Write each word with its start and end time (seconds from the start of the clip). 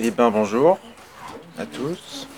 Eh 0.00 0.12
bien 0.12 0.30
bonjour 0.30 0.78
à 1.58 1.66
tous. 1.66 2.28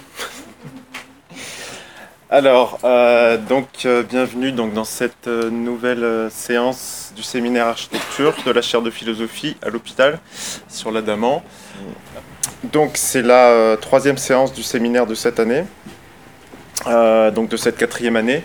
Alors, 2.31 2.79
euh, 2.85 3.37
donc 3.37 3.67
euh, 3.85 4.03
bienvenue 4.03 4.51
donc, 4.51 4.73
dans 4.73 4.85
cette 4.85 5.29
euh, 5.29 5.51
nouvelle 5.51 6.31
séance 6.31 7.13
du 7.15 7.23
séminaire 7.23 7.67
architecture 7.67 8.35
de 8.47 8.51
la 8.51 8.63
chaire 8.63 8.81
de 8.81 8.91
philosophie 8.91 9.59
à 9.61 9.69
l'hôpital 9.69 10.21
sur 10.71 10.91
l'Adamant. 10.91 11.43
Donc 12.73 12.93
c'est 12.95 13.21
la 13.21 13.77
troisième 13.79 14.17
séance 14.17 14.55
du 14.55 14.63
séminaire 14.63 15.07
de 15.07 15.15
cette 15.15 15.39
année, 15.39 15.65
donc 16.87 17.49
de 17.49 17.57
cette 17.57 17.77
quatrième 17.77 18.17
année, 18.17 18.43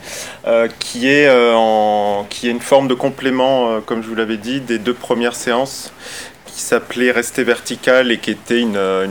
qui, 0.79 1.07
est, 1.07 1.29
qui 2.29 2.47
est 2.47 2.51
une 2.51 2.61
forme 2.61 2.87
de 2.87 2.93
complément, 2.93 3.81
comme 3.81 4.01
je 4.01 4.07
vous 4.07 4.15
l'avais 4.15 4.37
dit, 4.37 4.61
des 4.61 4.79
deux 4.79 4.93
premières 4.93 5.35
séances 5.35 5.91
qui 6.55 6.61
s'appelait 6.61 7.11
Rester 7.11 7.43
vertical 7.43 8.11
et 8.11 8.17
qui 8.17 8.31
était 8.31 8.61
une, 8.61 8.77
euh, 8.77 9.07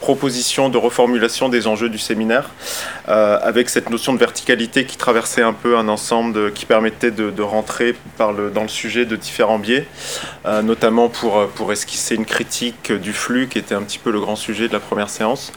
proposition 0.00 0.70
de 0.70 0.78
reformulation 0.78 1.50
des 1.50 1.66
enjeux 1.66 1.90
du 1.90 1.98
séminaire, 1.98 2.50
euh, 3.08 3.38
avec 3.42 3.68
cette 3.68 3.90
notion 3.90 4.14
de 4.14 4.18
verticalité 4.18 4.86
qui 4.86 4.96
traversait 4.96 5.42
un 5.42 5.52
peu 5.52 5.76
un 5.76 5.88
ensemble 5.88 6.54
qui 6.54 6.64
permettait 6.64 7.10
de, 7.10 7.42
rentrer 7.42 7.94
dans 8.18 8.32
le 8.32 8.68
sujet 8.68 9.04
de 9.04 9.14
différents 9.14 9.58
biais, 9.58 9.86
euh, 10.46 10.62
notamment 10.62 11.10
pour 11.10 11.70
esquisser 11.70 12.14
une 12.14 12.24
critique 12.24 12.92
du 12.92 13.12
flux 13.12 13.46
qui 13.48 13.58
était 13.58 13.74
un 13.74 13.82
petit 13.82 13.98
peu 13.98 14.10
le 14.10 14.20
grand 14.20 14.36
sujet 14.36 14.68
de 14.68 14.72
la 14.72 14.80
première 14.80 15.10
séance. 15.10 15.52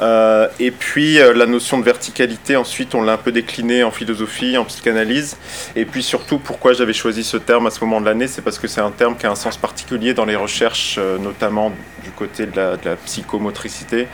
Euh, 0.00 0.48
et 0.58 0.70
puis 0.70 1.20
euh, 1.20 1.32
la 1.32 1.46
notion 1.46 1.78
de 1.78 1.84
verticalité, 1.84 2.56
ensuite 2.56 2.94
on 2.96 3.02
l'a 3.02 3.12
un 3.12 3.16
peu 3.16 3.30
décliné 3.30 3.84
en 3.84 3.90
philosophie, 3.90 4.56
en 4.56 4.64
psychanalyse. 4.64 5.36
Et 5.76 5.84
puis 5.84 6.02
surtout, 6.02 6.38
pourquoi 6.38 6.72
j'avais 6.72 6.92
choisi 6.92 7.22
ce 7.22 7.36
terme 7.36 7.66
à 7.66 7.70
ce 7.70 7.80
moment 7.80 8.00
de 8.00 8.06
l'année, 8.06 8.26
c'est 8.26 8.42
parce 8.42 8.58
que 8.58 8.66
c'est 8.66 8.80
un 8.80 8.90
terme 8.90 9.16
qui 9.16 9.26
a 9.26 9.30
un 9.30 9.36
sens 9.36 9.56
particulier 9.56 10.14
dans 10.14 10.24
les 10.24 10.36
recherches, 10.36 10.96
euh, 10.98 11.18
notamment 11.18 11.72
du 12.02 12.10
côté 12.10 12.46
de 12.46 12.56
la, 12.56 12.96
psychomotricité, 13.04 14.08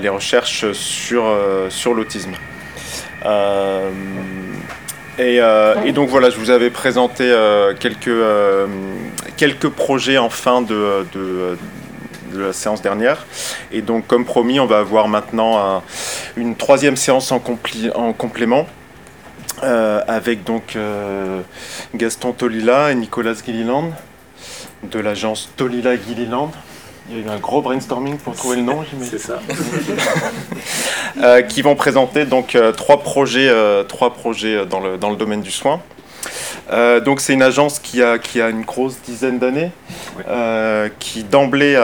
les 0.00 0.08
recherches 0.08 0.72
sur, 0.72 1.24
sur 1.68 1.94
l'autisme. 1.94 2.32
Et, 5.18 5.92
donc 5.92 6.08
voilà, 6.08 6.30
je 6.30 6.36
vous 6.36 6.50
avais 6.50 6.70
présenté 6.70 7.32
quelques, 7.78 8.10
quelques 9.36 9.68
projets 9.68 10.18
en 10.18 10.30
fin 10.30 10.62
de 10.62 11.06
la 12.38 12.52
séance 12.52 12.82
dernière. 12.82 13.26
Et 13.72 13.82
donc, 13.82 14.06
comme 14.06 14.24
promis, 14.24 14.60
on 14.60 14.66
va 14.66 14.78
avoir 14.78 15.08
maintenant 15.08 15.58
un- 15.58 15.82
une 16.36 16.56
troisième 16.56 16.96
séance 16.96 17.32
en, 17.32 17.38
compli- 17.38 17.92
en 17.94 18.12
complément. 18.12 18.66
euh, 19.64 20.00
avec 20.08 20.42
donc 20.44 20.74
euh, 20.74 21.40
Gaston 21.94 22.32
Tolila 22.32 22.90
et 22.90 22.94
Nicolas 22.96 23.34
Gilliland 23.34 23.90
de 24.82 24.98
l'agence 24.98 25.50
Tolila 25.56 25.94
Gilliland. 25.96 26.50
Il 27.10 27.18
y 27.18 27.20
a 27.20 27.26
eu 27.26 27.28
un 27.28 27.38
gros 27.38 27.62
brainstorming 27.62 28.16
pour 28.16 28.34
trouver 28.34 28.56
le 28.56 28.62
nom, 28.62 28.82
j'imagine. 28.88 29.18
C'est 29.18 29.24
ça. 29.24 29.38
Euh, 31.22 31.42
qui 31.42 31.62
vont 31.62 31.76
présenter 31.76 32.24
donc 32.24 32.56
trois 32.76 33.00
projets, 33.02 33.52
trois 33.88 34.14
projets 34.14 34.64
dans 34.66 34.80
le, 34.80 34.96
dans 34.96 35.10
le 35.10 35.16
domaine 35.16 35.42
du 35.42 35.50
soin. 35.50 35.80
Euh, 36.70 37.00
donc 37.00 37.20
c'est 37.20 37.32
une 37.32 37.42
agence 37.42 37.78
qui 37.78 38.02
a, 38.02 38.18
qui 38.18 38.40
a 38.40 38.48
une 38.48 38.62
grosse 38.62 38.96
dizaine 39.02 39.38
d'années, 39.38 39.72
euh, 40.28 40.88
qui 40.98 41.24
d'emblée 41.24 41.74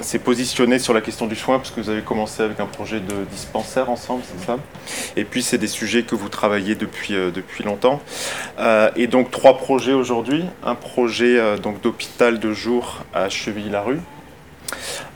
s'est 0.00 0.18
positionnée 0.18 0.78
sur 0.78 0.92
la 0.94 1.00
question 1.00 1.26
du 1.26 1.36
soin, 1.36 1.58
parce 1.58 1.70
que 1.70 1.80
vous 1.80 1.90
avez 1.90 2.02
commencé 2.02 2.42
avec 2.42 2.60
un 2.60 2.66
projet 2.66 3.00
de 3.00 3.24
dispensaire 3.30 3.90
ensemble, 3.90 4.22
c'est 4.24 4.46
ça? 4.46 4.56
Et 5.16 5.24
puis 5.24 5.42
c'est 5.42 5.58
des 5.58 5.66
sujets 5.66 6.02
que 6.02 6.14
vous 6.14 6.28
travaillez 6.28 6.74
depuis, 6.74 7.14
euh, 7.14 7.30
depuis 7.30 7.64
longtemps. 7.64 8.00
Et 8.96 9.06
donc 9.06 9.30
trois 9.30 9.56
projets 9.56 9.92
aujourd'hui. 9.92 10.44
Un 10.64 10.74
projet 10.74 11.58
donc 11.58 11.80
d'hôpital 11.80 12.38
de 12.38 12.52
jour 12.52 13.04
à 13.14 13.28
Chevilly-la-Rue. 13.28 14.00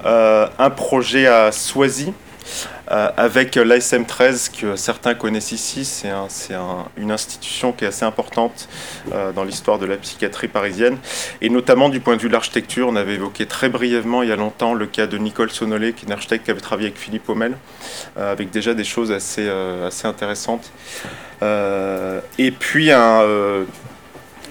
Euh, 0.07 0.47
un 0.59 0.71
projet 0.71 1.27
à 1.27 1.53
Soisy, 1.53 2.13
avec 2.91 3.55
l'ASM 3.55 4.05
13 4.05 4.49
que 4.49 4.77
certains 4.77 5.15
connaissent 5.15 5.53
ici. 5.53 5.85
C'est 5.85 6.09
un- 6.11 6.29
c'est 6.29 6.55
un- 6.55 6.87
une 6.97 7.13
institution 7.13 7.73
qui 7.73 7.85
est 7.85 7.89
assez 7.89 8.05
importante 8.05 8.69
euh, 9.13 9.33
dans 9.33 9.45
l'histoire 9.45 9.79
de 9.79 9.87
la 9.87 9.97
psychiatrie 9.97 10.49
parisienne, 10.49 10.97
et 11.41 11.49
notamment 11.51 11.89
du 11.89 12.01
point 12.01 12.17
de 12.17 12.21
vue 12.23 12.29
de 12.29 12.33
l'architecture. 12.33 12.89
On 12.89 12.97
avait 12.97 13.15
évoqué 13.15 13.47
très 13.47 13.69
brièvement 13.69 14.23
il 14.23 14.29
y 14.29 14.33
a 14.33 14.37
longtemps 14.37 14.75
le 14.75 14.87
cas 14.87 15.07
de 15.07 15.17
Nicole 15.19 15.51
Sonolé, 15.51 15.93
qui 15.93 16.05
est 16.05 16.09
une 16.09 16.13
architecte 16.13 16.45
qui 16.45 16.51
avait 16.51 16.61
travaillé 16.61 16.89
avec 16.89 16.99
Philippe 16.99 17.29
Hommel, 17.29 17.57
euh, 18.19 18.33
avec 18.33 18.51
déjà 18.51 18.75
des 18.75 18.85
choses 18.85 19.13
assez, 19.13 19.47
euh, 19.47 19.89
assez 19.89 20.07
intéressantes. 20.09 20.71
Euh, 21.43 22.21
et 22.39 22.51
puis 22.51 22.91
un... 22.91 23.23
euh, 23.23 23.65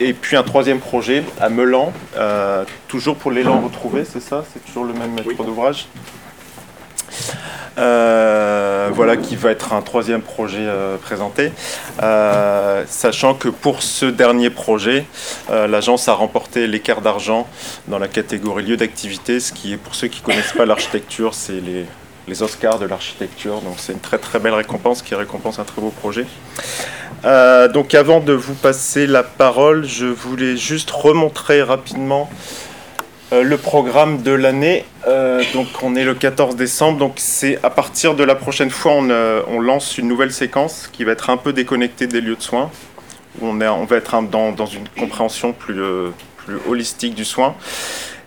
et 0.01 0.13
puis 0.13 0.37
un 0.37 0.43
troisième 0.43 0.79
projet 0.79 1.23
à 1.41 1.49
Melan, 1.49 1.91
euh, 2.15 2.63
toujours 2.87 3.17
pour 3.17 3.31
l'élan 3.31 3.59
retrouvé, 3.59 4.05
c'est 4.05 4.21
ça? 4.21 4.45
C'est 4.53 4.63
toujours 4.65 4.85
le 4.85 4.93
même 4.93 5.11
maître 5.13 5.27
Oui. 5.27 5.35
d'ouvrage? 5.35 5.87
Euh, 7.79 8.89
voilà 8.93 9.15
qui 9.15 9.35
va 9.35 9.51
être 9.51 9.73
un 9.73 9.81
troisième 9.81 10.21
projet 10.21 10.65
euh, 10.65 10.97
présenté. 10.97 11.51
Euh, 12.01 12.83
sachant 12.87 13.33
que 13.33 13.47
pour 13.47 13.81
ce 13.81 14.05
dernier 14.05 14.49
projet, 14.49 15.05
l'agence 15.49 16.07
a 16.07 16.13
remporté 16.13 16.67
l'écart 16.67 17.01
d'argent 17.01 17.47
dans 17.87 17.99
la 17.99 18.07
catégorie 18.07 18.63
lieu 18.63 18.77
d'activité, 18.77 19.39
ce 19.39 19.53
qui 19.53 19.73
est 19.73 19.77
pour 19.77 19.95
ceux 19.95 20.07
qui 20.07 20.21
ne 20.21 20.25
connaissent 20.25 20.53
pas 20.53 20.65
l'architecture, 20.65 21.33
c'est 21.33 21.61
les, 21.61 21.85
les 22.27 22.43
Oscars 22.43 22.79
de 22.79 22.85
l'architecture. 22.85 23.61
Donc 23.61 23.75
c'est 23.77 23.93
une 23.93 23.99
très 23.99 24.17
très 24.17 24.39
belle 24.39 24.53
récompense 24.53 25.01
qui 25.01 25.15
récompense 25.15 25.59
un 25.59 25.63
très 25.63 25.81
beau 25.81 25.91
projet. 25.91 26.25
Donc 27.73 27.93
avant 27.93 28.19
de 28.19 28.33
vous 28.33 28.53
passer 28.53 29.07
la 29.07 29.23
parole, 29.23 29.85
je 29.85 30.05
voulais 30.05 30.55
juste 30.57 30.89
remontrer 30.91 31.61
rapidement 31.61 32.29
euh, 33.31 33.43
le 33.43 33.57
programme 33.57 34.21
de 34.23 34.31
l'année. 34.31 34.85
Euh, 35.07 35.43
donc 35.53 35.67
on 35.83 35.95
est 35.95 36.03
le 36.03 36.15
14 36.15 36.55
décembre, 36.55 36.97
donc 36.97 37.13
c'est 37.17 37.59
à 37.63 37.69
partir 37.69 38.15
de 38.15 38.23
la 38.23 38.35
prochaine 38.35 38.71
fois 38.71 38.93
on, 38.93 39.09
euh, 39.09 39.41
on 39.47 39.59
lance 39.59 39.97
une 39.97 40.07
nouvelle 40.07 40.33
séquence 40.33 40.89
qui 40.91 41.03
va 41.03 41.11
être 41.11 41.29
un 41.29 41.37
peu 41.37 41.53
déconnectée 41.53 42.07
des 42.07 42.21
lieux 42.21 42.35
de 42.35 42.41
soins, 42.41 42.71
où 43.39 43.47
on, 43.47 43.61
est, 43.61 43.67
on 43.67 43.85
va 43.85 43.97
être 43.97 44.19
dans, 44.23 44.51
dans 44.51 44.65
une 44.65 44.87
compréhension 44.97 45.53
plus, 45.53 45.79
plus 46.37 46.57
holistique 46.67 47.13
du 47.13 47.25
soin. 47.25 47.55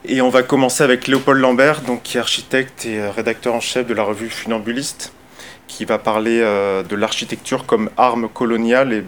Et 0.05 0.21
on 0.21 0.31
va 0.31 0.43
commencer 0.43 0.83
avec 0.83 1.07
Léopold 1.07 1.41
Lambert, 1.41 1.83
donc, 1.83 2.03
qui 2.03 2.17
est 2.17 2.21
architecte 2.21 2.87
et 2.87 3.09
rédacteur 3.09 3.55
en 3.55 3.61
chef 3.61 3.87
de 3.87 3.95
la 3.95 4.03
revue 4.03 4.29
Funambuliste, 4.29 5.13
qui 5.77 5.85
va 5.87 5.99
parler 5.99 6.41
euh, 6.41 6.83
de 6.83 6.95
l'architecture 6.97 7.65
comme 7.65 7.89
arme 7.97 8.29
coloniale. 8.29 8.93
Et 8.93 9.05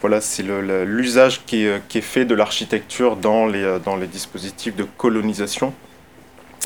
voilà, 0.00 0.20
c'est 0.20 0.44
l'usage 0.44 1.42
qui 1.44 1.66
est, 1.66 1.82
qui 1.88 1.98
est 1.98 2.02
fait 2.02 2.24
de 2.24 2.34
l'architecture 2.34 3.16
dans 3.16 3.46
les, 3.46 3.62
euh, 3.62 3.78
dans 3.78 3.96
les 3.96 4.06
dispositifs 4.06 4.76
de 4.76 4.84
colonisation. 4.84 5.74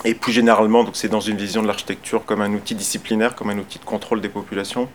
Et 0.04 0.15
plus 0.15 0.32
généralement, 0.32 0.84
c'est 0.92 1.09
dans 1.09 1.21
une 1.21 1.37
vision 1.37 1.62
de 1.62 1.66
l'architecture 1.66 2.25
comme 2.25 2.42
un 2.42 2.53
outil 2.53 2.75
disciplinaire, 2.75 3.34
comme 3.34 3.50
un 3.50 3.59
outil 3.59 3.78
de 3.78 3.84
contrôle 3.84 4.21
des 4.21 4.28
populations. 4.28 4.88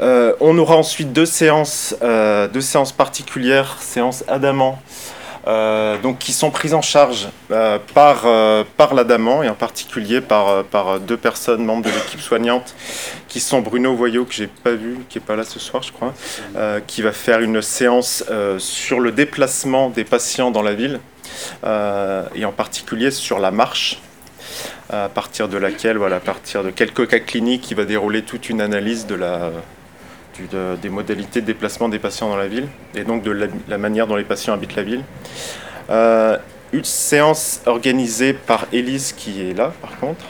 Euh, 0.00 0.34
on 0.40 0.58
aura 0.58 0.76
ensuite 0.76 1.12
deux 1.12 1.26
séances, 1.26 1.96
euh, 2.02 2.48
deux 2.48 2.60
séances 2.60 2.92
particulières, 2.92 3.78
séances 3.80 4.24
Adamant, 4.28 4.78
euh, 4.78 5.15
donc 5.46 6.18
qui 6.18 6.32
sont 6.32 6.50
prises 6.50 6.74
en 6.74 6.82
charge 6.82 7.28
euh, 7.50 7.78
par, 7.94 8.22
euh, 8.26 8.64
par 8.76 8.94
l'Adamant 8.94 9.42
et 9.42 9.48
en 9.48 9.54
particulier 9.54 10.20
par, 10.20 10.48
euh, 10.48 10.62
par 10.62 11.00
deux 11.00 11.16
personnes 11.16 11.64
membres 11.64 11.84
de 11.84 11.90
l'équipe 11.90 12.20
soignante 12.20 12.74
qui 13.28 13.40
sont 13.40 13.60
Bruno 13.60 13.94
Voyot, 13.94 14.24
que 14.24 14.32
j'ai 14.32 14.46
pas 14.46 14.72
vu, 14.72 14.98
qui 15.08 15.18
est 15.18 15.20
pas 15.20 15.36
là 15.36 15.44
ce 15.44 15.58
soir, 15.58 15.82
je 15.82 15.92
crois, 15.92 16.14
euh, 16.56 16.80
qui 16.86 17.02
va 17.02 17.12
faire 17.12 17.40
une 17.40 17.62
séance 17.62 18.24
euh, 18.30 18.58
sur 18.58 19.00
le 19.00 19.12
déplacement 19.12 19.90
des 19.90 20.04
patients 20.04 20.50
dans 20.50 20.62
la 20.62 20.74
ville 20.74 21.00
euh, 21.64 22.24
et 22.34 22.44
en 22.44 22.52
particulier 22.52 23.10
sur 23.10 23.38
la 23.38 23.50
marche 23.50 24.00
à 24.88 25.08
partir 25.08 25.48
de 25.48 25.58
laquelle, 25.58 25.98
voilà, 25.98 26.16
à 26.16 26.20
partir 26.20 26.62
de 26.62 26.70
quelques 26.70 27.08
cas 27.08 27.18
cliniques, 27.18 27.70
il 27.70 27.76
va 27.76 27.84
dérouler 27.84 28.22
toute 28.22 28.48
une 28.48 28.60
analyse 28.60 29.06
de 29.06 29.16
la, 29.16 29.50
des 30.82 30.88
modalités 30.88 31.40
de 31.40 31.46
déplacement 31.46 31.88
des 31.88 31.98
patients 31.98 32.28
dans 32.28 32.36
la 32.36 32.48
ville 32.48 32.68
et 32.94 33.04
donc 33.04 33.22
de 33.22 33.30
la, 33.30 33.46
la 33.68 33.78
manière 33.78 34.06
dont 34.06 34.16
les 34.16 34.24
patients 34.24 34.54
habitent 34.54 34.76
la 34.76 34.82
ville. 34.82 35.02
Euh, 35.90 36.36
une 36.72 36.84
séance 36.84 37.60
organisée 37.66 38.32
par 38.32 38.66
Élise 38.72 39.12
qui 39.12 39.48
est 39.48 39.54
là 39.54 39.72
par 39.80 39.98
contre, 39.98 40.24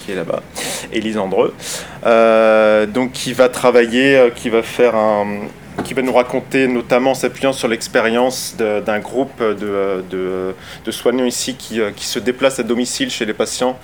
qui 0.00 0.12
est 0.12 0.14
là-bas, 0.14 0.42
Élise 0.92 1.18
Andreux, 1.18 1.54
euh, 2.06 2.86
donc 2.86 3.12
qui 3.12 3.32
va 3.32 3.48
travailler, 3.48 4.16
euh, 4.16 4.30
qui 4.30 4.48
va 4.48 4.62
faire 4.62 4.94
un, 4.94 5.26
qui 5.84 5.94
va 5.94 6.02
nous 6.02 6.12
raconter, 6.12 6.66
notamment 6.66 7.12
en 7.12 7.14
s'appuyant 7.14 7.52
sur 7.52 7.68
l'expérience 7.68 8.56
d'un 8.56 8.98
groupe 8.98 9.40
de, 9.42 10.02
de- 10.10 10.90
soignants 10.90 11.24
ici 11.24 11.54
qui, 11.54 11.80
euh, 11.80 11.90
qui 11.94 12.06
se 12.06 12.18
déplacent 12.18 12.58
à 12.58 12.62
domicile 12.62 13.10
chez 13.10 13.24
les 13.26 13.34
patients 13.34 13.78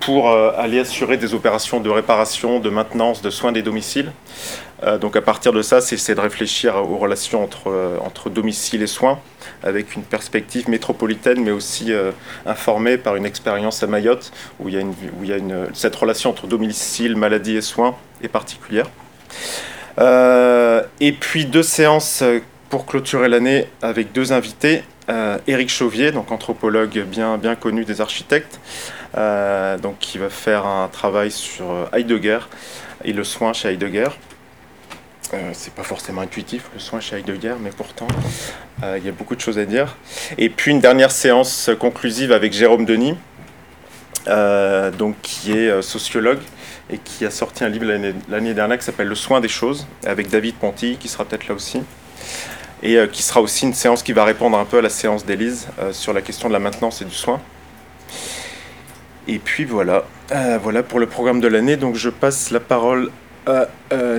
pour 0.00 0.30
euh, 0.30 0.50
aller 0.56 0.80
assurer 0.80 1.16
des 1.16 1.32
opérations 1.34 1.80
de 1.80 1.88
réparation, 1.88 2.60
de 2.60 2.70
maintenance, 2.70 3.22
de 3.22 3.30
soins 3.30 3.52
des 3.52 3.62
domiciles. 3.62 4.12
Euh, 4.82 4.98
donc 4.98 5.16
à 5.16 5.22
partir 5.22 5.52
de 5.52 5.62
ça, 5.62 5.80
c'est 5.80 6.14
de 6.14 6.20
réfléchir 6.20 6.76
aux 6.76 6.96
relations 6.98 7.42
entre, 7.42 7.72
entre 8.04 8.28
domicile 8.28 8.82
et 8.82 8.86
soins, 8.86 9.18
avec 9.62 9.94
une 9.96 10.02
perspective 10.02 10.68
métropolitaine, 10.68 11.42
mais 11.42 11.52
aussi 11.52 11.92
informée 12.44 12.98
par 12.98 13.16
une 13.16 13.24
expérience 13.24 13.82
à 13.82 13.86
Mayotte, 13.86 14.32
où 14.60 14.68
il 14.68 14.74
y 14.74 14.78
a, 14.78 14.80
une, 14.80 14.90
où 14.90 15.22
il 15.22 15.28
y 15.28 15.32
a 15.32 15.36
une, 15.38 15.68
cette 15.72 15.96
relation 15.96 16.30
entre 16.30 16.46
domicile, 16.46 17.16
maladie 17.16 17.56
et 17.56 17.62
soins 17.62 17.94
est 18.22 18.28
particulière. 18.28 18.86
Euh, 19.98 20.82
et 21.00 21.12
puis 21.12 21.46
deux 21.46 21.62
séances 21.62 22.20
euh, 22.22 22.40
pour 22.68 22.86
clôturer 22.86 23.28
l'année 23.28 23.68
avec 23.82 24.12
deux 24.12 24.32
invités. 24.32 24.82
Éric 25.46 25.70
Chauvier, 25.70 26.10
donc 26.10 26.32
anthropologue 26.32 26.98
bien, 27.04 27.38
bien 27.38 27.54
connu 27.54 27.84
des 27.84 28.00
architectes, 28.00 28.58
donc 29.14 30.00
qui 30.00 30.18
va 30.18 30.28
faire 30.28 30.66
un 30.66 30.88
travail 30.88 31.30
sur 31.30 31.88
Heidegger 31.92 32.40
et 33.04 33.12
le 33.12 33.22
soin 33.22 33.52
chez 33.52 33.68
Heidegger. 33.68 34.08
Euh, 35.32 35.50
c'est 35.52 35.72
pas 35.72 35.84
forcément 35.84 36.22
intuitif 36.22 36.64
le 36.74 36.80
soin 36.80 36.98
chez 36.98 37.18
Heidegger, 37.18 37.54
mais 37.60 37.70
pourtant 37.70 38.08
il 38.82 39.06
y 39.06 39.08
a 39.08 39.12
beaucoup 39.12 39.36
de 39.36 39.40
choses 39.40 39.60
à 39.60 39.64
dire. 39.64 39.96
Et 40.38 40.48
puis 40.48 40.72
une 40.72 40.80
dernière 40.80 41.12
séance 41.12 41.70
conclusive 41.78 42.32
avec 42.32 42.52
Jérôme 42.52 42.84
Denis, 42.84 43.14
donc 44.26 45.14
qui 45.22 45.52
est 45.52 45.82
sociologue 45.82 46.40
et 46.90 46.98
qui 46.98 47.24
a 47.24 47.30
sorti 47.30 47.64
un 47.64 47.68
livre 47.68 47.86
l'année 48.28 48.54
dernière 48.54 48.78
qui 48.78 48.84
s'appelle 48.84 49.08
Le 49.08 49.14
soin 49.14 49.40
des 49.40 49.48
choses, 49.48 49.86
avec 50.04 50.28
David 50.28 50.54
Ponty, 50.54 50.96
qui 50.98 51.08
sera 51.08 51.24
peut-être 51.24 51.48
là 51.48 51.54
aussi, 51.54 51.82
et 52.82 52.96
euh, 52.96 53.06
qui 53.06 53.22
sera 53.22 53.40
aussi 53.40 53.66
une 53.66 53.74
séance 53.74 54.02
qui 54.02 54.12
va 54.12 54.24
répondre 54.24 54.56
un 54.58 54.64
peu 54.64 54.78
à 54.78 54.82
la 54.82 54.90
séance 54.90 55.24
d'Élise 55.24 55.68
euh, 55.78 55.92
sur 55.92 56.12
la 56.12 56.22
question 56.22 56.48
de 56.48 56.52
la 56.52 56.58
maintenance 56.58 57.02
et 57.02 57.04
du 57.04 57.14
soin. 57.14 57.40
Et 59.26 59.38
puis 59.38 59.64
voilà, 59.64 60.04
euh, 60.30 60.58
voilà 60.62 60.82
pour 60.84 61.00
le 61.00 61.06
programme 61.06 61.40
de 61.40 61.48
l'année. 61.48 61.76
Donc 61.76 61.96
je 61.96 62.10
passe 62.10 62.50
la 62.50 62.60
parole 62.60 63.10
à 63.46 63.68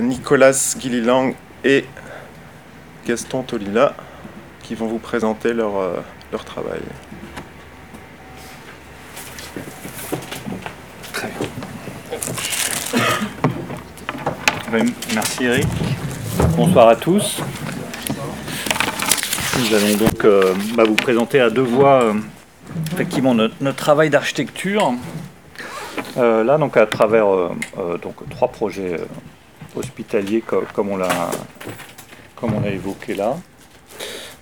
Nicolas 0.00 0.74
Guililang 0.78 1.34
et 1.62 1.84
Gaston 3.06 3.42
Tolila 3.42 3.94
qui 4.62 4.74
vont 4.74 4.86
vous 4.86 4.98
présenter 4.98 5.52
leur, 5.52 6.02
leur 6.32 6.44
travail. 6.46 6.80
Merci 15.14 15.44
Eric. 15.44 15.66
Bonsoir 16.56 16.88
à 16.88 16.96
tous. 16.96 17.40
Nous 19.58 19.74
allons 19.74 19.96
donc 19.96 20.24
euh, 20.24 20.54
bah, 20.74 20.84
vous 20.84 20.94
présenter 20.94 21.40
à 21.40 21.50
deux 21.50 21.62
voix 21.62 22.02
euh, 22.02 22.14
effectivement 22.92 23.34
notre, 23.34 23.72
travail 23.74 24.08
d'architecture. 24.10 24.94
Euh, 26.16 26.44
là 26.44 26.58
donc 26.58 26.76
à 26.76 26.86
travers 26.86 27.26
donc 28.02 28.28
trois 28.30 28.48
projets 28.48 29.00
hospitaliers 29.76 30.42
comme, 30.42 30.88
on 30.88 30.96
l'a 30.96 31.30
comme 32.36 32.54
on 32.54 32.62
a 32.62 32.68
évoqué 32.68 33.14
là. 33.14 33.36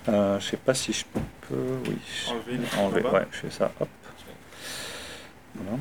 je 0.07 0.35
ne 0.35 0.39
sais 0.39 0.57
pas 0.57 0.73
si 0.73 0.93
je 0.93 1.03
peux 1.49 1.55
oui 1.87 1.97
enlever, 2.79 3.01
ouais, 3.03 3.27
je 3.31 3.37
fais 3.37 3.49
ça 3.49 3.71
hop. 3.79 3.89
Voilà. 5.55 5.79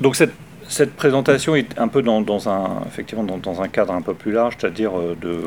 Donc 0.00 0.16
cette, 0.16 0.32
cette, 0.68 0.94
présentation 0.94 1.54
est 1.54 1.78
un 1.78 1.88
peu 1.88 2.02
dans, 2.02 2.48
un, 2.48 2.82
effectivement 2.86 3.22
dans, 3.24 3.62
un 3.62 3.68
cadre 3.68 3.92
un 3.92 4.02
peu 4.02 4.14
plus 4.14 4.32
large, 4.32 4.56
c'est-à-dire 4.58 4.98
euh, 4.98 5.16
de, 5.20 5.42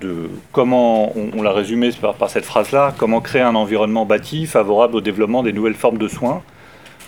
de 0.00 0.30
comment, 0.52 1.12
on, 1.16 1.42
l'a 1.42 1.52
résumé 1.52 1.90
par, 2.18 2.30
cette 2.30 2.44
phrase-là, 2.44 2.94
comment 2.96 3.20
créer 3.20 3.42
un 3.42 3.54
environnement 3.54 4.04
bâti 4.04 4.46
favorable 4.46 4.96
au 4.96 5.00
développement 5.00 5.42
des 5.42 5.52
nouvelles 5.52 5.74
formes 5.74 5.98
de 5.98 6.08
soins 6.08 6.42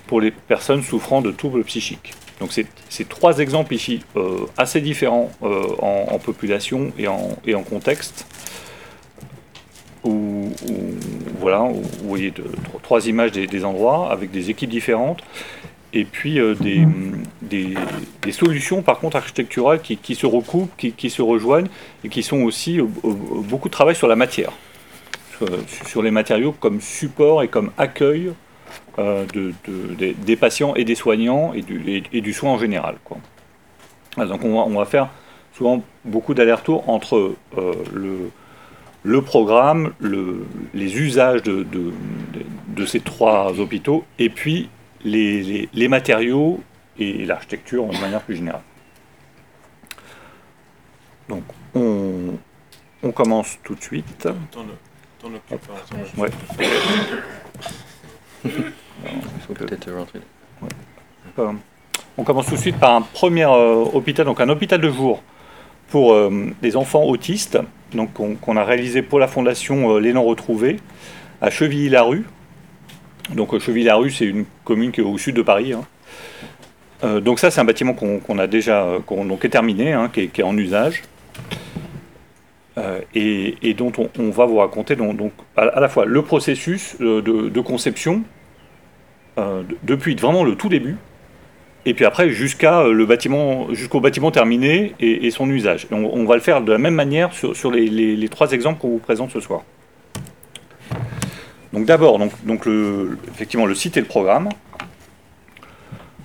pour 0.07 0.21
les 0.21 0.31
personnes 0.31 0.83
souffrant 0.83 1.21
de 1.21 1.31
troubles 1.31 1.63
psychiques. 1.65 2.15
Donc 2.41 2.53
c'est 2.89 3.09
trois 3.09 3.39
exemples 3.39 3.75
ici 3.75 4.01
euh, 4.17 4.47
assez 4.57 4.81
différents 4.81 5.31
euh, 5.43 5.67
en, 5.81 6.19
population 6.19 6.93
et 6.99 7.09
en, 7.09 7.37
et 7.45 7.55
en 7.55 7.63
contexte. 7.63 8.27
Où, 10.67 10.73
voilà, 11.41 11.61
vous 11.61 12.09
voyez 12.09 12.33
trois 12.83 13.07
images 13.07 13.33
des, 13.33 13.65
endroits 13.65 14.11
avec 14.11 14.31
des 14.31 14.51
équipes 14.51 14.71
différentes 14.71 15.23
et 15.93 16.05
puis 16.05 16.39
euh, 16.39 16.55
des, 17.43 18.33
solutions 18.33 18.83
par 18.83 18.99
contre 18.99 19.17
architecturales 19.17 19.81
qui, 19.81 20.15
se 20.15 20.27
recoupent, 20.27 20.77
qui, 20.77 21.11
se 21.11 21.23
rejoignent 21.23 21.69
et 22.05 22.09
qui 22.09 22.23
sont 22.23 22.43
aussi 22.43 22.81
euh, 22.81 22.85
euh, 23.05 23.13
beaucoup 23.45 23.69
de 23.69 23.73
travail 23.73 23.95
sur 23.95 24.09
la 24.09 24.17
matière, 24.17 24.53
sur, 25.87 26.03
les 26.03 26.11
matériaux 26.11 26.53
comme 26.53 26.81
support 26.81 27.43
et 27.43 27.49
comme 27.49 27.71
accueil 27.79 28.33
de, 28.99 29.53
des, 29.97 30.37
patients 30.37 30.75
et 30.75 30.85
des 30.85 30.97
soignants 30.97 31.53
et 31.55 31.63
du, 31.63 32.33
soin 32.33 32.53
en 32.53 32.59
général. 32.59 32.97
Quoi. 33.05 33.19
Donc 34.27 34.45
on 34.45 34.57
va, 34.57 34.63
on 34.63 34.79
va, 34.79 34.85
faire 34.85 35.09
souvent 35.57 35.83
beaucoup 36.05 36.35
d'allers-retours 36.35 36.89
entre 36.89 37.35
le, 37.57 38.31
le 39.03 39.23
programme, 39.23 39.93
le, 40.01 40.47
les 40.75 40.97
usages 40.99 41.43
de, 41.43 41.63
de, 41.63 41.93
de, 42.69 42.87
ces 42.87 43.01
trois 43.01 43.59
hôpitaux 43.59 44.05
et 44.19 44.29
puis 44.29 44.69
les, 45.05 45.89
matériaux 45.89 46.61
et 46.99 47.25
l'architecture 47.25 47.87
de 47.87 47.99
manière 47.99 48.23
plus 48.23 48.37
générale. 48.37 48.63
Donc, 51.29 51.45
on, 51.75 52.39
commence 53.13 53.59
tout 53.63 53.75
de 53.75 53.83
suite. 53.83 54.29
on 62.17 62.25
commence 62.25 62.47
tout 62.47 62.55
de 62.55 62.61
suite 62.61 62.79
par 62.79 62.95
un 62.95 63.03
premier 63.03 63.45
euh, 63.45 63.85
hôpital, 63.93 64.27
donc 64.27 64.41
un 64.41 64.49
hôpital 64.49 64.81
de 64.81 64.91
jour 64.91 65.23
pour 65.89 66.13
euh, 66.13 66.51
des 66.61 66.77
enfants 66.77 67.05
autistes, 67.05 67.59
donc 67.93 68.13
qu'on 68.13 68.57
a 68.57 68.65
réalisé 68.65 69.03
pour 69.03 69.19
la 69.19 69.29
fondation 69.29 69.95
euh, 69.95 70.01
L'élan 70.01 70.23
retrouvé 70.23 70.77
à 71.41 71.51
Chevilly-la-Rue, 71.51 72.25
donc 73.35 73.55
euh, 73.55 73.59
Cheville-la-Rue, 73.59 74.11
c'est 74.11 74.27
une 74.27 74.45
commune 74.65 74.93
qui 74.93 75.01
est 75.01 75.05
au 75.05 75.19
sud 75.19 75.37
de 75.37 75.43
Paris. 75.43 75.73
Hein. 75.73 75.85
Euh, 77.05 77.21
donc 77.21 77.39
ça, 77.39 77.51
c'est 77.51 77.61
un 77.61 77.65
bâtiment 77.65 77.95
qu'on 77.95 78.39
a 78.39 78.47
déjà, 78.47 78.87
est 79.43 79.49
terminé, 79.49 79.93
hein, 79.93 80.11
qui, 80.13 80.21
est, 80.21 80.43
en 80.43 80.57
usage. 80.57 81.03
et, 83.15 83.75
dont 83.77 83.93
on, 84.19 84.31
va 84.31 84.47
vous 84.47 84.57
raconter 84.57 84.97
donc, 84.97 85.33
à, 85.57 85.81
la 85.81 85.89
fois 85.89 86.05
le 86.05 86.23
processus 86.23 86.97
de, 86.99 87.61
conception, 87.61 88.23
depuis 89.85 90.17
vraiment 90.17 90.43
le 90.43 90.57
tout 90.57 90.69
début, 90.69 90.97
et 91.89 91.95
puis 91.95 92.05
après 92.05 92.31
jusqu'à 92.31 92.85
le 92.85 93.07
bâtiment, 93.07 93.73
jusqu'au 93.73 94.01
bâtiment 94.01 94.31
terminé 94.31 94.95
et, 95.01 95.31
son 95.31 95.49
usage. 95.49 95.87
On, 95.91 96.25
va 96.25 96.35
le 96.35 96.41
faire 96.43 96.61
de 96.61 96.73
la 96.73 96.79
même 96.79 96.95
manière 96.95 97.33
sur, 97.33 97.71
les 97.71 98.29
trois 98.29 98.53
exemples 98.53 98.81
qu'on 98.81 98.91
vous 98.91 98.99
présente 98.99 99.31
ce 99.31 99.41
soir. 99.41 99.63
Donc 101.73 101.87
d'abord, 101.87 102.19
donc, 102.19 102.33
donc 102.45 102.67
le, 102.67 103.19
effectivement, 103.29 103.67
le 103.67 103.75
site 103.75 103.97
et 103.97 104.01
le 104.01 104.07
programme. 104.07 104.49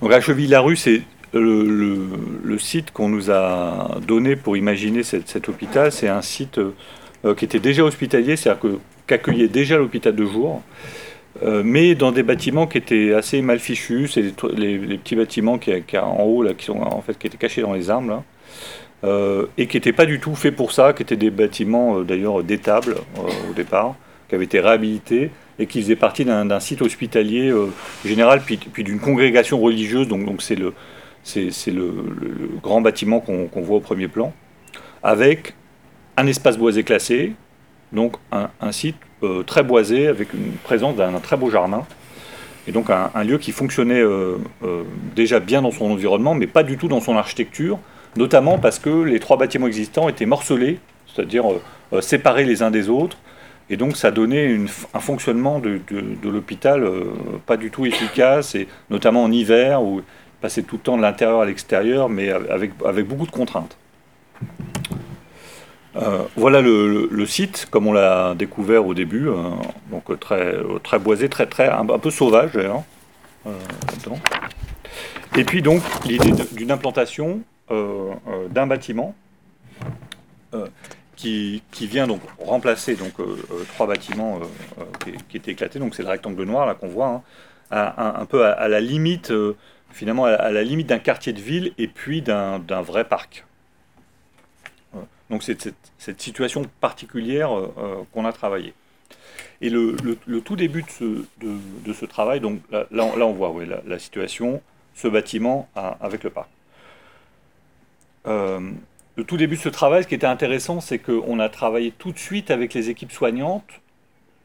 Donc 0.02 0.12
à 0.12 0.20
Cheville-la-Rue, 0.20 0.76
c'est 0.76 1.02
le, 1.32 2.58
site 2.58 2.92
qu'on 2.92 3.08
nous 3.08 3.30
a 3.30 3.98
donné 4.06 4.36
pour 4.36 4.56
imaginer 4.56 5.02
cet 5.02 5.48
hôpital. 5.48 5.92
C'est 5.92 6.08
un 6.08 6.22
site 6.22 6.58
euh, 6.58 7.34
qui 7.34 7.44
était 7.44 7.58
déjà 7.58 7.84
hospitalier, 7.84 8.36
c'est-à-dire 8.36 8.78
qu'accueillait 9.06 9.48
déjà 9.48 9.76
l'hôpital 9.76 10.14
de 10.14 10.24
jour, 10.24 10.62
euh, 11.42 11.62
mais 11.64 11.94
dans 11.94 12.12
des 12.12 12.22
bâtiments 12.22 12.66
qui 12.66 12.78
étaient 12.78 13.12
assez 13.12 13.42
mal 13.42 13.58
fichus. 13.58 14.08
C'est 14.08 14.22
les, 14.56 14.78
petits 14.98 15.16
bâtiments 15.16 15.58
qui, 15.58 15.72
en 15.98 16.22
haut, 16.22 16.42
là, 16.42 16.54
qui, 16.54 16.64
sont, 16.64 16.80
en 16.80 17.00
fait, 17.02 17.18
qui 17.18 17.26
étaient 17.26 17.36
cachés 17.36 17.62
dans 17.62 17.72
les 17.72 17.90
armes. 17.90 18.22
Euh, 19.02 19.46
et 19.58 19.66
qui 19.66 19.76
n'étaient 19.76 19.92
pas 19.92 20.06
du 20.06 20.18
tout 20.18 20.34
faits 20.34 20.56
pour 20.56 20.72
ça, 20.72 20.94
qui 20.94 21.02
étaient 21.02 21.16
des 21.16 21.30
bâtiments 21.30 22.00
d'ailleurs 22.00 22.42
d'étables 22.42 22.96
au 23.50 23.52
départ 23.52 23.96
qui 24.28 24.34
avait 24.34 24.44
été 24.44 24.60
réhabilité 24.60 25.30
et 25.58 25.66
qui 25.66 25.80
faisait 25.80 25.96
partie 25.96 26.24
d'un 26.24 26.60
site 26.60 26.82
hospitalier 26.82 27.50
euh, 27.50 27.68
général, 28.04 28.40
puis, 28.40 28.58
d'une 28.82 28.98
congrégation 28.98 29.60
religieuse, 29.60 30.08
donc 30.08 30.42
c'est, 30.42 30.56
le, 30.56 30.72
grand 32.62 32.80
bâtiment 32.80 33.20
qu'on, 33.20 33.48
voit 33.60 33.76
au 33.76 33.80
premier 33.80 34.08
plan, 34.08 34.32
avec 35.02 35.54
un 36.16 36.26
espace 36.26 36.58
boisé 36.58 36.82
classé, 36.82 37.34
donc 37.92 38.16
un, 38.32 38.72
site 38.72 38.96
euh, 39.24 39.42
très 39.42 39.62
boisé, 39.62 40.06
avec 40.08 40.32
une 40.32 40.52
présence 40.62 40.96
d'un 40.96 41.12
très 41.20 41.36
beau 41.36 41.50
jardin, 41.50 41.84
et 42.66 42.72
donc 42.72 42.86
un, 42.90 43.24
lieu 43.24 43.38
qui 43.38 43.52
fonctionnait 43.52 44.00
euh, 44.00 44.36
déjà 45.14 45.40
bien 45.40 45.62
dans 45.62 45.70
son 45.70 45.90
environnement, 45.90 46.34
mais 46.34 46.46
pas 46.46 46.62
du 46.62 46.78
tout 46.78 46.88
dans 46.88 47.00
son 47.00 47.16
architecture, 47.16 47.78
notamment 48.16 48.58
parce 48.58 48.78
que 48.78 49.02
les 49.02 49.20
trois 49.20 49.36
bâtiments 49.36 49.66
existants 49.66 50.08
étaient 50.08 50.26
morcelés, 50.26 50.78
c'est-à-dire 51.06 51.44
séparés 52.00 52.44
les 52.44 52.62
uns 52.62 52.70
des 52.70 52.88
autres, 52.88 53.18
et 53.70 53.76
donc 53.76 53.96
ça 53.96 54.10
donnait 54.10 54.58
un 54.92 55.00
fonctionnement 55.00 55.58
de, 55.58 55.80
l'hôpital 56.22 56.84
euh, 56.84 57.04
pas 57.46 57.56
du 57.56 57.70
tout 57.70 57.86
efficace, 57.86 58.54
et 58.54 58.68
notamment 58.90 59.24
en 59.24 59.32
hiver, 59.32 59.82
où 59.82 60.00
il 60.00 60.04
passait 60.40 60.62
tout 60.62 60.76
le 60.76 60.82
temps 60.82 60.96
de 60.96 61.02
l'intérieur 61.02 61.40
à 61.40 61.46
l'extérieur, 61.46 62.08
mais 62.08 62.30
avec 62.30 63.06
beaucoup 63.06 63.26
de 63.26 63.30
contraintes. 63.30 63.76
Euh, 65.96 66.24
voilà 66.36 66.60
le, 66.60 67.26
site, 67.26 67.68
comme 67.70 67.86
on 67.86 67.92
l'a 67.92 68.34
découvert 68.34 68.86
au 68.86 68.94
début, 68.94 69.28
euh, 69.28 69.50
donc 69.90 70.18
très, 70.18 70.54
très 70.82 70.98
boisé, 70.98 71.28
très, 71.28 71.46
très, 71.46 71.68
un, 71.68 71.86
peu 71.86 72.10
sauvage 72.10 72.52
d'ailleurs. 72.52 72.82
et 75.36 75.44
puis 75.44 75.62
donc 75.62 75.82
l'idée 76.04 76.32
d'une 76.52 76.70
implantation 76.70 77.40
d'un 77.68 78.66
bâtiment 78.66 79.14
qui, 81.16 81.86
vient 81.86 82.06
donc 82.06 82.20
remplacer 82.38 82.96
donc, 82.96 83.18
euh, 83.20 83.36
euh, 83.50 83.64
trois 83.74 83.86
bâtiments 83.86 84.40
euh, 84.78 84.84
qui, 85.28 85.36
étaient 85.36 85.52
éclatés. 85.52 85.78
Donc 85.78 85.94
c'est 85.94 86.02
le 86.02 86.08
rectangle 86.08 86.44
noir 86.44 86.66
là 86.66 86.74
qu'on 86.74 86.88
voit, 86.88 87.22
hein, 87.70 87.94
un, 87.96 88.24
peu 88.26 88.44
à, 88.44 88.68
la 88.68 88.80
limite, 88.80 89.32
finalement 89.90 90.26
à, 90.26 90.50
la 90.50 90.62
limite 90.62 90.88
d'un 90.88 90.98
quartier 90.98 91.32
de 91.32 91.40
ville 91.40 91.72
et 91.78 91.88
puis 91.88 92.22
d'un 92.22 92.82
vrai 92.82 93.04
parc. 93.04 93.44
Donc 95.30 95.42
c'est 95.42 95.72
cette, 95.98 96.20
situation 96.20 96.62
particulière 96.80 97.50
qu'on 98.12 98.24
a 98.24 98.32
travaillé. 98.32 98.74
Et 99.60 99.70
le, 99.70 99.96
tout 100.44 100.56
début 100.56 100.84
de 101.40 101.92
ce, 101.92 102.04
travail, 102.04 102.40
donc 102.40 102.60
là, 102.70 102.86
on 102.92 103.32
voit 103.32 103.54
la, 103.86 103.98
situation, 103.98 104.60
ce 104.94 105.08
bâtiment 105.08 105.68
avec 105.74 106.24
le 106.24 106.30
parc. 106.30 106.48
le 108.26 109.24
tout 109.26 109.36
début 109.36 109.56
de 109.56 109.60
ce 109.60 109.70
travail, 109.70 110.02
ce 110.02 110.08
qui 110.08 110.14
était 110.14 110.26
intéressant, 110.26 110.80
c'est 110.80 110.98
qu'on 110.98 111.38
a 111.38 111.48
travaillé 111.48 111.92
tout 111.92 112.12
de 112.12 112.18
suite 112.18 112.50
avec 112.50 112.74
les 112.74 112.90
équipes 112.90 113.12
soignantes 113.12 113.80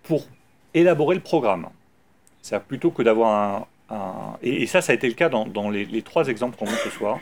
pour 0.03 0.25
élaborer 0.73 1.15
le 1.15 1.21
programme. 1.21 1.67
C'est 2.41 2.63
plutôt 2.63 2.91
que 2.91 3.03
d'avoir 3.03 3.27
un, 3.35 3.67
et, 4.41 4.67
ça, 4.67 4.81
ça 4.81 4.91
a 4.91 4.95
été 4.95 5.07
le 5.07 5.13
cas 5.13 5.29
dans, 5.29 5.69
les, 5.69 6.01
trois 6.01 6.27
exemples 6.27 6.57
qu'on 6.57 6.65
montre 6.65 6.83
ce 6.83 6.89
soir. 6.89 7.19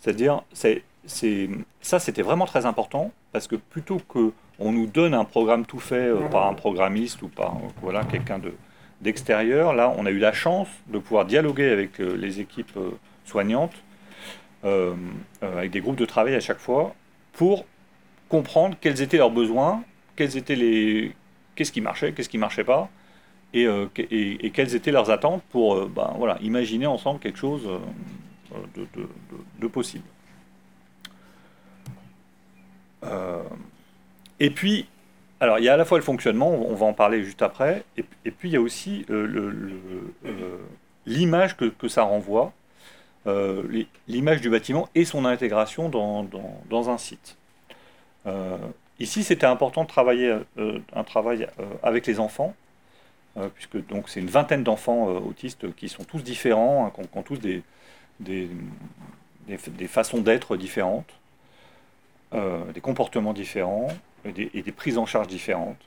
C'est-à-dire, 0.00 0.42
c'est, 0.52 0.82
ça, 1.06 1.98
c'était 1.98 2.22
vraiment 2.22 2.46
très 2.46 2.66
important 2.66 3.12
parce 3.32 3.46
que 3.46 3.56
plutôt 3.56 3.98
que 4.08 4.32
on 4.58 4.72
nous 4.72 4.86
donne 4.86 5.14
un 5.14 5.24
programme 5.24 5.66
tout 5.66 5.80
fait 5.80 6.08
euh, 6.08 6.28
par 6.28 6.46
un 6.46 6.54
programmiste 6.54 7.22
ou 7.22 7.28
par 7.28 7.56
voilà 7.82 8.04
quelqu'un 8.04 8.38
de, 8.38 8.52
d'extérieur, 9.00 9.74
là, 9.74 9.92
on 9.96 10.06
a 10.06 10.10
eu 10.10 10.18
la 10.18 10.32
chance 10.32 10.68
de 10.86 10.98
pouvoir 10.98 11.24
dialoguer 11.24 11.70
avec 11.70 12.00
euh, 12.00 12.14
les 12.16 12.40
équipes 12.40 12.76
euh, 12.76 12.90
soignantes, 13.24 13.74
avec 15.42 15.70
des 15.72 15.80
groupes 15.80 15.96
de 15.96 16.06
travail 16.06 16.34
à 16.34 16.40
chaque 16.40 16.58
fois, 16.58 16.94
pour 17.34 17.66
comprendre 18.30 18.78
quels 18.80 19.02
étaient 19.02 19.18
leurs 19.18 19.30
besoins, 19.30 19.82
quels 20.16 20.38
étaient 20.38 20.56
les, 20.56 21.12
qu'est-ce 21.54 21.72
qui 21.72 21.82
marchait, 21.82 22.12
qu'est-ce 22.12 22.30
qui 22.30 22.38
marchait 22.38 22.64
pas, 22.64 22.88
et, 23.54 23.66
euh, 23.66 23.86
quelles 23.94 24.74
étaient 24.74 24.90
leurs 24.90 25.10
attentes 25.10 25.42
pour 25.50 25.76
euh, 25.76 25.90
ben, 25.94 26.12
voilà, 26.18 26.38
imaginer 26.42 26.86
ensemble 26.86 27.20
quelque 27.20 27.38
chose 27.38 27.62
euh, 27.66 28.84
de, 29.60 29.66
possible. 29.68 30.04
Et 34.40 34.50
puis, 34.50 34.86
alors 35.40 35.58
il 35.58 35.64
y 35.64 35.68
a 35.68 35.74
à 35.74 35.76
la 35.76 35.84
fois 35.84 35.98
le 35.98 36.04
fonctionnement, 36.04 36.50
on 36.50 36.74
va 36.74 36.86
en 36.86 36.92
parler 36.92 37.22
juste 37.22 37.42
après, 37.42 37.84
et, 37.96 38.30
puis 38.30 38.48
il 38.48 38.52
y 38.52 38.56
a 38.56 38.60
aussi 38.60 39.06
l'image 41.06 41.56
que, 41.56 41.88
ça 41.88 42.02
renvoie, 42.02 42.52
l'image 44.08 44.40
du 44.40 44.50
bâtiment 44.50 44.88
et 44.94 45.04
son 45.04 45.24
intégration 45.24 45.88
dans, 45.88 46.90
un 46.90 46.98
site. 46.98 47.36
Ici, 49.00 49.24
c'était 49.24 49.46
important 49.46 49.82
de 49.82 49.88
travailler 49.88 50.38
euh, 50.58 50.78
un 50.92 51.04
travail 51.04 51.48
euh, 51.58 51.64
avec 51.82 52.06
les 52.06 52.20
enfants, 52.20 52.54
euh, 53.36 53.48
puisque 53.48 53.84
donc 53.88 54.08
c'est 54.08 54.20
une 54.20 54.30
vingtaine 54.30 54.62
d'enfants 54.62 55.08
autistes 55.08 55.74
qui 55.74 55.88
sont 55.88 56.04
tous 56.04 56.22
différents, 56.22 56.86
hein, 56.86 56.92
qui, 56.94 57.18
ont, 57.18 57.22
tous 57.22 57.40
des, 57.40 57.62
façons 59.88 60.18
d'être 60.18 60.56
différentes, 60.56 61.12
des 62.34 62.80
comportements 62.80 63.32
différents 63.32 63.88
et 64.24 64.32
des, 64.32 64.72
prises 64.72 64.98
en 64.98 65.06
charge 65.06 65.28
différentes. 65.28 65.78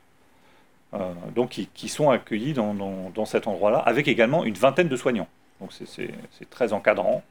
donc 1.35 1.49
qui, 1.73 1.89
sont 1.89 2.09
accueillis 2.09 2.53
dans, 2.53 3.25
cet 3.25 3.47
endroit-là, 3.47 3.79
avec 3.79 4.07
également 4.07 4.45
une 4.45 4.53
vingtaine 4.53 4.87
de 4.87 4.95
soignants. 4.95 5.27
Donc 5.59 5.71
c'est 5.73 6.49
très 6.49 6.71
encadrant. 6.71 7.21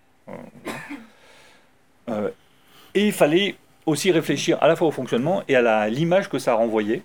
et 2.08 3.06
il 3.06 3.12
fallait 3.12 3.56
aussi 3.86 4.10
réfléchir 4.10 4.58
à 4.60 4.68
la 4.68 4.76
fois 4.76 4.88
au 4.88 4.90
fonctionnement 4.90 5.42
et 5.48 5.56
à 5.56 5.88
l'image 5.88 6.28
que 6.28 6.38
ça 6.38 6.54
renvoyait, 6.54 7.02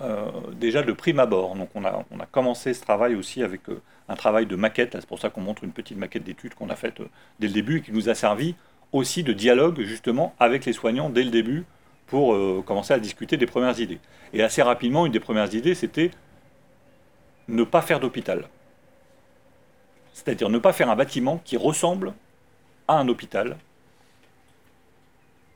euh, 0.00 0.30
déjà 0.52 0.82
de 0.82 0.92
prime 0.92 1.18
abord. 1.18 1.56
Donc 1.56 1.70
on 1.74 1.84
a, 1.84 2.04
on 2.10 2.20
a 2.20 2.26
commencé 2.26 2.72
ce 2.72 2.80
travail 2.80 3.14
aussi 3.14 3.42
avec 3.42 3.68
euh, 3.68 3.80
un 4.08 4.14
travail 4.14 4.46
de 4.46 4.54
maquette, 4.54 4.92
c'est 4.92 5.06
pour 5.06 5.18
ça 5.18 5.30
qu'on 5.30 5.40
montre 5.40 5.64
une 5.64 5.72
petite 5.72 5.98
maquette 5.98 6.22
d'études 6.22 6.54
qu'on 6.54 6.70
a 6.70 6.76
faite 6.76 7.00
euh, 7.00 7.08
dès 7.40 7.48
le 7.48 7.54
début 7.54 7.78
et 7.78 7.82
qui 7.82 7.92
nous 7.92 8.08
a 8.08 8.14
servi 8.14 8.54
aussi 8.92 9.22
de 9.22 9.32
dialogue 9.32 9.80
justement 9.82 10.34
avec 10.38 10.64
les 10.64 10.72
soignants 10.72 11.10
dès 11.10 11.22
le 11.22 11.30
début 11.30 11.64
pour 12.06 12.36
commencer 12.64 12.94
à 12.94 13.00
discuter 13.00 13.36
des 13.36 13.46
premières 13.46 13.80
idées. 13.80 13.98
Et 14.32 14.42
assez 14.42 14.62
rapidement, 14.62 15.06
une 15.06 15.12
des 15.12 15.20
premières 15.20 15.52
idées, 15.54 15.74
c'était 15.74 16.12
ne 17.48 17.64
pas 17.64 17.82
faire 17.82 17.98
d'hôpital. 18.00 18.48
C'est-à-dire 20.12 20.48
ne 20.48 20.58
pas 20.58 20.72
faire 20.72 20.88
un 20.88 20.96
bâtiment 20.96 21.40
qui 21.44 21.56
ressemble 21.56 22.14
à 22.88 22.98
un 22.98 23.08
hôpital, 23.08 23.56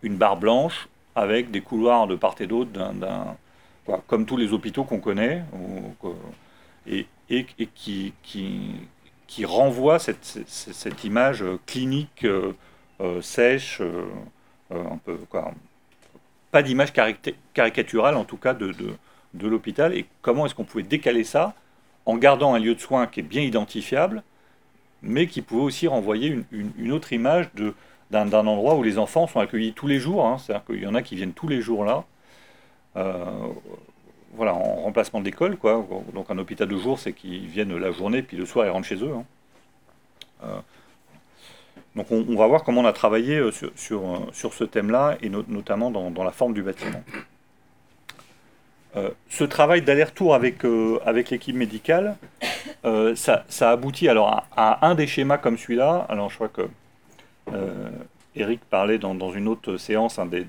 une 0.02 0.16
barre 0.16 0.36
blanche 0.36 0.88
avec 1.14 1.50
des 1.50 1.60
couloirs 1.60 2.06
de 2.06 2.16
part 2.16 2.34
et 2.40 2.46
d'autre, 2.46 2.70
d'un, 2.70 3.36
comme 4.06 4.26
tous 4.26 4.36
les 4.36 4.52
hôpitaux 4.52 4.84
qu'on 4.84 5.00
connaît, 5.00 5.42
et, 6.86 7.06
qui, 7.74 8.12
qui, 8.22 8.74
qui, 9.26 9.44
renvoie 9.44 9.98
cette, 9.98 10.24
cette, 10.46 11.04
image 11.04 11.44
clinique 11.66 12.24
euh, 12.24 12.52
euh, 12.52 12.52
sèche, 13.20 13.80
euh, 13.80 14.04
un 14.70 14.98
peu, 14.98 15.18
pas 16.50 16.62
d'image 16.62 16.92
caricaturale 17.54 18.16
en 18.16 18.24
tout 18.24 18.36
cas 18.36 18.54
de, 18.54 18.74
l'hôpital, 19.40 19.94
et 19.94 20.06
comment 20.22 20.46
est-ce 20.46 20.54
qu'on 20.54 20.64
pouvait 20.64 20.82
décaler 20.82 21.24
ça 21.24 21.54
en 22.06 22.16
gardant 22.16 22.54
un 22.54 22.58
lieu 22.58 22.74
de 22.74 22.80
soins 22.80 23.06
qui 23.06 23.20
est 23.20 23.24
bien 23.24 23.42
identifiable, 23.42 24.22
mais 25.02 25.26
qui 25.26 25.42
pouvait 25.42 25.62
aussi 25.62 25.86
renvoyer 25.86 26.44
une, 26.50 26.92
autre 26.92 27.12
image 27.12 27.48
d'un 28.10 28.32
endroit 28.32 28.74
où 28.74 28.82
les 28.82 28.98
enfants 28.98 29.26
sont 29.26 29.40
accueillis 29.40 29.72
tous 29.72 29.86
les 29.86 29.98
jours. 29.98 30.26
Hein. 30.26 30.38
C'est-à-dire 30.38 30.64
qu'il 30.66 30.82
y 30.82 30.86
en 30.86 30.94
a 30.94 31.02
qui 31.02 31.16
viennent 31.16 31.32
tous 31.32 31.48
les 31.48 31.60
jours 31.60 31.84
là. 31.84 32.04
Euh, 32.96 33.24
voilà, 34.34 34.54
en 34.54 34.82
remplacement 34.82 35.20
d'école, 35.20 35.56
quoi. 35.56 35.86
Donc 36.14 36.30
un 36.30 36.38
hôpital 36.38 36.68
de 36.68 36.76
jour, 36.76 36.98
c'est 36.98 37.12
qu'ils 37.12 37.46
viennent 37.46 37.76
la 37.76 37.90
journée, 37.90 38.22
puis 38.22 38.36
le 38.36 38.46
soir, 38.46 38.66
ils 38.66 38.70
rentrent 38.70 38.86
chez 38.86 39.02
eux. 39.02 39.12
Hein. 39.12 39.24
Euh, 40.44 40.60
donc 41.96 42.10
on, 42.10 42.36
va 42.36 42.46
voir 42.46 42.62
comment 42.62 42.82
on 42.82 42.86
a 42.86 42.92
travaillé 42.92 43.36
euh, 43.36 43.50
sur, 43.50 43.70
sur, 44.32 44.54
ce 44.54 44.64
thème-là, 44.64 45.16
et 45.22 45.28
notamment 45.28 45.90
dans, 45.90 46.24
la 46.24 46.30
forme 46.30 46.54
du 46.54 46.62
bâtiment. 46.62 47.02
ce 49.28 49.44
travail 49.44 49.82
d'aller-retour 49.82 50.34
avec, 50.34 50.64
avec 51.04 51.30
l'équipe 51.30 51.56
médicale, 51.56 52.16
ça, 53.14 53.44
ça, 53.48 53.70
aboutit 53.70 54.08
alors 54.08 54.46
à, 54.56 54.86
un 54.86 54.94
des 54.94 55.06
schémas 55.06 55.38
comme 55.38 55.58
celui-là. 55.58 56.06
Alors 56.08 56.30
je 56.30 56.36
crois 56.36 56.48
que 56.48 56.62
euh, 57.52 57.90
Eric 58.36 58.60
parlait 58.70 58.98
dans, 58.98 59.32
une 59.32 59.48
autre 59.48 59.76
séance 59.76 60.18
hein, 60.18 60.26
des, 60.26 60.44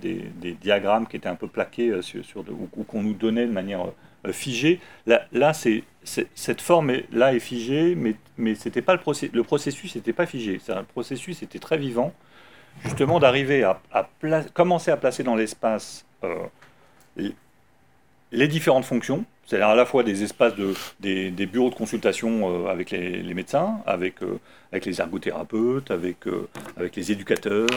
diagrammes 0.62 1.08
qui 1.08 1.18
étaient 1.18 1.28
un 1.28 1.36
peu 1.36 1.48
plaqués 1.48 1.90
euh, 1.90 2.02
sur, 2.02 2.44
ou, 2.50 2.84
qu'on 2.84 3.02
nous 3.02 3.14
donnait 3.14 3.48
de 3.48 3.52
manière 3.52 3.86
euh, 4.28 4.32
figée. 4.32 4.80
Là 5.08 5.54
c'est, 5.54 5.84
cette 6.04 6.62
forme 6.62 6.90
est, 6.90 7.06
là 7.12 7.34
est 7.34 7.40
figée, 7.40 7.96
mais, 7.96 8.16
mais 8.38 8.56
c'était 8.56 8.82
pas 8.82 8.96
le, 8.96 9.02
le 9.34 9.44
processus 9.44 9.96
n'était 9.96 10.14
pas 10.14 10.26
figé. 10.26 10.60
C'est 10.64 10.74
un 10.74 10.84
processus 10.84 11.44
était 11.44 11.60
très 11.60 11.78
vivant, 11.78 12.14
justement 12.84 13.20
d'arriver 13.20 13.64
à, 13.64 13.80
commencer 14.54 14.92
à 14.92 14.98
placer 14.98 15.24
dans 15.24 15.36
l'espace 15.36 16.06
les 18.32 18.48
différentes 18.48 18.86
fonctions, 18.86 19.26
c'est-à-dire 19.46 19.68
à 19.68 19.76
la 19.76 19.86
fois 19.86 20.04
des 20.04 20.24
espaces 20.24 20.56
de, 20.56 20.74
des, 21.00 21.46
bureaux 21.46 21.70
de 21.70 21.76
consultation 21.76 22.66
euh, 22.66 22.72
avec 22.72 22.92
les, 22.92 23.34
médecins, 23.34 23.80
avec, 23.86 24.24
euh, 24.24 24.40
avec 24.72 24.86
les 24.86 25.02
ergothérapeutes, 25.02 25.92
avec, 25.92 26.28
euh, 26.28 26.48
avec 26.78 26.96
les 26.96 27.12
éducateurs, 27.12 27.68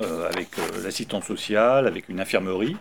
avec 0.00 0.48
l'assistance 0.82 1.26
sociale, 1.26 1.86
avec 1.86 2.08
une 2.08 2.20
infirmerie, 2.20 2.76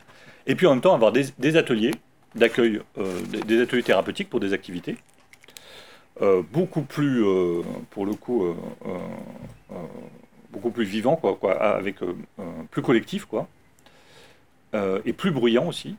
et 0.47 0.55
puis 0.55 0.67
en 0.67 0.71
même 0.71 0.81
temps 0.81 0.93
avoir 0.93 1.11
des, 1.11 1.57
ateliers 1.57 1.91
d'accueil, 2.35 2.81
des, 3.47 3.61
ateliers 3.61 3.83
thérapeutiques 3.83 4.29
pour 4.29 4.39
des 4.39 4.53
activités, 4.53 4.97
beaucoup 6.51 6.81
plus, 6.81 7.23
pour 7.89 8.05
le 8.05 8.13
coup, 8.13 8.55
beaucoup 10.51 10.71
plus 10.71 10.85
vivants, 10.85 11.15
quoi, 11.15 11.35
quoi 11.35 11.53
avec 11.53 11.97
plus 12.71 12.81
collectif, 12.81 13.25
quoi, 13.25 13.47
et 14.73 15.13
plus 15.13 15.31
bruyant 15.31 15.67
aussi. 15.67 15.95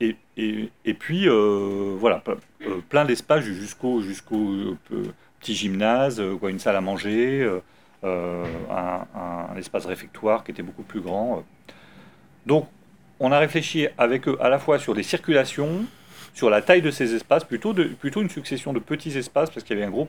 Et, 0.00 0.16
et, 0.36 0.94
puis, 0.94 1.28
euh, 1.28 1.96
voilà, 1.98 2.22
euh, 2.28 2.80
plein 2.88 3.04
d'espaces 3.04 3.42
jusqu'au 3.42 4.00
jusqu'au 4.00 4.76
euh, 4.92 5.12
petit 5.40 5.54
gymnase, 5.54 6.22
quoi, 6.38 6.50
une 6.50 6.60
salle 6.60 6.76
à 6.76 6.80
manger, 6.80 7.58
un, 8.04 9.56
espace 9.56 9.86
réfectoire 9.86 10.44
qui 10.44 10.52
était 10.52 10.62
beaucoup 10.62 10.84
plus 10.84 11.00
grand. 11.00 11.42
Donc, 12.46 12.68
on 13.20 13.32
a 13.32 13.38
réfléchi 13.38 13.88
avec 13.98 14.28
eux 14.28 14.36
à 14.40 14.48
la 14.48 14.58
fois 14.58 14.78
sur 14.78 14.94
les 14.94 15.02
circulations, 15.02 15.84
sur 16.34 16.50
la 16.50 16.62
taille 16.62 16.82
de 16.82 16.90
ces 16.90 17.14
espaces, 17.14 17.44
plutôt, 17.44 17.74
plutôt 17.74 18.22
une 18.22 18.30
succession 18.30 18.72
de 18.72 18.78
petits 18.78 19.16
espaces, 19.16 19.50
parce 19.50 19.64
qu'il 19.64 19.76
y 19.76 19.78
avait 19.78 19.86
une 19.86 19.92
gros, 19.92 20.08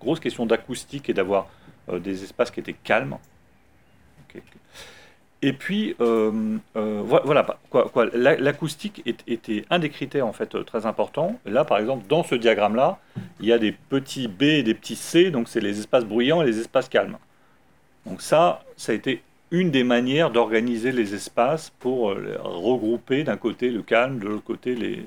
grosse 0.00 0.20
question 0.20 0.46
d'acoustique 0.46 1.08
et 1.08 1.14
d'avoir 1.14 1.48
des 1.88 2.24
espaces 2.24 2.50
qui 2.50 2.60
étaient 2.60 2.74
calmes. 2.74 3.16
Et 5.40 5.52
puis, 5.52 5.94
euh, 6.00 6.58
euh, 6.76 7.02
voilà, 7.04 7.58
l'acoustique 8.12 9.02
était 9.06 9.64
un 9.70 9.78
des 9.78 9.88
critères 9.88 10.26
en 10.26 10.32
fait 10.32 10.64
très 10.64 10.84
importants. 10.84 11.38
Là, 11.46 11.64
par 11.64 11.78
exemple, 11.78 12.06
dans 12.08 12.24
ce 12.24 12.34
diagramme-là, 12.34 12.98
il 13.38 13.46
y 13.46 13.52
a 13.52 13.58
des 13.58 13.70
petits 13.70 14.26
B 14.26 14.42
et 14.42 14.62
des 14.64 14.74
petits 14.74 14.96
C, 14.96 15.30
donc 15.30 15.48
c'est 15.48 15.60
les 15.60 15.78
espaces 15.78 16.04
bruyants 16.04 16.42
et 16.42 16.46
les 16.46 16.58
espaces 16.58 16.88
calmes. 16.88 17.18
Donc 18.04 18.20
ça, 18.20 18.64
ça 18.76 18.90
a 18.90 18.94
été 18.96 19.22
une 19.50 19.70
des 19.70 19.84
manières 19.84 20.30
d'organiser 20.30 20.92
les 20.92 21.14
espaces 21.14 21.70
pour 21.78 22.10
euh, 22.10 22.36
regrouper 22.42 23.24
d'un 23.24 23.36
côté 23.36 23.70
le 23.70 23.82
calme, 23.82 24.18
de 24.18 24.28
l'autre 24.28 24.44
côté 24.44 24.74
les, 24.74 25.02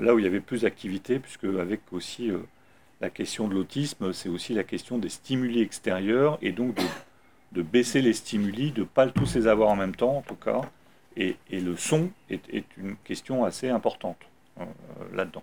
là 0.00 0.14
où 0.14 0.18
il 0.18 0.24
y 0.24 0.28
avait 0.28 0.40
plus 0.40 0.62
d'activité, 0.62 1.18
puisque 1.18 1.44
avec 1.44 1.80
aussi 1.92 2.30
la 3.00 3.10
question 3.10 3.46
de 3.46 3.54
l'autisme, 3.54 4.12
c'est 4.12 4.28
aussi 4.28 4.54
la 4.54 4.64
question 4.64 4.98
des 4.98 5.08
stimuli 5.08 5.60
extérieurs 5.60 6.38
et 6.42 6.52
donc 6.52 6.76
de 7.52 7.62
baisser 7.62 8.02
les 8.02 8.12
stimuli, 8.12 8.72
de 8.72 8.80
ne 8.80 8.86
pas 8.86 9.06
tous 9.08 9.34
les 9.34 9.46
avoir 9.46 9.70
en 9.70 9.76
même 9.76 9.94
temps, 9.94 10.18
en 10.18 10.22
tout 10.22 10.36
cas. 10.36 10.62
Et, 11.16 11.36
le 11.50 11.76
son 11.76 12.10
est, 12.28 12.64
une 12.76 12.96
question 12.96 13.44
assez 13.44 13.70
importante 13.70 14.18
euh, 14.60 14.64
là-dedans. 15.14 15.42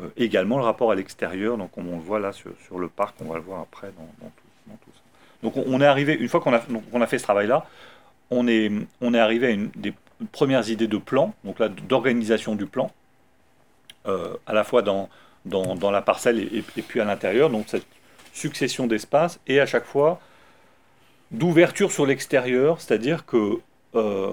Euh, 0.00 0.08
également 0.16 0.56
le 0.56 0.64
rapport 0.64 0.90
à 0.90 0.94
l'extérieur, 0.94 1.58
donc 1.58 1.76
on, 1.76 1.82
le 1.82 1.98
voit 1.98 2.18
là 2.18 2.32
sur, 2.32 2.78
le 2.78 2.88
parc, 2.88 3.16
on 3.20 3.26
va 3.26 3.34
le 3.36 3.42
voir 3.42 3.60
après 3.60 3.92
dans, 3.92 4.30
tout, 4.30 4.90
ça. 4.94 5.01
Donc 5.42 5.56
on, 5.56 5.80
est 5.80 5.86
arrivé, 5.86 6.14
une 6.14 6.28
fois 6.28 6.40
qu'on 6.40 6.52
a, 6.52 7.06
fait 7.06 7.18
ce 7.18 7.24
travail-là, 7.24 7.66
on 8.30 8.46
est, 8.46 8.70
arrivé 9.14 9.46
à 9.48 9.50
une 9.50 9.70
des 9.74 9.92
premières 10.30 10.68
idées 10.70 10.86
de 10.86 10.98
plan, 10.98 11.34
donc 11.44 11.58
là 11.58 11.68
d'organisation 11.68 12.54
du 12.54 12.66
plan, 12.66 12.92
euh, 14.06 14.34
à 14.46 14.52
la 14.52 14.64
fois 14.64 14.82
dans, 14.82 15.08
la 15.44 16.02
parcelle 16.02 16.38
et, 16.38 16.62
puis 16.82 17.00
à 17.00 17.04
l'intérieur, 17.04 17.50
donc 17.50 17.64
cette 17.68 17.86
succession 18.32 18.86
d'espaces, 18.86 19.40
et 19.46 19.60
à 19.60 19.66
chaque 19.66 19.84
fois 19.84 20.20
d'ouverture 21.30 21.90
sur 21.90 22.06
l'extérieur, 22.06 22.80
c'est-à-dire 22.80 23.26
que 23.26 23.58
euh, 23.94 24.32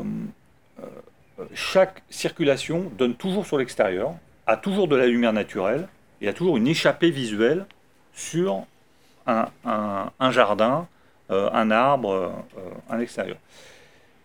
chaque 1.54 2.04
circulation 2.10 2.92
donne 2.98 3.16
toujours 3.16 3.46
sur 3.46 3.58
l'extérieur, 3.58 4.14
a 4.48 4.58
toujours 4.58 4.88
de 4.88 4.96
la 4.96 5.08
lumière 5.08 5.34
naturelle 5.34 5.88
et 6.22 6.28
a 6.28 6.34
toujours 6.34 6.58
une 6.58 6.68
échappée 6.68 7.12
visuelle 7.12 7.66
sur 8.14 8.66
un, 9.28 10.32
jardin, 10.32 10.88
euh, 10.88 10.99
un 11.30 11.72
arbre, 11.72 12.12
euh, 12.58 12.62
un 12.90 13.00
extérieur. 13.00 13.38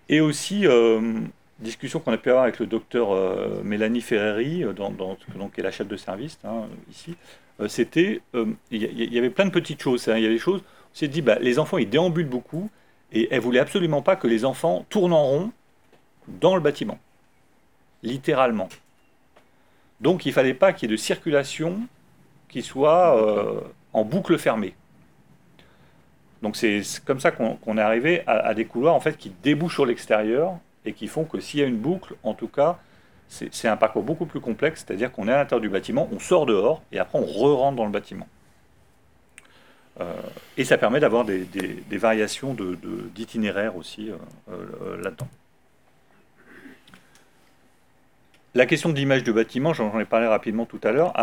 Et 0.09 0.21
aussi, 0.21 0.67
euh, 0.67 1.01
discussion 1.59 2.01
qu'on 2.01 2.13
a 2.13 2.19
pu 2.19 2.31
avoir 2.31 2.45
avec 2.45 2.59
le 2.59 2.67
docteur 2.67 3.09
Mélanie 3.63 4.01
Ferreri, 4.01 4.65
donc, 4.75 5.19
qui 5.55 5.61
est 5.61 5.65
la 5.65 5.71
chef 5.71 5.89
de 5.89 5.97
service 5.97 6.39
hein, 6.45 6.65
ici, 6.91 7.15
c'était, 7.69 8.21
il 8.71 8.83
y, 8.83 9.19
avait 9.19 9.31
plein 9.31 9.47
de 9.47 9.51
petites 9.51 9.81
choses. 9.81 10.09
Hein. 10.09 10.17
il 10.17 10.23
y 10.23 10.27
avait 10.27 10.35
des 10.35 10.41
choses, 10.41 10.61
on 10.61 10.97
s'est 10.97 11.09
dit, 11.09 11.23
bah, 11.23 11.39
les 11.41 11.59
enfants, 11.59 11.79
ils 11.79 11.89
déambulent 11.89 12.29
beaucoup, 12.29 12.69
et 13.13 13.29
elle 13.31 13.41
voulait 13.41 13.61
absolument 13.61 14.03
pas 14.03 14.17
que 14.17 14.27
les 14.27 14.45
enfants 14.45 14.85
tournent 14.91 15.13
en 15.13 15.25
rond 15.25 15.53
dans 16.27 16.55
le 16.55 16.61
bâtiment, 16.61 16.99
littéralement. 18.03 18.69
Donc 20.01 20.27
il 20.27 20.31
ne 20.31 20.35
fallait 20.35 20.55
pas 20.55 20.73
qu'il 20.73 20.91
y 20.91 20.93
ait 20.93 20.97
de 20.97 21.01
circulation 21.01 21.81
qui 22.49 22.63
soit 22.63 23.17
euh, 23.17 23.61
en 23.93 24.05
boucle 24.05 24.39
fermée. 24.39 24.75
Donc 26.45 26.57
c'est 26.57 26.83
comme 27.07 27.21
ça 27.21 27.31
qu'on 27.31 27.79
est 27.79 27.81
arrivé 27.81 28.23
à, 28.27 28.53
des 28.53 28.67
couloirs 28.67 28.95
en 28.95 29.01
fait 29.01 29.17
qui 29.17 29.33
débouchent 29.43 29.77
sur 29.77 29.87
l'extérieur 29.87 30.59
et 30.85 30.93
qui 30.93 31.09
font 31.09 31.25
que 31.25 31.41
s'il 31.41 31.61
y 31.61 31.63
a 31.63 31.67
une 31.67 31.79
boucle, 31.79 32.17
en 32.23 32.35
tout 32.35 32.49
cas, 32.49 32.79
c'est 33.29 33.67
un 33.67 33.79
parcours 33.79 34.03
beaucoup 34.03 34.27
plus 34.27 34.41
complexe, 34.41 34.85
c'est-à-dire 34.87 35.11
qu'on 35.11 35.27
est 35.27 35.33
à 35.33 35.39
l'intérieur 35.39 35.63
du 35.63 35.71
bâtiment, 35.71 36.07
on 36.13 36.19
sort 36.19 36.45
dehors 36.45 36.83
et 36.93 36.99
après 36.99 37.19
on 37.19 37.25
re-rentre 37.25 37.77
dans 37.77 37.87
le 37.87 37.91
bâtiment. 37.91 38.29
Euh, 40.01 40.13
et 40.59 40.67
ça 40.67 40.77
permet 40.77 41.01
d'avoir 41.01 41.25
des, 41.25 41.47
variations 41.93 42.55
d'itinéraire 43.15 43.73
de, 43.73 43.79
aussi 43.79 44.11
euh, 44.51 45.03
là-dedans. 45.03 45.29
La 48.53 48.67
question 48.67 48.91
de 48.91 48.97
l'image 48.97 49.25
de 49.25 49.33
bâtiment, 49.33 49.73
j'en 49.73 49.99
ai 49.99 50.05
parlé 50.05 50.27
rapidement 50.27 50.67
tout 50.67 50.81
à 50.85 50.93
l'heure, 50.93 51.15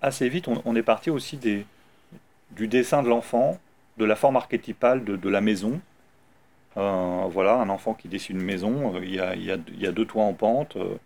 assez 0.00 0.30
vite, 0.30 0.48
on, 0.48 0.74
est 0.74 0.82
parti 0.82 1.10
aussi 1.10 1.36
des, 1.36 1.66
du 2.52 2.66
dessin 2.66 3.02
de 3.02 3.08
l'enfant, 3.10 3.60
de 4.00 4.04
la 4.06 4.16
forme 4.16 4.36
archétypale 4.36 5.04
de, 5.04 5.28
la 5.28 5.42
maison. 5.42 5.80
Euh, 6.76 7.26
voilà, 7.28 7.54
un 7.56 7.68
enfant 7.68 7.92
qui 7.92 8.08
dessine 8.08 8.40
une 8.40 8.44
maison, 8.44 8.94
euh, 8.96 9.04
il, 9.04 9.14
y 9.14 9.86
a, 9.86 9.92
deux 9.92 10.06
toits 10.06 10.24
en 10.24 10.32
pente, 10.32 10.76
euh, 10.76 10.96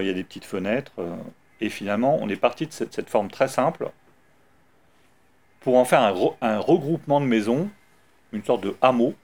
il 0.00 0.06
y 0.06 0.10
a 0.10 0.12
des 0.12 0.22
petites 0.22 0.44
fenêtres, 0.44 0.92
et 1.60 1.68
finalement, 1.68 2.16
on 2.20 2.28
est 2.28 2.36
parti 2.36 2.66
de 2.66 2.72
cette, 2.72 3.10
forme 3.10 3.28
très 3.28 3.48
simple 3.48 3.90
pour 5.60 5.76
en 5.76 5.84
faire 5.84 6.00
un, 6.40 6.58
regroupement 6.58 7.20
de 7.20 7.26
maisons, 7.26 7.68
une 8.32 8.44
sorte 8.44 8.62
de 8.62 8.76
hameau, 8.80 9.14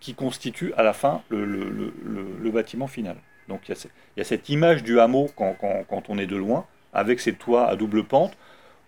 qui 0.00 0.14
constitue 0.14 0.72
à 0.74 0.84
la 0.84 0.92
fin 0.92 1.22
le 1.30 2.50
bâtiment 2.50 2.86
final. 2.86 3.16
Donc 3.48 3.68
il 3.68 3.74
y, 4.16 4.20
a 4.20 4.24
cette 4.24 4.48
image 4.48 4.84
du 4.84 5.00
hameau 5.00 5.28
quand, 5.34 6.02
on 6.08 6.18
est 6.18 6.26
de 6.26 6.36
loin, 6.36 6.66
avec 6.92 7.18
ses 7.18 7.34
toits 7.34 7.68
à 7.68 7.76
double 7.76 8.04
pente, 8.04 8.36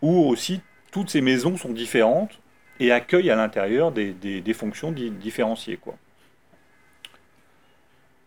où 0.02 0.28
aussi 0.28 0.60
toutes 0.92 1.10
ces 1.10 1.20
maisons 1.20 1.56
sont 1.56 1.72
différentes 1.72 2.38
et 2.80 2.90
accueillent 2.90 3.30
à 3.30 3.36
l'intérieur 3.36 3.92
des, 3.92 4.54
fonctions 4.54 4.90
différenciées. 4.90 5.76
Quoi. 5.76 5.94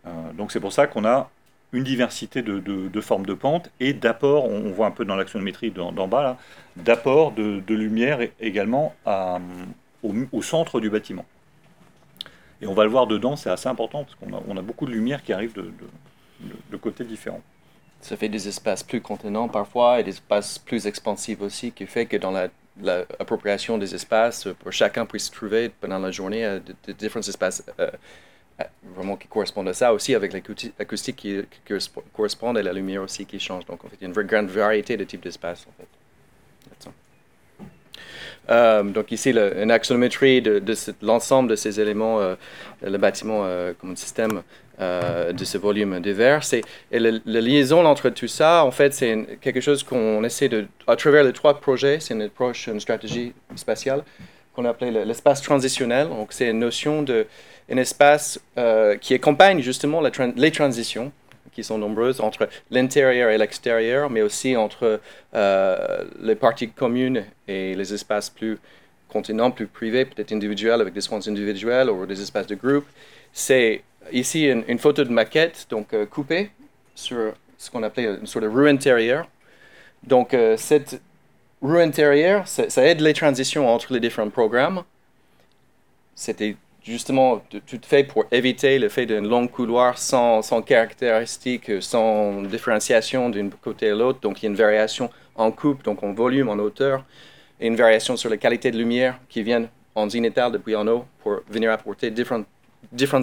Euh, 0.06 0.32
donc 0.32 0.52
c'est 0.52 0.60
pour 0.60 0.72
ça 0.72 0.86
qu'on 0.86 1.04
a 1.04 1.28
une 1.72 1.82
diversité 1.82 2.40
de, 2.40 3.00
formes 3.00 3.26
de 3.26 3.34
pente 3.34 3.68
et 3.80 3.92
d'apport, 3.92 4.44
on, 4.44 4.70
voit 4.70 4.86
un 4.86 4.92
peu 4.92 5.04
dans 5.04 5.16
l'actionnométrie 5.16 5.72
d'en 5.72 6.06
bas, 6.06 6.38
d'apport 6.76 7.32
de, 7.32 7.74
lumière 7.74 8.20
également 8.40 8.94
au, 10.04 10.42
centre 10.42 10.80
du 10.80 10.88
bâtiment. 10.88 11.26
Et 12.62 12.68
on 12.68 12.74
va 12.74 12.84
le 12.84 12.90
voir 12.90 13.08
dedans, 13.08 13.34
c'est 13.34 13.50
assez 13.50 13.68
important 13.68 14.04
parce 14.04 14.14
qu'on 14.14 14.56
a, 14.56 14.60
a, 14.60 14.62
beaucoup 14.62 14.86
de 14.86 14.92
lumière 14.92 15.22
qui 15.24 15.32
arrive 15.32 15.52
de, 15.52 16.76
côtés 16.76 17.04
différents. 17.04 17.42
Ça 18.00 18.16
fait 18.16 18.28
des 18.28 18.46
espaces 18.46 18.84
plus 18.84 19.00
contenants 19.00 19.48
parfois 19.48 19.98
et 19.98 20.04
des 20.04 20.10
espaces 20.10 20.58
plus 20.60 20.86
expansifs 20.86 21.40
aussi, 21.40 21.72
qui 21.72 21.86
fait 21.86 22.06
que 22.06 22.16
dans 22.16 22.30
l'appropriation 22.82 23.78
des 23.78 23.94
espaces, 23.94 24.48
pour 24.58 24.72
chacun 24.72 25.06
puisse 25.06 25.30
trouver 25.30 25.68
pendant 25.68 25.98
la 25.98 26.10
journée 26.10 26.44
euh, 26.44 26.58
de, 26.86 26.92
différents 26.92 27.26
espaces 27.26 27.62
euh, 27.78 27.90
euh, 28.60 28.64
vraiment 28.94 29.16
qui 29.16 29.28
correspondent 29.28 29.68
à 29.68 29.74
ça 29.74 29.92
aussi 29.92 30.14
avec 30.14 30.32
l'acoustique 30.32 31.16
qui, 31.16 31.42
qui, 31.64 31.74
correspond 32.12 32.54
et 32.56 32.62
la 32.62 32.72
lumière 32.72 33.02
aussi 33.02 33.26
qui 33.26 33.38
change. 33.38 33.64
Donc 33.66 33.84
en 33.84 33.88
fait, 33.88 33.96
il 34.00 34.04
y 34.04 34.06
a 34.06 34.08
une 34.08 34.26
grande 34.26 34.48
variété 34.48 34.96
de 34.96 35.04
types 35.04 35.22
d'espaces 35.22 35.66
donc 38.46 39.10
ici, 39.10 39.30
une 39.30 39.70
axonométrie 39.70 40.42
de, 40.42 40.62
l'ensemble 41.00 41.48
de 41.48 41.56
ces 41.56 41.80
éléments, 41.80 42.20
le 42.82 42.98
bâtiment 42.98 43.48
comme 43.80 43.92
un 43.92 43.94
système 44.74 45.36
de 45.36 45.44
ce 45.44 45.58
volume 45.58 46.00
de 46.00 46.10
verre. 46.10 46.42
Et 46.92 46.98
la, 46.98 47.40
liaison 47.40 47.84
entre 47.84 48.10
tout 48.10 48.28
ça, 48.28 48.64
en 48.64 48.70
fait, 48.70 48.92
c'est 48.94 49.38
quelque 49.40 49.60
chose 49.60 49.82
qu'on 49.82 50.22
essaie 50.24 50.48
de, 50.48 50.66
à 50.86 50.96
travers 50.96 51.24
les 51.24 51.32
trois 51.32 51.60
projets, 51.60 52.00
c'est 52.00 52.14
une 52.14 52.22
approche, 52.22 52.66
une 52.66 52.80
stratégie 52.80 53.32
spatiale 53.56 54.02
qu'on 54.54 54.64
a 54.64 54.70
appelée 54.70 54.90
l'espace 55.04 55.42
transitionnel. 55.42 56.08
Donc 56.08 56.32
c'est 56.32 56.50
une 56.50 56.60
notion 56.60 57.02
d'un 57.02 57.24
espace 57.76 58.40
qui 59.00 59.14
accompagne 59.14 59.60
justement 59.60 60.00
les 60.36 60.50
transitions 60.50 61.12
qui 61.54 61.64
sont 61.64 61.78
nombreuses 61.78 62.20
entre 62.20 62.48
l'intérieur 62.70 63.30
et 63.30 63.38
l'extérieur, 63.38 64.10
mais 64.10 64.22
aussi 64.22 64.56
entre 64.56 65.00
euh, 65.34 66.04
les 66.20 66.34
parties 66.34 66.68
communes 66.68 67.24
et 67.48 67.74
les 67.74 67.94
espaces 67.94 68.28
plus 68.28 68.58
contenants, 69.14 69.52
plus 69.58 69.68
privés, 69.78 70.04
peut-être 70.04 70.32
individuels 70.38 70.80
avec 70.84 70.92
des 70.98 71.04
soins 71.08 71.26
individuels 71.32 71.88
ou 71.90 72.04
des 72.12 72.20
espaces 72.20 72.48
de 72.54 72.56
groupe. 72.56 72.86
C'est 73.32 73.82
ici 74.12 74.40
une, 74.74 74.78
photo 74.78 75.04
de 75.04 75.14
maquette, 75.20 75.66
donc 75.70 75.86
euh, 75.94 76.04
coupée 76.06 76.50
sur 76.94 77.32
ce 77.56 77.70
qu'on 77.70 77.82
appelait 77.82 78.08
une 78.20 78.26
sorte 78.26 78.44
de 78.44 78.50
rue 78.50 78.68
intérieure. 78.68 79.26
Donc 80.02 80.34
euh, 80.34 80.56
cette 80.56 81.00
rue 81.62 81.80
intérieure, 81.80 82.42
ça, 82.46 82.82
aide 82.90 83.00
les 83.00 83.14
transitions 83.14 83.64
entre 83.74 83.92
les 83.94 84.00
différents 84.00 84.34
programmes. 84.40 84.82
C'était 86.14 86.56
justement 86.84 87.42
tout 87.66 87.80
fait 87.82 88.04
pour 88.04 88.26
éviter 88.30 88.78
le 88.78 88.88
fait 88.88 89.06
d'un 89.06 89.22
long 89.22 89.48
couloir 89.48 89.96
sans, 89.96 90.42
sans 90.42 90.60
caractéristiques, 90.60 91.70
sans 91.80 92.42
différenciation 92.42 93.30
d'un 93.30 93.48
côté 93.68 93.90
à 93.90 93.94
l'autre. 93.94 94.20
Donc 94.20 94.34
il 94.42 94.46
y 94.46 94.48
a 94.48 94.50
une 94.50 94.62
variation 94.66 95.08
en 95.34 95.50
coupe, 95.50 95.82
donc 95.82 96.02
en 96.02 96.12
volume, 96.12 96.48
en 96.48 96.58
hauteur, 96.64 97.04
une 97.66 97.76
variation 97.76 98.16
sur 98.16 98.30
la 98.30 98.36
qualité 98.36 98.70
de 98.70 98.78
lumière 98.78 99.18
qui 99.28 99.42
vient 99.42 99.68
en 99.94 100.08
zénithal 100.08 100.52
depuis 100.52 100.76
en 100.76 100.86
haut 100.86 101.04
pour 101.22 101.40
venir 101.48 101.70
apporter 101.70 102.10
différentes, 102.10 102.46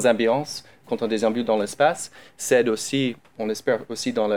ambiances 0.05 0.63
quand 0.87 1.01
on 1.01 1.07
déambule 1.07 1.45
dans 1.45 1.57
l'espace. 1.57 2.11
C'est 2.37 2.67
aussi, 2.67 3.15
on 3.37 3.49
espère 3.49 3.79
aussi 3.89 4.11
dans 4.13 4.29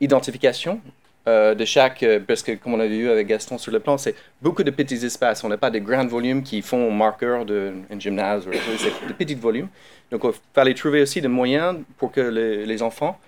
l'identification 0.00 0.80
euh, 1.28 1.54
de 1.54 1.64
chaque, 1.64 2.02
euh, 2.02 2.18
parce 2.26 2.42
que 2.42 2.52
comme 2.52 2.74
on 2.74 2.80
a 2.80 2.86
vu 2.86 3.08
avec 3.08 3.28
Gaston 3.28 3.56
sur 3.56 3.70
le 3.70 3.78
plan, 3.78 3.96
c'est 3.96 4.14
beaucoup 4.40 4.64
de 4.64 4.70
petits 4.70 5.04
espaces. 5.04 5.44
On 5.44 5.48
n'a 5.48 5.58
pas 5.58 5.70
de 5.70 5.78
grands 5.78 6.06
volumes 6.06 6.42
qui 6.42 6.62
font 6.62 6.90
marqueur 6.90 7.44
d'un 7.44 7.98
gymnase, 7.98 8.48
c'est 8.78 9.06
de 9.06 9.12
petits 9.12 9.36
volumes. 9.36 9.68
Donc 10.10 10.22
il 10.24 10.32
fallait 10.52 10.74
trouver 10.74 11.02
aussi 11.02 11.20
des 11.20 11.28
moyens 11.28 11.78
pour 11.96 12.10
que 12.10 12.20
les, 12.20 12.82
enfants 12.82 13.18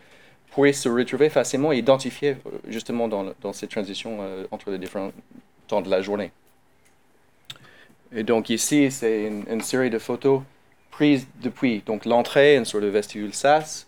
puissent 0.53 0.83
se 0.83 0.89
retrouver 0.89 1.29
facilement 1.29 1.73
et 1.73 1.79
identifier 1.79 2.31
euh, 2.47 2.51
justement 2.69 3.09
dans 3.09 3.53
ces 3.53 3.69
transitions 3.69 4.19
entre 4.51 4.71
les 4.71 4.79
différents 4.79 5.13
temps 5.67 5.83
de 5.83 5.91
la 5.91 6.03
journée. 6.03 6.33
Et 8.15 8.23
donc 8.23 8.51
ici, 8.51 8.91
c'est 8.91 9.25
une, 9.25 9.45
une, 9.51 9.61
série 9.61 9.91
de 9.91 9.99
photos 9.99 10.43
prises 10.91 11.27
depuis 11.43 11.83
donc 11.85 12.05
l'entrée, 12.05 12.57
une 12.57 12.65
sorte 12.65 12.85
de 12.85 12.89
vestibule 12.89 13.35
SAS, 13.35 13.87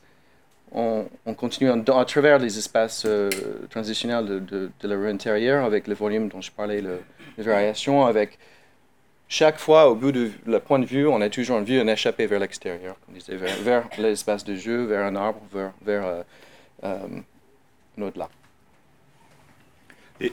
on, 0.72 1.06
continue 1.36 1.70
à 1.70 2.04
travers 2.04 2.38
les 2.38 2.58
espaces 2.58 3.04
euh, 3.06 3.30
transitionnels 3.70 4.44
de, 4.44 4.70
la 4.82 4.96
rue 4.96 5.08
intérieure 5.08 5.64
avec 5.64 5.86
le 5.86 5.94
volume 5.94 6.28
dont 6.28 6.40
je 6.40 6.50
parlais, 6.50 6.80
le, 6.80 7.00
les 7.38 7.44
variations, 7.44 8.04
avec 8.04 8.38
chaque 9.28 9.58
fois, 9.58 9.88
au 9.90 9.94
bout 9.94 10.12
de 10.12 10.30
le 10.44 10.60
point 10.60 10.78
de 10.78 10.84
vue, 10.84 11.06
on 11.06 11.20
a 11.20 11.28
toujours 11.28 11.58
une 11.58 11.64
vue, 11.64 11.80
un 11.80 11.88
échappé 11.88 12.26
vers 12.26 12.38
l'extérieur, 12.38 12.96
vers, 13.62 13.88
l'espace 13.98 14.44
de 14.44 14.54
jeu, 14.54 14.84
vers 14.84 15.04
un 15.04 15.16
arbre, 15.16 15.40
vers, 15.52 15.72
vers 15.82 16.06
euh, 16.06 16.22
euh. 16.84 16.98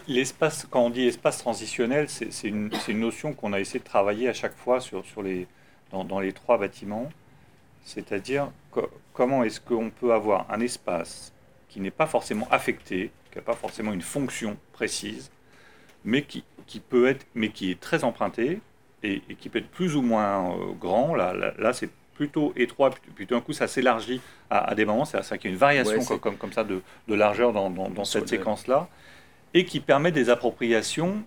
L'espace, 0.08 0.66
quand 0.70 0.82
on 0.82 0.90
dit 0.90 1.08
espace 1.08 1.40
transitionnel, 1.40 2.08
c'est 2.08 2.48
une, 2.48 2.72
une, 2.88 3.00
notion 3.00 3.34
qu'on 3.34 3.52
a 3.52 3.60
essayé 3.60 3.80
de 3.80 3.84
travailler 3.84 4.30
à 4.30 4.34
chaque 4.34 4.56
fois 4.56 4.80
sur, 4.80 5.06
sur 5.06 5.22
les, 5.22 5.46
dans, 5.92 6.06
dans, 6.06 6.22
les 6.22 6.32
trois 6.32 6.58
bâtiments. 6.58 7.10
C'est-à-dire 7.84 8.50
comment 9.12 9.44
est-ce 9.44 9.60
qu'on 9.60 9.90
peut 9.90 10.14
avoir 10.14 10.50
un 10.50 10.62
espace 10.62 11.34
qui 11.68 11.82
n'est 11.82 11.92
pas 11.92 12.08
forcément 12.08 12.48
affecté, 12.50 13.12
qui 13.32 13.38
n'a 13.38 13.44
pas 13.44 13.56
forcément 13.56 13.92
une 13.92 14.02
fonction 14.02 14.56
précise, 14.72 15.32
mais 16.06 16.22
qui, 16.22 16.46
qui, 16.66 16.80
peut 16.80 17.08
être, 17.08 17.26
mais 17.36 17.50
qui 17.50 17.72
est 17.72 17.80
très 17.80 18.06
emprunté 18.06 18.62
et, 19.04 19.22
qui 19.38 19.50
peut 19.50 19.60
être 19.60 19.70
plus 19.70 19.98
ou 19.98 20.02
moins 20.02 20.52
euh, 20.52 20.72
grand. 20.80 21.14
Là, 21.14 21.34
là, 21.34 21.74
c'est 21.74 21.90
plutôt 22.16 22.54
étroit, 22.56 22.92
puis 23.16 23.26
tout 23.26 23.34
d'un 23.34 23.42
coup 23.42 23.54
ça 23.54 23.68
s'élargit 23.68 24.22
à, 24.50 24.76
des 24.76 24.86
moments, 24.86 25.04
c'est 25.04 25.22
ça 25.24 25.38
qu'il 25.38 25.50
y 25.50 25.52
a 25.52 25.56
une 25.56 25.60
variation 25.60 26.18
comme, 26.20 26.38
comme, 26.38 26.54
ça 26.54 26.64
de, 26.64 26.82
de 27.08 27.16
largeur 27.16 27.52
dans, 27.54 27.72
dans, 27.72 27.90
dans 27.90 28.06
cette 28.06 28.30
séquence-là 28.30 28.88
et 29.54 29.66
qui 29.66 29.80
permet 29.80 30.12
des 30.12 30.30
appropriations 30.30 31.24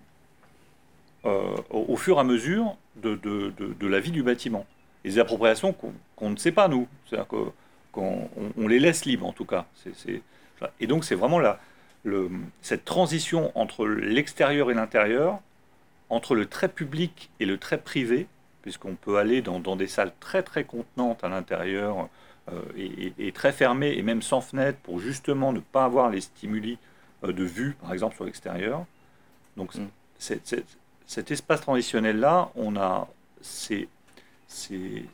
euh, 1.24 1.56
au, 1.70 1.96
fur 1.96 2.18
et 2.18 2.20
à 2.20 2.24
mesure 2.24 2.76
de, 2.96 3.86
la 3.86 4.00
vie 4.00 4.10
du 4.10 4.22
bâtiment. 4.22 4.66
Et 5.04 5.10
des 5.10 5.18
appropriations 5.18 5.74
qu'on 6.16 6.30
ne 6.30 6.36
sait 6.36 6.52
pas, 6.52 6.68
nous. 6.68 6.88
C'est-à-dire 7.06 7.28
qu'on 7.28 8.28
on 8.56 8.68
les 8.68 8.78
laisse 8.78 9.04
libres, 9.04 9.26
en 9.26 9.32
tout 9.32 9.44
cas. 9.44 9.66
et 10.80 10.86
donc, 10.86 11.04
c'est 11.04 11.14
vraiment 11.14 11.40
cette 12.62 12.84
transition 12.84 13.52
entre 13.54 13.86
l'extérieur 13.86 14.70
et 14.70 14.74
l'intérieur, 14.74 15.40
entre 16.10 16.34
le 16.34 16.46
très 16.46 16.68
public 16.68 17.30
et 17.40 17.46
le 17.46 17.58
très 17.58 17.78
privé, 17.78 18.26
puisqu'on 18.62 18.94
peut 18.94 19.18
aller 19.18 19.42
dans, 19.42 19.76
des 19.76 19.86
salles 19.86 20.12
très, 20.20 20.42
très 20.42 20.64
contenantes 20.64 21.22
à 21.22 21.28
l'intérieur 21.28 22.08
euh, 22.52 22.60
et, 22.76 23.12
et, 23.18 23.32
très 23.32 23.52
fermées, 23.52 23.96
et 23.96 24.02
même 24.02 24.22
sans 24.22 24.40
fenêtre, 24.40 24.78
pour 24.82 25.00
justement 25.00 25.52
ne 25.52 25.60
pas 25.60 25.84
avoir 25.84 26.10
les 26.10 26.20
stimuli 26.20 26.78
de 27.22 27.44
vue, 27.44 27.76
par 27.80 27.92
exemple, 27.92 28.14
sur 28.14 28.24
l'extérieur. 28.24 28.84
Donc, 29.56 29.74
mm. 29.74 29.86
cet 30.18 31.30
espace 31.30 31.60
transitionnel-là, 31.60 32.50
on 32.56 32.76
a, 32.76 33.08
c'est, 33.40 33.88
c'est, 34.46 35.04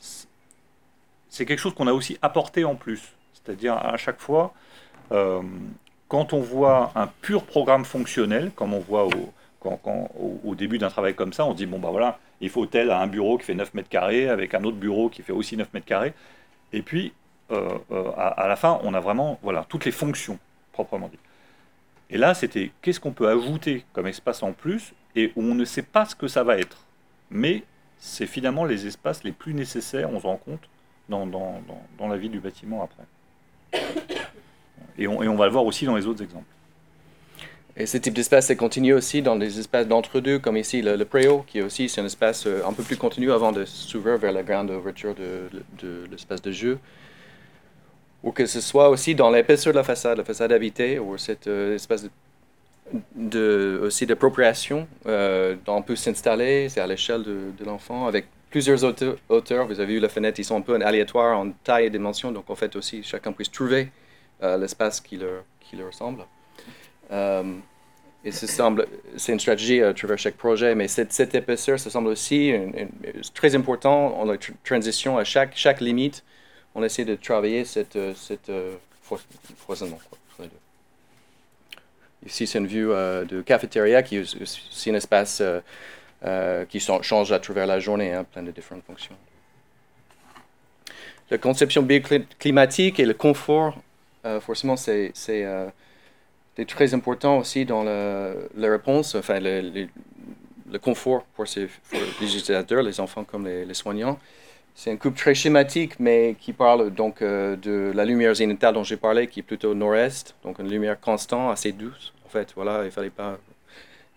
quelque 1.46 1.58
chose 1.58 1.74
qu'on 1.74 1.86
a 1.86 1.92
aussi 1.92 2.18
apporté 2.22 2.64
en 2.64 2.74
plus. 2.74 3.12
C'est-à-dire, 3.34 3.74
à 3.74 3.96
chaque 3.96 4.20
fois, 4.20 4.52
euh, 5.12 5.42
quand 6.08 6.32
on 6.32 6.40
voit 6.40 6.92
un 6.94 7.06
pur 7.06 7.44
programme 7.44 7.84
fonctionnel, 7.84 8.52
comme 8.54 8.74
on 8.74 8.80
voit 8.80 9.06
au, 9.06 9.32
quand, 9.60 10.10
au, 10.44 10.54
début 10.54 10.78
d'un 10.78 10.90
travail 10.90 11.14
comme 11.14 11.32
ça, 11.32 11.44
on 11.46 11.52
se 11.52 11.56
dit, 11.56 11.66
bon, 11.66 11.78
bah 11.78 11.90
voilà, 11.90 12.18
il 12.40 12.50
faut 12.50 12.66
tel 12.66 12.90
à 12.90 13.00
un 13.00 13.06
bureau 13.06 13.38
qui 13.38 13.44
fait 13.44 13.54
9 13.54 13.74
mètres 13.74 13.88
carrés, 13.88 14.28
avec 14.28 14.54
un 14.54 14.64
autre 14.64 14.76
bureau 14.76 15.08
qui 15.08 15.22
fait 15.22 15.32
aussi 15.32 15.56
9 15.56 15.72
mètres 15.72 15.86
carrés. 15.86 16.14
Et 16.72 16.82
puis, 16.82 17.12
euh, 17.50 17.78
à, 18.16 18.28
à, 18.28 18.48
la 18.48 18.56
fin, 18.56 18.80
on 18.82 18.94
a 18.94 19.00
vraiment 19.00 19.38
voilà, 19.42 19.64
toutes 19.68 19.84
les 19.84 19.92
fonctions, 19.92 20.38
proprement 20.72 21.08
dit. 21.08 21.18
Et 22.12 22.18
là, 22.18 22.34
c'était 22.34 22.70
qu'est-ce 22.82 23.00
qu'on 23.00 23.12
peut 23.12 23.28
ajouter 23.28 23.84
comme 23.94 24.06
espace 24.06 24.42
en 24.42 24.52
plus? 24.52 24.92
Et 25.16 25.32
où 25.34 25.42
on 25.42 25.54
ne 25.54 25.64
sait 25.64 25.82
pas 25.82 26.04
ce 26.04 26.14
que 26.14 26.28
ça 26.28 26.44
va 26.44 26.58
être. 26.58 26.84
Mais 27.30 27.64
c'est 27.98 28.26
finalement 28.26 28.66
les 28.66 28.86
espaces 28.86 29.24
les 29.24 29.32
plus 29.32 29.54
nécessaires, 29.54 30.10
on 30.12 30.20
se 30.20 30.26
rend 30.26 30.36
compte, 30.36 30.68
dans, 31.08 31.26
dans, 31.26 31.60
dans, 31.98 32.08
la 32.08 32.16
vie 32.16 32.28
du 32.28 32.38
bâtiment 32.38 32.82
après. 32.84 33.04
Et 34.98 35.08
on, 35.08 35.22
et 35.22 35.28
on, 35.28 35.36
va 35.36 35.46
le 35.46 35.52
voir 35.52 35.64
aussi 35.64 35.86
dans 35.86 35.96
les 35.96 36.06
autres 36.06 36.22
exemples. 36.22 36.44
Et 37.76 37.86
ce 37.86 37.96
type 37.96 38.12
d'espace 38.12 38.50
est 38.50 38.56
continu 38.56 38.92
aussi 38.92 39.22
dans 39.22 39.36
des 39.36 39.58
espaces 39.58 39.88
d'entre-deux, 39.88 40.38
comme 40.38 40.58
ici 40.58 40.82
le, 40.82 40.96
le 40.96 41.04
préau, 41.06 41.44
qui 41.46 41.58
est 41.58 41.62
aussi 41.62 41.88
c'est 41.88 42.02
un 42.02 42.06
espace 42.06 42.46
euh, 42.46 42.62
un 42.66 42.74
peu 42.74 42.82
plus 42.82 42.98
continu 42.98 43.32
avant 43.32 43.52
de 43.52 43.64
s'ouvrir 43.64 44.18
vers 44.18 44.32
la 44.32 44.42
grande 44.42 44.70
ouverture 44.70 45.14
de, 45.14 45.48
de 45.82 46.06
l'espace 46.10 46.42
de 46.42 46.52
jeu 46.52 46.78
ou 48.22 48.32
que 48.32 48.46
ce 48.46 48.60
soit 48.60 48.88
aussi 48.88 49.14
dans 49.14 49.30
l'épaisseur 49.30 49.72
de 49.72 49.78
la 49.78 49.84
façade, 49.84 50.18
la 50.18 50.24
façade 50.24 50.52
habitée, 50.52 50.98
ou 50.98 51.18
cet 51.18 51.46
euh, 51.46 51.74
espace 51.74 52.06
de, 53.14 53.80
aussi 53.82 54.06
d'appropriation 54.06 54.86
euh, 55.06 55.56
on 55.66 55.82
peut 55.82 55.96
s'installer, 55.96 56.68
c'est 56.68 56.80
à 56.80 56.86
l'échelle 56.86 57.22
de, 57.22 57.64
l'enfant, 57.64 58.06
avec 58.06 58.26
plusieurs 58.50 58.84
hauteurs. 58.84 59.66
Vous 59.66 59.80
avez 59.80 59.94
vu, 59.94 60.00
les 60.00 60.08
fenêtres, 60.08 60.38
ils 60.40 60.44
sont 60.44 60.56
un 60.56 60.60
peu 60.60 60.74
aléatoires 60.74 61.38
en 61.38 61.50
taille 61.64 61.86
et 61.86 61.90
dimension, 61.90 62.32
donc 62.32 62.50
en 62.50 62.54
fait 62.54 62.76
aussi, 62.76 63.02
chacun 63.02 63.32
puisse 63.32 63.50
trouver 63.50 63.88
euh, 64.42 64.58
l'espace 64.58 65.00
qui 65.00 65.16
leur, 65.16 65.44
qui 65.60 65.82
ressemble. 65.82 66.24
Euh, 67.10 67.54
et 68.24 68.30
semble, 68.30 68.86
c'est 69.16 69.32
une 69.32 69.40
stratégie 69.40 69.82
à 69.82 69.92
travers 69.94 70.16
chaque 70.16 70.36
projet, 70.36 70.76
mais 70.76 70.86
cette, 70.86 71.12
cette 71.12 71.34
épaisseur, 71.34 71.80
ça 71.80 71.90
semble 71.90 72.06
aussi 72.06 72.54
très 73.34 73.56
important 73.56 74.16
en 74.16 74.24
la 74.24 74.36
transition 74.62 75.18
à 75.18 75.24
chaque 75.24 75.80
limite 75.80 76.22
on 76.74 76.82
essaie 76.82 77.04
de 77.04 77.16
travailler 77.16 77.64
cette, 77.64 77.96
euh, 77.96 78.14
cette 78.14 78.48
euh, 78.48 78.76
foisonnement. 79.56 80.00
Ici, 82.24 82.46
c'est 82.46 82.58
une 82.58 82.68
vue 82.68 82.90
euh, 82.90 83.24
de 83.24 83.42
cafétéria 83.42 84.02
qui 84.02 84.16
est 84.16 84.42
aussi 84.42 84.90
un 84.90 84.94
espace 84.94 85.42
qui 86.68 86.80
change 86.80 87.32
à 87.32 87.40
travers 87.40 87.66
la 87.66 87.80
journée, 87.80 88.12
hein, 88.12 88.24
plein 88.24 88.44
de 88.44 88.52
différentes 88.52 88.84
fonctions. 88.84 89.16
La 91.30 91.38
conception 91.38 91.82
bioclimatique 91.82 93.00
et 93.00 93.04
le 93.04 93.14
confort, 93.14 93.76
forcément, 94.40 94.76
c'est 94.76 95.12
très 96.68 96.94
important 96.94 97.38
aussi 97.38 97.64
dans 97.64 97.82
la, 97.82 98.70
réponse, 98.70 99.16
enfin, 99.16 99.40
le, 99.40 99.88
le, 100.70 100.78
confort 100.78 101.24
pour, 101.34 101.48
ces, 101.48 101.68
les 101.92 102.36
utilisateurs, 102.36 102.84
les 102.84 103.00
enfants 103.00 103.24
comme 103.24 103.46
les, 103.46 103.64
les 103.64 103.74
soignants. 103.74 104.16
C'est 104.74 104.90
un 104.90 104.96
coupe 104.96 105.16
très 105.16 105.34
schématique, 105.34 106.00
mais 106.00 106.34
qui 106.40 106.52
parle 106.52 106.90
donc 106.90 107.20
euh, 107.20 107.56
de 107.56 107.92
la 107.94 108.04
lumière 108.04 108.34
zénithale 108.34 108.74
dont 108.74 108.82
j'ai 108.82 108.96
parlé, 108.96 109.26
qui 109.26 109.40
est 109.40 109.42
plutôt 109.42 109.74
nord-est, 109.74 110.34
donc 110.42 110.58
une 110.58 110.68
lumière 110.68 110.98
constante, 110.98 111.52
assez 111.52 111.72
douce. 111.72 112.12
En 112.24 112.28
fait, 112.28 112.52
voilà, 112.56 112.84
il 112.84 112.90
fallait 112.90 113.10
pas 113.10 113.38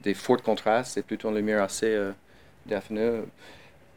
des 0.01 0.13
forts 0.13 0.41
contrastes, 0.41 0.93
c'est 0.93 1.05
plutôt 1.05 1.29
une 1.29 1.35
lumière 1.35 1.61
assez 1.61 1.93
euh, 2.71 3.21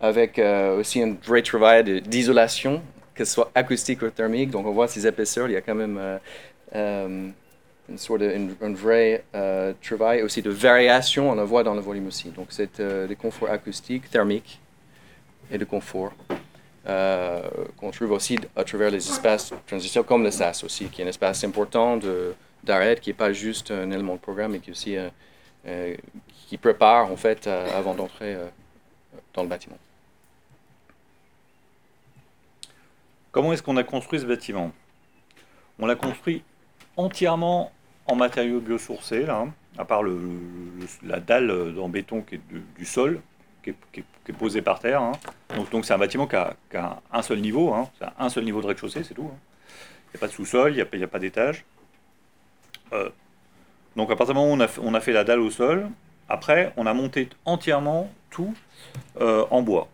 avec 0.01 0.39
euh, 0.39 0.79
aussi 0.79 1.01
un 1.03 1.15
vrai 1.25 1.43
travail 1.43 2.03
d'isolation, 2.03 2.83
que 3.15 3.25
ce 3.25 3.35
soit 3.35 3.51
acoustique 3.55 4.03
ou 4.03 4.11
thermique. 4.11 4.51
Donc 4.51 4.67
on 4.67 4.73
voit 4.73 4.89
ces 4.89 5.07
épaisseurs, 5.07 5.49
il 5.49 5.53
y 5.53 5.57
a 5.57 5.61
quand 5.61 5.77
même 5.77 6.19
euh, 6.75 7.29
une 7.89 7.99
sorte 7.99 8.21
de 8.21 8.35
un 8.61 8.73
vrai 8.75 9.25
travail 9.81 10.23
aussi 10.23 10.43
de 10.43 10.51
variation, 10.51 11.31
on 11.31 11.35
le 11.35 11.43
voit 11.45 11.63
dans 11.63 11.75
le 11.75 11.81
volume 11.81 12.09
aussi. 12.09 12.31
Donc 12.31 12.49
c'est 12.51 12.81
des 12.81 13.17
conforts 13.17 13.51
acoustiques, 13.51 14.11
thermiques 14.11 14.61
et 15.51 15.57
de 15.57 15.65
confort 15.65 16.13
euh, 16.87 17.43
qu'on 17.77 17.91
trouve 17.91 18.13
aussi 18.13 18.39
à 18.57 18.65
travers 18.65 18.91
les 18.91 18.97
espaces 18.97 19.51
de 19.51 19.57
transition, 19.67 20.03
comme 20.03 20.23
le 20.23 20.31
SAS 20.31 20.65
aussi, 20.65 20.87
qui 20.87 21.03
est 21.03 21.05
un 21.05 21.09
espace 21.09 21.45
important 21.45 21.99
d'arrêt, 22.63 22.97
qui 22.97 23.11
n'est 23.11 23.15
pas 23.15 23.33
juste 23.33 23.71
un 23.71 23.91
élément 23.91 24.15
de 24.15 24.21
programme, 24.21 24.53
mais 24.53 24.61
qui 24.61 24.71
aussi 24.71 24.97
euh, 24.97 25.09
euh, 25.67 25.95
qui 26.47 26.57
prépare 26.57 27.11
en 27.11 27.17
fait 27.17 27.47
avant 27.47 27.95
d'entrer 27.95 28.37
dans 29.35 29.43
le 29.43 29.49
bâtiment. 29.49 29.77
Comment 33.33 33.53
est-ce 33.53 33.63
qu'on 33.63 33.77
a 33.77 33.85
construit 33.85 34.21
ce 34.21 34.25
bâtiment? 34.25 34.73
On 35.79 35.87
l'a 35.87 35.95
construit 35.95 36.43
entièrement 36.97 37.71
en 38.07 38.17
matériaux 38.17 38.61
biosourcés, 38.61 39.27
là, 39.27 39.41
hein, 39.41 39.53
à 39.77 39.85
part 39.85 40.03
le, 40.03 40.19
la 41.03 41.21
dalle 41.21 41.79
en 41.79 41.91
béton 41.91 42.23
qui 42.23 42.37
est 42.37 42.41
du 42.79 42.85
sol, 42.87 43.21
qui 43.93 44.01
est, 44.01 44.33
posé 44.33 44.61
par 44.61 44.79
terre. 44.79 45.01
Hein. 45.01 45.13
Donc, 45.73 45.85
c'est 45.85 45.95
un 45.95 45.99
bâtiment 45.99 46.27
qui 46.27 46.37
a, 46.37 46.57
un 47.13 47.23
seul 47.23 47.41
niveau, 47.41 47.73
hein. 47.73 47.89
un 48.19 48.29
seul 48.29 48.45
niveau 48.45 48.61
de 48.61 48.67
rez-de-chaussée, 48.67 49.05
c'est 49.05 49.15
tout. 49.15 49.31
Hein. 49.33 49.39
Il 50.09 50.17
n'y 50.17 50.19
a 50.19 50.21
pas 50.21 50.27
de 50.29 50.33
sous-sol, 50.33 50.73
il 50.73 50.99
n'y 50.99 51.05
a, 51.05 51.09
pas 51.09 51.19
d'étage. 51.19 51.65
Euh, 52.93 53.11
donc 53.97 54.11
à 54.11 54.17
partir 54.17 54.35
du 54.35 54.41
moment 54.41 54.53
où 54.53 54.83
on 54.83 54.95
a, 54.95 55.01
fait 55.01 55.13
la 55.13 55.25
dalle 55.25 55.41
au 55.41 55.51
sol, 55.51 55.89
après 56.29 56.73
on 56.77 56.87
a 56.87 56.95
monté 56.95 57.29
entièrement 57.45 58.11
tout 58.31 58.55
euh, 59.21 59.45
en 59.51 59.61
bois. 59.63 59.89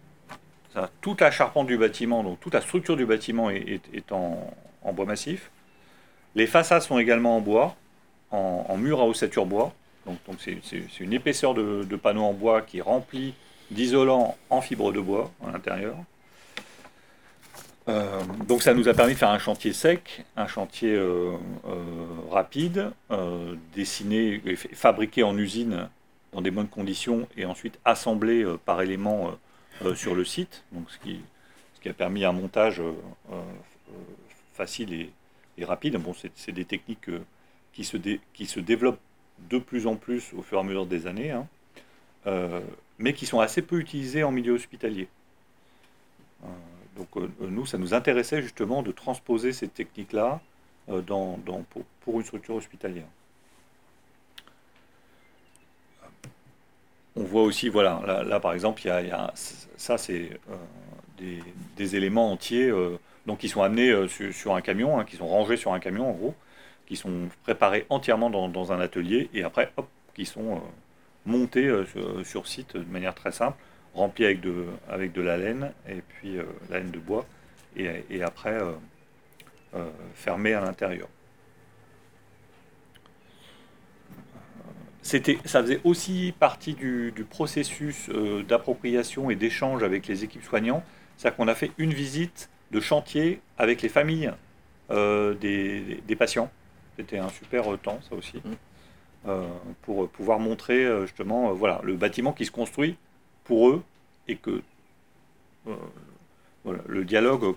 Toute 1.00 1.20
la 1.20 1.30
charpente 1.30 1.68
du 1.68 1.78
bâtiment, 1.78 2.24
donc 2.24 2.40
toute 2.40 2.52
la 2.52 2.60
structure 2.60 2.96
du 2.96 3.06
bâtiment 3.06 3.48
est, 3.48 4.10
en, 4.10 4.52
bois 4.92 5.06
massif. 5.06 5.50
Les 6.34 6.48
façades 6.48 6.82
sont 6.82 6.98
également 6.98 7.36
en 7.36 7.40
bois, 7.40 7.76
en, 8.30 8.76
mur 8.76 9.00
à 9.00 9.06
ossature 9.06 9.46
bois. 9.46 9.72
Donc 10.04 10.18
c'est 10.38 11.00
une 11.00 11.12
épaisseur 11.12 11.54
de, 11.54 11.84
de 11.84 11.96
panneaux 11.96 12.24
en 12.24 12.32
bois 12.32 12.60
qui 12.60 12.80
remplit 12.80 13.34
d'isolant 13.70 14.36
en 14.50 14.60
fibre 14.60 14.92
de 14.92 15.00
bois 15.00 15.30
à 15.46 15.50
l'intérieur. 15.50 15.96
Euh, 17.86 18.22
donc 18.48 18.62
ça 18.62 18.72
nous 18.72 18.88
a 18.88 18.94
permis 18.94 19.12
de 19.12 19.18
faire 19.18 19.30
un 19.30 19.38
chantier 19.38 19.74
sec, 19.74 20.24
un 20.36 20.46
chantier 20.46 20.94
euh, 20.94 21.32
euh, 21.66 22.04
rapide, 22.30 22.90
dessiné 23.74 24.40
et 24.46 24.56
fabriqué 24.56 25.22
en 25.22 25.36
usine 25.36 25.88
dans 26.32 26.40
des 26.40 26.50
bonnes 26.50 26.68
conditions 26.68 27.28
et 27.36 27.44
ensuite 27.44 27.78
assemblé 27.84 28.44
par 28.64 28.82
éléments 28.82 29.32
sur 29.94 30.14
le 30.14 30.24
site, 30.24 30.64
donc 30.72 30.90
ce, 30.90 30.98
qui, 30.98 31.20
a 31.88 31.92
permis 31.92 32.24
un 32.24 32.32
montage 32.32 32.82
facile 34.54 35.10
et, 35.58 35.64
rapide. 35.64 35.96
Bon, 35.98 36.14
c'est 36.34 36.52
des 36.52 36.64
techniques 36.64 37.10
qui 37.72 37.84
se, 37.84 37.96
qui 38.32 38.46
se 38.46 38.58
développent 38.58 39.00
de 39.50 39.58
plus 39.58 39.86
en 39.86 39.94
plus 39.94 40.32
au 40.32 40.42
fur 40.42 40.58
et 40.58 40.60
à 40.60 40.64
mesure 40.64 40.86
des 40.86 41.06
années. 41.06 41.30
Hein 41.30 41.46
mais 42.98 43.12
qui 43.12 43.26
sont 43.26 43.40
assez 43.40 43.62
peu 43.62 43.78
utilisés 43.78 44.24
en 44.24 44.30
milieu 44.30 44.52
hospitalier. 44.52 45.08
Euh, 46.44 46.46
donc 46.96 47.08
euh, 47.16 47.28
nous, 47.40 47.66
ça 47.66 47.78
nous 47.78 47.94
intéressait 47.94 48.42
justement 48.42 48.82
de 48.82 48.92
transposer 48.92 49.52
ces 49.52 49.68
techniques-là 49.68 50.40
euh, 50.88 51.00
dans, 51.00 51.38
pour, 52.00 52.20
une 52.20 52.24
structure 52.24 52.54
hospitalière. 52.54 53.06
voit 57.16 57.42
aussi, 57.42 57.68
voilà, 57.68 58.24
là, 58.24 58.40
par 58.40 58.52
exemple, 58.52 58.82
il 58.84 58.88
y 58.88 58.90
a, 58.90 59.32
ça 59.76 59.98
c'est 59.98 60.30
des, 61.76 61.96
éléments 61.96 62.32
entiers 62.32 62.72
donc 63.24 63.38
qui 63.38 63.48
sont 63.48 63.62
amenés 63.62 64.08
sur, 64.08 64.54
un 64.54 64.60
camion, 64.60 64.98
hein, 64.98 65.04
qui 65.04 65.16
sont 65.16 65.28
rangés 65.28 65.56
sur 65.56 65.72
un 65.72 65.78
camion 65.78 66.10
en 66.10 66.12
gros, 66.12 66.34
qui 66.86 66.96
sont 66.96 67.28
préparés 67.44 67.86
entièrement 67.88 68.30
dans, 68.30 68.72
un 68.72 68.80
atelier 68.80 69.30
et 69.32 69.44
après, 69.44 69.72
hop, 69.76 69.88
qui 70.14 70.26
sont 70.26 70.60
montés 71.26 71.70
sur, 72.24 72.46
site 72.46 72.76
de 72.76 72.84
manière 72.84 73.14
très 73.14 73.32
simple, 73.32 73.56
remplis 73.94 74.24
avec 74.24 74.40
de, 74.40 74.66
avec 74.88 75.12
de 75.12 75.22
la 75.22 75.36
laine 75.36 75.72
et 75.88 76.02
puis 76.02 76.36
la 76.70 76.78
laine 76.78 76.90
de 76.90 76.98
bois 76.98 77.26
et, 77.76 78.22
après 78.22 78.58
fermés 80.14 80.54
à 80.54 80.60
l'intérieur. 80.60 81.08
Ça 85.04 85.62
faisait 85.62 85.80
aussi 85.84 86.32
partie 86.38 86.72
du, 86.72 87.12
processus 87.28 88.08
euh, 88.08 88.42
d'appropriation 88.42 89.28
et 89.28 89.36
d'échange 89.36 89.82
avec 89.82 90.06
les 90.06 90.24
équipes 90.24 90.42
soignantes. 90.42 90.82
C'est-à-dire 91.16 91.36
qu'on 91.36 91.48
a 91.48 91.54
fait 91.54 91.72
une 91.76 91.92
visite 91.92 92.48
de 92.70 92.80
chantier 92.80 93.40
avec 93.58 93.82
les 93.82 93.90
familles 93.90 94.32
euh, 94.90 95.34
des, 95.34 96.16
patients. 96.18 96.50
C'était 96.96 97.18
un 97.18 97.28
super 97.28 97.64
temps, 97.82 98.00
ça 98.08 98.16
aussi, 98.16 98.38
mmh. 98.38 98.52
Euh, 99.26 99.46
pour 99.82 100.08
pouvoir 100.08 100.38
montrer 100.38 100.86
justement 101.02 101.52
voilà, 101.52 101.80
le 101.82 101.94
bâtiment 101.94 102.32
qui 102.32 102.44
se 102.44 102.50
construit 102.50 102.96
pour 103.44 103.70
eux 103.70 103.82
et 104.28 104.36
que 104.36 104.62
le 106.86 107.04
dialogue 107.04 107.54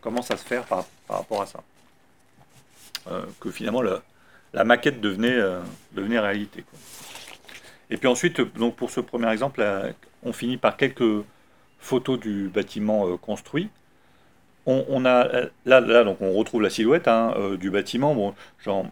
commence 0.00 0.30
à 0.30 0.36
se 0.36 0.44
faire 0.44 0.64
par, 0.64 0.86
rapport 1.08 1.42
à 1.42 1.46
ça. 1.46 1.62
que 3.40 3.50
finalement, 3.50 3.82
le, 3.82 4.00
la 4.52 4.64
maquette 4.64 5.00
devenait, 5.00 5.32
euh, 5.32 5.60
devenait 5.92 6.18
réalité. 6.18 6.64
Et 7.90 7.96
puis 7.96 8.08
ensuite, 8.08 8.40
donc 8.56 8.76
pour 8.76 8.90
ce 8.90 9.00
premier 9.00 9.30
exemple, 9.30 9.64
on 10.22 10.32
finit 10.32 10.56
par 10.56 10.76
quelques 10.76 11.24
photos 11.78 12.18
du 12.18 12.48
bâtiment 12.48 13.08
euh, 13.08 13.16
construit. 13.16 13.68
On, 14.66 15.04
a 15.04 15.26
là, 15.64 15.80
là, 15.80 16.04
donc 16.04 16.20
on 16.20 16.32
retrouve 16.32 16.62
la 16.62 16.70
silhouette 16.70 17.08
hein, 17.08 17.34
euh, 17.36 17.56
du 17.56 17.70
bâtiment. 17.70 18.14
Bon, 18.14 18.34
genre, 18.62 18.86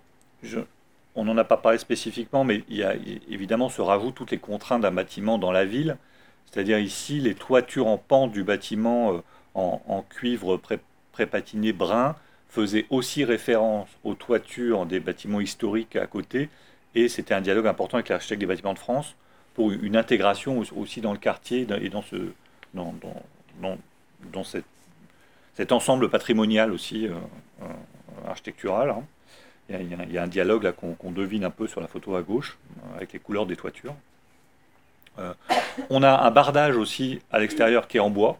on 1.18 1.24
n'en 1.24 1.36
a 1.36 1.44
pas 1.44 1.56
parlé 1.56 1.78
spécifiquement, 1.78 2.44
mais 2.44 2.62
il 2.68 2.76
y 2.76 2.84
a 2.84 2.94
évidemment 3.28 3.68
se 3.68 3.82
rajoutent 3.82 4.14
toutes 4.14 4.30
les 4.30 4.38
contraintes 4.38 4.82
d'un 4.82 4.92
bâtiment 4.92 5.36
dans 5.36 5.50
la 5.50 5.64
ville. 5.64 5.96
C'est-à-dire 6.46 6.78
ici, 6.78 7.18
les 7.18 7.34
toitures 7.34 7.88
en 7.88 7.98
pente 7.98 8.30
du 8.30 8.44
bâtiment 8.44 9.20
en, 9.54 10.04
cuivre 10.08 10.56
pré, 10.56 10.78
pré-patiné 11.10 11.72
brun 11.72 12.14
faisait 12.48 12.86
aussi 12.90 13.24
référence 13.24 13.88
aux 14.04 14.14
toitures 14.14 14.86
des 14.86 15.00
bâtiments 15.00 15.40
historiques 15.40 15.96
à 15.96 16.06
côté, 16.06 16.48
et 16.94 17.08
c'était 17.08 17.34
un 17.34 17.40
dialogue 17.40 17.66
important 17.66 17.96
avec 17.96 18.08
l'architecte 18.10 18.40
des 18.40 18.46
bâtiments 18.46 18.74
de 18.74 18.78
France 18.78 19.16
pour 19.54 19.72
une 19.72 19.96
intégration 19.96 20.62
aussi 20.76 21.00
dans 21.00 21.12
le 21.12 21.18
quartier 21.18 21.66
et 21.82 21.88
dans, 21.88 22.04
cet 25.54 25.72
ensemble 25.72 26.10
patrimonial 26.10 26.70
aussi 26.70 27.08
euh, 27.08 27.14
euh, 27.62 27.66
architectural. 28.28 28.90
Hein. 28.90 29.02
Il, 29.68 30.12
y 30.12 30.18
a, 30.18 30.22
un 30.22 30.28
dialogue 30.28 30.62
là 30.62 30.72
qu'on 30.72 31.10
devine 31.10 31.44
un 31.44 31.50
peu 31.50 31.66
sur 31.66 31.80
la 31.80 31.88
photo 31.88 32.16
à 32.16 32.22
gauche, 32.22 32.56
euh, 32.78 32.96
avec 32.96 33.12
les 33.12 33.18
couleurs 33.18 33.46
des 33.46 33.56
toitures. 33.56 33.94
on 35.90 36.02
a 36.02 36.20
un 36.26 36.30
bardage 36.30 36.76
aussi 36.76 37.20
à 37.30 37.38
l'extérieur 37.38 37.86
qui 37.86 37.98
est 37.98 38.00
en 38.00 38.08
bois, 38.08 38.38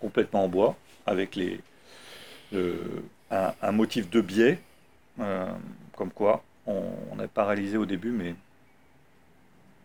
complètement 0.00 0.44
en 0.44 0.48
bois, 0.48 0.76
avec 1.06 1.34
les, 1.34 1.60
un, 3.30 3.72
motif 3.72 4.10
de 4.10 4.20
biais, 4.20 4.58
euh, 5.20 5.46
comme 5.96 6.10
quoi 6.10 6.42
on, 6.66 7.20
est 7.22 7.28
paralysé 7.28 7.76
au 7.76 7.86
début, 7.86 8.10
mais 8.10 8.34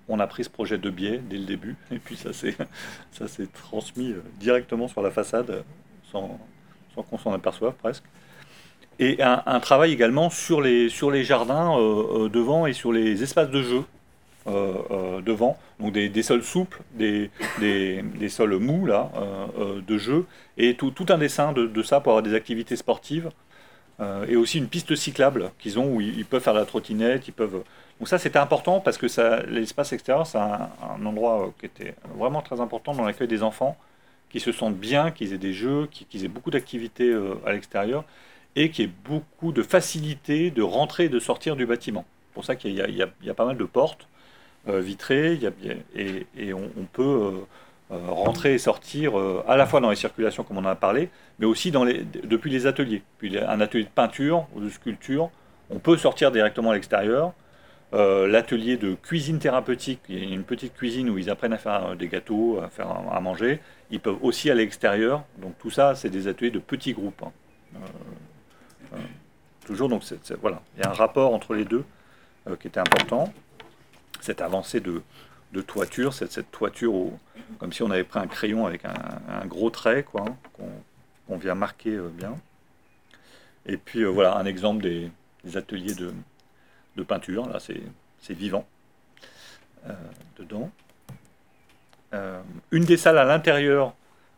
on 0.08 0.20
a 0.20 0.28
pris 0.28 0.44
ce 0.44 0.50
projet 0.50 0.78
de 0.78 0.90
biais 0.90 1.20
dès 1.20 1.38
le 1.38 1.46
début, 1.46 1.76
et 1.92 2.00
puis 2.00 2.16
ça 2.16 2.34
s'est, 2.34 2.56
transmis 3.54 4.12
euh, 4.12 4.24
directement 4.40 4.88
sur 4.88 5.02
la 5.02 5.12
façade, 5.12 5.64
sans, 6.12 6.40
sans 6.94 7.04
qu'on 7.04 7.18
s'en 7.18 7.34
aperçoive 7.34 7.74
presque. 7.74 8.04
Et 9.00 9.22
un, 9.22 9.60
travail 9.60 9.92
également 9.92 10.30
sur 10.30 10.62
les, 10.62 10.90
sur 10.90 11.12
les 11.12 11.24
jardins 11.24 11.78
euh, 11.78 12.30
devant 12.30 12.66
et 12.66 12.74
sur 12.74 12.94
les 12.94 13.24
espaces 13.24 13.50
de 13.50 13.62
jeu 13.62 13.84
devant, 15.26 15.58
donc 15.80 15.94
des, 15.94 16.22
sols 16.22 16.44
souples, 16.44 16.80
des, 16.94 17.32
des, 17.60 18.30
sols 18.30 18.60
mous 18.60 18.86
là, 18.86 19.10
de 19.58 19.98
jeu, 19.98 20.28
et 20.56 20.76
tout, 20.76 20.92
tout 20.92 21.08
un 21.10 21.18
dessin 21.18 21.52
de, 21.52 21.82
ça 21.82 22.00
pour 22.00 22.12
avoir 22.12 22.22
des 22.22 22.36
activités 22.36 22.76
sportives. 22.76 23.32
Euh, 24.02 24.26
et 24.28 24.36
aussi 24.36 24.58
une 24.58 24.68
piste 24.68 24.94
cyclable 24.96 25.52
qu'ils 25.58 25.80
ont 25.80 25.88
où 25.88 26.02
ils, 26.02 26.26
peuvent 26.26 26.44
faire 26.44 26.54
la 26.54 26.66
trottinette, 26.66 27.30
ils 27.30 27.32
peuvent. 27.34 27.64
Donc 28.00 28.10
ça 28.10 28.18
c'était 28.18 28.40
important 28.40 28.82
parce 28.82 28.98
que 28.98 29.08
l'espace 29.50 29.94
extérieur 29.94 30.28
c'est 30.28 30.38
un, 30.38 30.70
endroit 31.06 31.44
euh, 31.48 31.50
qui 31.60 31.66
était 31.68 31.96
vraiment 32.18 32.42
très 32.42 32.60
important 32.60 32.94
dans 32.94 33.06
l'accueil 33.06 33.30
des 33.30 33.42
enfants, 33.42 33.78
qui 34.30 34.42
se 34.42 34.52
sentent 34.52 34.76
bien, 34.76 35.12
qu'ils 35.12 35.32
aient 35.32 35.38
des 35.38 35.54
jeux, 35.54 35.88
qu'ils 35.88 36.26
aient 36.26 36.30
beaucoup 36.30 36.52
d'activités 36.52 37.10
euh, 37.10 37.36
à 37.46 37.54
l'extérieur 37.54 38.04
et 38.56 38.70
qu'il 38.70 38.86
y 38.86 38.88
ait 38.88 38.94
beaucoup 39.06 39.52
de 39.52 39.64
facilité 39.64 40.52
de 40.52 40.62
rentrer 40.62 41.06
et 41.06 41.10
de 41.10 41.20
sortir 41.20 41.56
du 41.56 41.66
bâtiment. 41.66 42.06
C'est 42.30 42.34
pour 42.34 42.46
ça 42.46 42.56
qu'il 42.56 42.72
y, 42.72 42.76
y, 43.24 43.30
a 43.30 43.34
pas 43.34 43.46
mal 43.46 43.58
de 43.58 43.64
portes 43.66 44.08
vitrées 44.68 45.40
et, 45.96 46.26
et 46.36 46.54
on, 46.54 46.70
peut 46.92 47.46
euh, 47.92 47.98
rentrer 48.08 48.56
et 48.56 48.58
sortir 48.58 49.20
euh, 49.20 49.44
à 49.48 49.58
la 49.58 49.68
fois 49.68 49.80
dans 49.80 49.92
les 49.92 49.96
circulations 49.96 50.44
comme 50.44 50.58
on 50.58 50.62
en 50.62 50.66
a 50.66 50.76
parlé, 50.76 51.10
mais 51.38 51.46
aussi 51.46 51.70
dans 51.70 51.84
les, 51.84 52.04
depuis 52.24 52.50
les 52.50 52.66
ateliers. 52.66 53.04
Puis 53.20 53.38
un 53.38 53.62
atelier 53.62 53.84
de 53.84 53.90
peinture 53.90 54.48
ou 54.56 54.60
de 54.60 54.70
sculpture, 54.70 55.30
on 55.70 55.78
peut 55.78 55.96
sortir 55.96 56.32
directement 56.32 56.72
à 56.72 56.74
l'extérieur. 56.74 57.34
Euh, 57.94 58.28
l'atelier 58.28 58.78
de 58.78 58.96
cuisine 58.96 59.38
thérapeutique, 59.38 60.00
il 60.10 60.18
y 60.18 60.32
a 60.32 60.34
une 60.34 60.44
petite 60.44 60.74
cuisine 60.74 61.12
où 61.12 61.20
ils 61.20 61.30
apprennent 61.30 61.54
à 61.54 61.60
faire 61.60 61.96
des 61.96 62.08
gâteaux, 62.08 62.60
à 62.60 62.70
faire 62.70 62.88
à 62.90 63.20
manger. 63.20 63.60
Ils 63.92 64.00
peuvent 64.00 64.18
aussi 64.24 64.50
à 64.50 64.56
l'extérieur. 64.56 65.24
Donc 65.38 65.54
tout 65.60 65.70
ça, 65.70 65.94
c'est 65.94 66.10
des 66.10 66.28
ateliers 66.28 66.50
de 66.50 66.58
petits 66.58 66.94
groupes. 66.94 67.22
Hein. 67.24 67.80
Toujours, 69.66 69.90
donc 69.90 70.04
voilà, 70.42 70.62
il 70.76 70.84
y 70.84 70.86
a 70.86 70.90
un 70.90 70.94
rapport 70.94 71.34
entre 71.34 71.54
les 71.54 71.66
deux 71.66 71.84
qui 72.60 72.68
était 72.68 72.80
important. 72.80 73.34
Cette 74.22 74.42
avancée 74.42 74.80
de, 74.80 75.02
de 75.54 75.62
toiture, 75.62 76.14
cette, 76.14 76.32
cette 76.32 76.52
toiture 76.52 76.94
comme 77.60 77.72
si 77.72 77.84
on 77.84 77.92
avait 77.92 78.04
pris 78.04 78.20
un 78.20 78.28
crayon 78.28 78.66
avec 78.66 78.84
un, 78.86 79.46
gros 79.46 79.70
trait, 79.70 80.04
quoi, 80.04 80.26
qu'on 81.28 81.38
vient 81.38 81.56
marquer 81.56 81.92
euh, 81.92 82.10
bien. 82.10 82.36
Et 83.66 83.78
puis 83.78 84.02
euh, 84.02 84.10
voilà 84.10 84.38
un 84.38 84.46
exemple 84.46 84.82
des, 84.82 85.12
ateliers 85.56 85.96
de, 85.96 86.14
peinture, 87.04 87.48
là 87.48 87.60
c'est 87.60 88.34
vivant 88.34 88.66
euh, 89.88 89.94
dedans. 90.40 90.72
une 92.72 92.86
des 92.86 92.98
salles 92.98 93.18
à 93.18 93.26
l'intérieur 93.26 93.94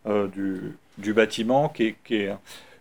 du, 0.06 1.14
bâtiment 1.14 1.70
qui 1.70 1.96
est, 2.10 2.36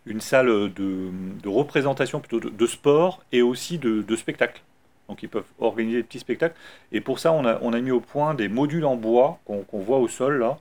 une 0.07 0.21
salle 0.21 0.47
de, 0.73 1.49
représentation 1.49 2.21
plutôt 2.21 2.41
de, 2.41 2.67
sport 2.67 3.23
et 3.33 3.43
aussi 3.43 3.79
de, 3.79 4.17
spectacle. 4.17 4.63
Donc 5.09 5.23
ils 5.23 5.29
peuvent 5.29 5.45
organiser 5.59 5.99
des 5.99 6.03
petits 6.03 6.19
spectacles. 6.19 6.57
Et 6.93 7.01
pour 7.01 7.19
ça, 7.19 7.33
on 7.33 7.45
a, 7.45 7.81
mis 7.81 7.91
au 7.91 8.01
point 8.01 8.35
des 8.35 8.49
modules 8.49 8.85
en 8.85 8.97
bois 8.97 9.39
qu'on 9.45 9.81
voit 9.81 9.99
au 9.99 10.09
sol 10.09 10.39
là, 10.39 10.59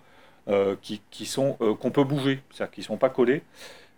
euh, 0.48 0.76
qui, 0.82 1.26
sont 1.26 1.58
euh, 1.62 1.74
qu'on 1.74 1.92
peut 1.92 2.04
bouger, 2.04 2.40
c'est-à-dire 2.52 2.72
qu'ils 2.72 2.84
sont 2.84 2.98
pas 2.98 3.10
collés. 3.10 3.42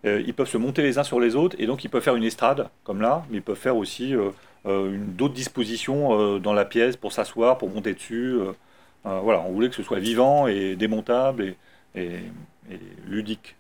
Euh, 0.05 0.23
ils 0.25 0.33
peuvent 0.33 0.47
se 0.47 0.57
monter 0.57 0.83
les 0.83 0.97
uns 0.97 1.03
sur 1.03 1.19
les 1.19 1.36
autres 1.36 1.55
et 1.60 1.65
donc 1.65 1.83
ils 1.83 1.89
peuvent 1.89 2.03
faire 2.03 2.15
une 2.15 2.23
estrade 2.23 2.69
comme 2.83 3.01
là, 3.01 3.25
mais 3.29 3.38
ils 3.38 3.43
peuvent 3.43 3.57
faire 3.57 3.77
aussi 3.77 4.13
d'autres 4.65 5.33
dispositions 5.33 6.39
dans 6.39 6.53
la 6.53 6.65
pièce 6.65 6.97
pour 6.97 7.13
s'asseoir, 7.13 7.57
pour 7.57 7.69
monter 7.69 7.93
dessus. 7.93 8.38
voilà, 9.03 9.41
on 9.41 9.51
voulait 9.53 9.69
que 9.69 9.75
ce 9.75 9.83
soit 9.83 9.99
vivant 9.99 10.47
et 10.47 10.75
démontable 10.75 11.55
et 11.95 12.19
ludique. 13.07 13.55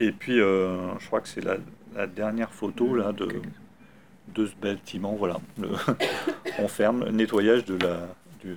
Et 0.00 0.12
puis, 0.12 0.36
je 0.36 1.06
crois 1.06 1.20
que 1.20 1.28
c'est 1.28 1.44
la 1.44 2.06
dernière 2.06 2.52
photo 2.52 2.94
là, 2.94 3.12
de, 3.12 3.28
de 4.34 4.46
ce 4.46 4.54
bâtiment. 4.54 5.12
Voilà. 5.12 5.38
on 6.58 6.68
ferme 6.68 7.04
le 7.04 7.10
nettoyage 7.10 7.64
de 7.64 7.76
la, 7.76 8.08
du, 8.40 8.56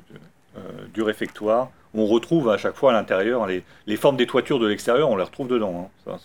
euh, 0.57 0.59
du, 0.93 1.01
réfectoire. 1.01 1.69
On 1.93 2.05
retrouve 2.05 2.49
à 2.49 2.57
chaque 2.57 2.75
fois 2.75 2.91
à 2.91 2.93
l'intérieur 2.93 3.47
les, 3.47 3.63
les, 3.87 3.97
formes 3.97 4.17
des 4.17 4.27
toitures 4.27 4.59
de 4.59 4.67
l'extérieur, 4.67 5.09
on 5.09 5.17
les 5.17 5.23
retrouve 5.23 5.47
dedans. 5.47 5.91
Hein. 6.07 6.17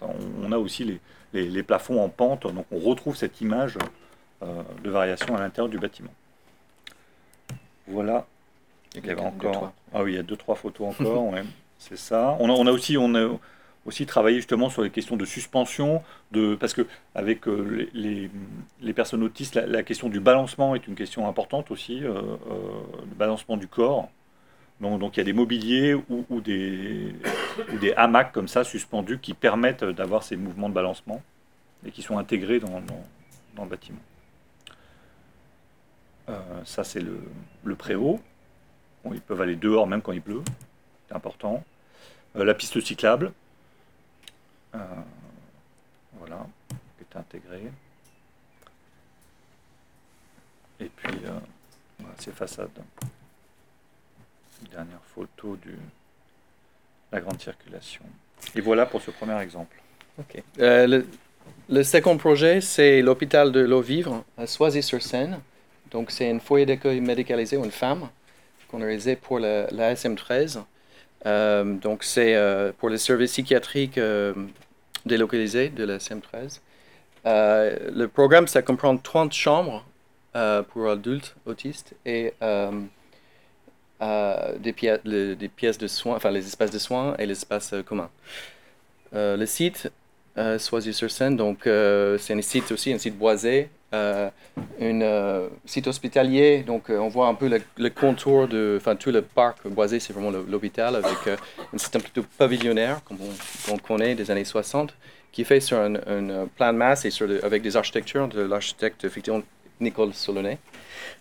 on, 0.42 0.52
a 0.52 0.58
aussi 0.58 0.84
les, 0.84 1.00
les, 1.32 1.48
les, 1.48 1.62
plafonds 1.62 2.02
en 2.02 2.08
pente, 2.08 2.52
donc 2.52 2.66
on 2.70 2.78
retrouve 2.78 3.16
cette 3.16 3.40
image 3.40 3.76
euh, 4.42 4.62
de 4.84 4.90
variation 4.90 5.36
à 5.36 5.40
l'intérieur 5.40 5.68
du 5.68 5.78
bâtiment. 5.78 6.12
Voilà. 7.88 8.26
Il 8.94 9.04
y 9.04 9.10
avait 9.10 9.20
encore. 9.20 9.72
Ah 9.92 10.02
oui, 10.02 10.12
il 10.12 10.16
y 10.16 10.18
a 10.18 10.22
deux 10.22 10.36
trois 10.36 10.54
photos 10.54 10.88
encore. 11.00 11.34
C'est 11.78 11.98
ça. 11.98 12.36
On 12.40 12.48
a, 12.48 12.52
on 12.52 12.66
a 12.66 12.72
aussi 12.72 12.96
on 12.96 13.14
a, 13.14 13.28
aussi 13.86 14.04
travailler 14.04 14.36
justement 14.36 14.68
sur 14.68 14.82
les 14.82 14.90
questions 14.90 15.16
de 15.16 15.24
suspension, 15.24 16.02
de, 16.32 16.56
parce 16.56 16.74
que 16.74 16.86
avec 17.14 17.46
euh, 17.48 17.88
les, 17.94 18.30
les, 18.80 18.92
personnes 18.92 19.22
autistes, 19.22 19.54
la, 19.54 19.82
question 19.82 20.08
du 20.08 20.20
balancement 20.20 20.74
est 20.74 20.86
une 20.86 20.96
question 20.96 21.28
importante 21.28 21.70
aussi, 21.70 22.04
euh, 22.04 22.10
euh, 22.10 22.36
le 23.08 23.14
balancement 23.14 23.56
du 23.56 23.68
corps. 23.68 24.10
Donc, 24.80 25.00
donc, 25.00 25.16
il 25.16 25.20
y 25.20 25.22
a 25.22 25.24
des 25.24 25.32
mobiliers 25.32 25.94
ou, 25.94 26.40
des, 26.42 27.14
ou, 27.72 27.78
des, 27.78 27.94
hamacs 27.94 28.32
comme 28.32 28.48
ça 28.48 28.62
suspendus 28.62 29.18
qui 29.18 29.32
permettent 29.32 29.84
d'avoir 29.84 30.22
ces 30.22 30.36
mouvements 30.36 30.68
de 30.68 30.74
balancement 30.74 31.22
et 31.86 31.90
qui 31.90 32.02
sont 32.02 32.18
intégrés 32.18 32.60
dans, 32.60 32.82
dans, 33.54 33.64
le 33.64 33.70
bâtiment. 33.70 34.00
ça, 36.64 36.84
c'est 36.84 37.00
le, 37.00 37.20
le 37.64 37.74
préau. 37.74 38.20
Ils 39.10 39.20
peuvent 39.20 39.40
aller 39.40 39.56
dehors 39.56 39.86
même 39.86 40.02
quand 40.02 40.12
il 40.12 40.20
pleut. 40.20 40.42
C'est 41.08 41.14
important. 41.14 41.64
la 42.34 42.52
piste 42.52 42.78
cyclable. 42.80 43.32
Voilà, 46.18 46.46
qui 46.96 47.04
est 47.04 47.18
intégrée. 47.18 47.70
Et 50.80 50.90
puis, 50.96 51.18
voilà, 51.98 52.14
ces 52.18 52.32
façades. 52.32 52.70
Dernière 54.70 55.02
photo 55.14 55.56
de 55.64 55.72
la 57.12 57.20
grande 57.20 57.40
circulation. 57.40 58.02
Et 58.54 58.60
voilà 58.60 58.86
pour 58.86 59.02
ce 59.02 59.10
premier 59.10 59.40
exemple. 59.40 59.76
Euh, 60.60 61.02
le, 61.68 61.82
second 61.82 62.16
projet, 62.16 62.60
c'est 62.60 63.02
l'hôpital 63.02 63.52
de 63.52 63.60
l'eau 63.60 63.80
vivre 63.80 64.24
à 64.38 64.46
Soisy-sur-Seine. 64.46 65.40
Donc, 65.90 66.10
c'est 66.10 66.28
une 66.28 66.40
foyer 66.40 66.66
d'accueil 66.66 67.00
médicalisé, 67.00 67.56
une 67.56 67.70
femme, 67.70 68.08
qu'on 68.68 68.80
a 68.82 68.86
réalisé 68.86 69.16
pour 69.16 69.38
la, 69.38 69.94
SM13. 69.94 70.62
Euh, 71.26 71.64
donc, 71.74 72.02
c'est 72.02 72.34
euh, 72.34 72.72
pour 72.78 72.88
les 72.88 72.98
services 72.98 73.32
psychiatriques 73.32 74.00
délocalisés 75.06 75.70
de 75.70 75.84
la 75.84 75.96
SM13. 75.98 76.60
le 77.24 78.06
programme, 78.06 78.46
ça 78.46 78.60
comprend 78.62 78.96
30 78.96 79.32
chambres 79.32 79.84
pour 80.68 80.90
adultes 80.90 81.34
autistes 81.46 81.94
et 82.04 82.34
des, 84.00 84.72
pièces, 84.74 85.00
des 85.04 85.48
pièces 85.48 85.78
de 85.78 85.86
soins, 85.86 86.16
enfin 86.16 86.30
les 86.30 86.46
espaces 86.46 86.70
de 86.70 86.78
soins 86.78 87.16
et 87.18 87.24
les 87.26 87.32
espaces 87.32 87.74
communs. 87.86 88.10
Euh, 89.14 89.36
le 89.36 89.46
site, 89.46 89.90
euh, 90.36 90.58
Soisy-sur-Seine, 90.58 91.36
donc 91.36 91.66
euh, 91.66 92.18
c'est 92.18 92.34
un 92.34 92.42
site 92.42 92.70
aussi, 92.72 92.92
un 92.92 92.98
site 92.98 93.16
boisé, 93.16 93.70
un 93.92 95.48
site 95.64 95.86
hospitalier, 95.86 96.62
donc 96.62 96.84
on 96.90 97.08
voit 97.08 97.28
un 97.28 97.34
peu 97.34 97.48
le, 97.76 97.90
contour 97.90 98.48
de, 98.48 98.80
tout 98.98 99.10
le 99.10 99.22
parc 99.22 99.66
boisé, 99.68 100.00
c'est 100.00 100.12
vraiment 100.12 100.30
l'hôpital 100.30 100.96
avec 100.96 101.38
un 101.72 101.78
système 101.78 102.02
plutôt 102.02 102.24
pavillonnaire, 102.36 103.02
comme 103.04 103.18
on, 103.70 103.78
connaît 103.78 104.14
des 104.14 104.30
années 104.30 104.44
60, 104.44 104.94
qui 105.32 105.42
est 105.42 105.44
fait 105.44 105.60
sur 105.60 105.78
un, 105.78 105.94
plan 106.56 106.72
de 106.72 106.78
masse 106.78 107.04
et 107.04 107.10
avec 107.42 107.62
des 107.62 107.76
architectures 107.76 108.28
de 108.28 108.42
l'architecte 108.42 109.04
effectivement 109.04 109.42
Nicole 109.80 110.12
Solonay 110.14 110.58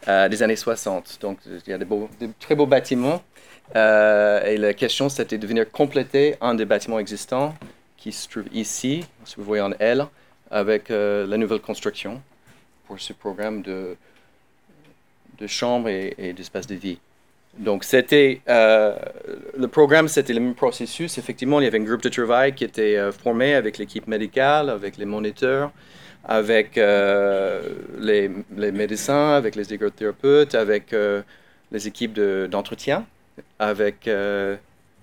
des 0.07 0.43
années 0.43 0.55
60. 0.55 1.19
Donc 1.21 1.39
il 1.45 1.69
y 1.69 1.73
a 1.73 1.77
des, 1.77 1.85
beaux, 1.85 2.09
des 2.19 2.29
très 2.39 2.55
beaux 2.55 2.67
bâtiments. 2.67 3.21
et 3.73 4.57
la 4.57 4.73
question, 4.73 5.09
c'était 5.09 5.37
de 5.37 5.47
venir 5.47 5.69
compléter 5.71 6.35
un 6.41 6.55
des 6.55 6.65
bâtiments 6.65 6.99
existants 6.99 7.53
qui 8.05 8.11
se 8.11 8.29
trouve 8.29 8.45
ici, 8.53 9.03
si 9.23 9.35
vous 9.37 9.43
voyez 9.43 9.63
en 9.63 9.71
L, 9.79 10.05
avec 10.51 10.91
euh, 10.91 11.25
la 11.25 11.37
nouvelle 11.37 11.59
construction 11.59 12.21
pour 12.87 12.99
ce 12.99 13.13
programme 13.13 13.61
de, 13.61 13.95
de 15.39 15.47
chambres 15.47 15.89
et, 15.89 16.33
d'espace 16.35 16.67
de 16.67 16.75
vie. 16.75 16.99
Donc, 17.57 17.83
c'était 17.83 18.41
euh, 18.49 18.95
le 19.57 19.67
programme, 19.67 20.07
c'était 20.07 20.33
le 20.33 20.41
même 20.41 20.55
processus. 20.55 21.17
Effectivement, 21.17 21.61
il 21.61 21.63
y 21.63 21.67
avait 21.67 21.79
un 21.79 21.83
groupe 21.83 22.03
de 22.03 22.09
travail 22.09 22.53
qui 22.53 22.65
était 22.65 22.97
euh, 22.97 23.11
formé 23.11 23.55
avec 23.55 23.77
l'équipe 23.77 24.07
médicale, 24.07 24.69
avec 24.69 24.97
les 24.97 25.05
moniteurs, 25.05 25.71
avec 26.25 26.75
les, 26.75 28.31
les, 28.57 28.71
médecins, 28.71 29.33
avec 29.33 29.55
les 29.55 29.73
égothérapeutes, 29.73 30.55
avec 30.55 30.93
les 31.71 31.87
équipes 31.87 32.19
d'entretien, 32.49 33.05
avec 33.59 34.09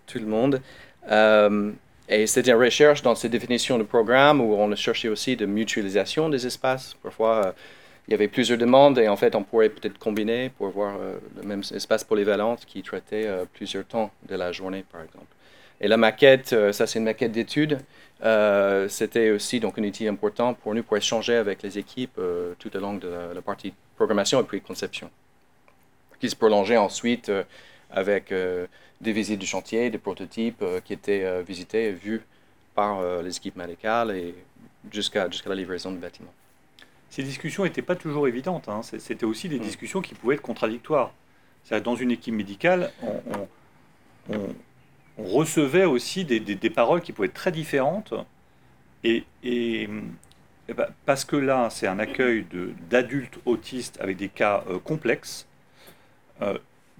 tout 0.07 0.18
le 0.18 0.27
monde. 0.27 0.61
Et 2.12 2.27
c'était 2.27 2.51
une 2.51 2.59
recherche 2.59 3.01
dans 3.01 3.14
ces 3.14 3.31
définitions 3.31 3.79
de 3.79 3.85
programme 3.85 4.42
où 4.42 4.55
on 4.55 4.70
a 4.70 4.77
cherché 4.77 5.09
aussi 5.09 5.35
de 5.35 5.46
mutualisation 5.46 6.29
des 6.29 6.46
espaces. 6.46 6.94
Parfois, 7.03 7.46
euh, 7.46 7.53
il 8.07 8.11
y 8.11 8.14
avait 8.14 8.29
plusieurs 8.29 8.59
demandes 8.59 8.98
et 8.98 9.09
en 9.09 9.16
fait, 9.16 9.35
on 9.35 9.42
pourrait 9.42 9.70
peut-être 9.70 9.98
combiner 9.98 10.51
pour 10.51 10.66
avoir 10.66 10.96
euh, 11.01 11.16
le 11.37 11.42
même 11.42 11.62
espace 11.75 12.05
polyvalent 12.05 12.57
qui 12.66 12.83
traitait 12.83 13.27
euh, 13.27 13.46
plusieurs 13.55 13.87
temps 13.87 14.11
de 14.29 14.37
la 14.37 14.53
journée, 14.53 14.85
par 14.92 15.01
exemple. 15.03 15.25
Et 15.81 15.88
la 15.88 15.96
maquette, 15.96 16.55
ça 16.72 16.87
c'est 16.87 16.98
une 16.98 17.07
maquette 17.07 17.33
d'études. 17.33 17.79
c'était 18.88 19.31
aussi 19.31 19.59
donc 19.59 19.79
un 19.81 19.83
outil 19.83 20.07
important 20.07 20.55
pour 20.55 20.75
nous 20.75 20.85
pour 20.85 20.96
échanger 20.96 21.35
avec 21.35 21.61
les 21.62 21.77
équipes 21.77 22.20
tout 22.61 22.77
au 22.77 22.79
long 22.79 22.94
de 22.94 23.09
la, 23.35 23.42
partie 23.42 23.75
programmation 23.96 24.40
et 24.40 24.44
puis 24.44 24.61
conception, 24.61 25.11
qui 26.20 26.31
se 26.31 26.37
prolongeait 26.37 26.77
ensuite 26.77 27.33
avec 27.90 28.33
des 29.03 29.12
visites 29.12 29.41
du 29.41 29.47
chantier, 29.47 29.91
des 29.91 29.99
prototypes 29.99 30.62
euh, 30.62 30.81
qui 30.81 30.93
étaient 30.93 31.25
euh, 31.25 31.43
visités 31.43 31.88
et 31.88 31.93
vus 31.93 32.23
par 32.75 33.01
euh, 33.01 33.21
les 33.21 33.37
équipes 33.37 33.57
médicales 33.57 34.12
et 34.12 34.35
jusqu'à 34.91 35.29
la 35.47 35.55
livraison 35.55 35.91
du 35.91 35.99
bâtiment. 35.99 36.33
Ces 37.11 37.23
discussions 37.25 37.65
n'étaient 37.65 37.83
pas 37.83 37.97
toujours 37.97 38.27
évidentes. 38.27 38.69
Hein. 38.69 38.81
C'était 38.83 39.27
aussi 39.27 39.49
des 39.49 39.59
mm. 39.59 39.62
discussions 39.62 40.01
qui 40.01 40.15
pouvaient 40.15 40.37
être 40.37 40.43
contradictoires. 40.43 41.12
Dans 41.85 41.95
une 41.95 42.11
équipe 42.11 42.35
médicale, 42.35 42.91
on, 44.29 44.49
recevait 45.17 45.85
aussi 45.85 46.25
des, 46.25 46.41
des, 46.41 46.71
paroles 46.71 47.03
qui 47.03 47.12
pouvaient 47.12 47.29
être 47.29 47.35
très 47.35 47.53
différentes. 47.53 48.15
Et, 49.05 49.23
et, 49.45 49.88
ben, 50.67 50.88
parce 51.07 51.25
que 51.25 51.37
là, 51.37 51.71
c'est 51.71 51.87
un 51.87 52.01
accueil 52.01 52.45
d'adultes 52.91 53.38
autistes 53.45 54.01
avec 54.01 54.17
des 54.17 54.29
cas 54.29 54.65
complexes, 54.83 55.47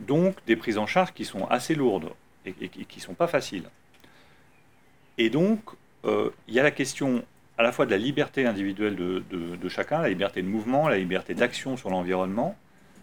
donc 0.03 0.37
des 0.47 0.57
prises 0.57 0.79
en 0.79 0.87
charge 0.87 1.13
qui 1.13 1.25
sont 1.25 1.47
assez 1.47 1.75
lourdes 1.75 2.11
et, 2.45 2.53
qui 2.69 2.97
ne 2.97 3.03
sont 3.03 3.15
pas 3.15 3.27
faciles. 3.27 3.65
Et 5.19 5.31
donc, 5.31 5.61
euh, 6.05 6.31
il 6.49 6.55
y 6.55 6.61
a 6.61 6.63
la 6.63 6.71
question 6.71 7.25
à 7.59 7.63
la 7.63 7.73
fois 7.73 7.87
de 7.87 7.91
la 7.91 7.99
liberté 7.99 8.47
individuelle 8.47 8.97
de, 8.97 9.69
chacun, 9.69 10.01
la 10.01 10.09
liberté 10.09 10.43
de 10.43 10.49
mouvement, 10.49 10.89
la 10.89 10.97
liberté 10.99 11.35
d'action 11.35 11.77
sur 11.77 11.91
l'environnement, 11.91 12.57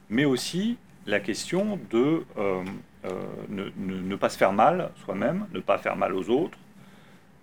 mais 0.10 0.26
aussi 0.26 0.78
la 1.06 1.20
question 1.20 1.80
de 1.92 2.24
euh, 2.38 2.64
euh, 3.06 3.22
ne, 3.48 4.16
pas 4.16 4.30
se 4.30 4.38
faire 4.38 4.52
mal 4.52 4.92
soi-même, 5.06 5.46
ne 5.54 5.60
pas 5.60 5.78
faire 5.78 5.96
mal 5.96 6.14
aux 6.14 6.30
autres, 6.30 6.58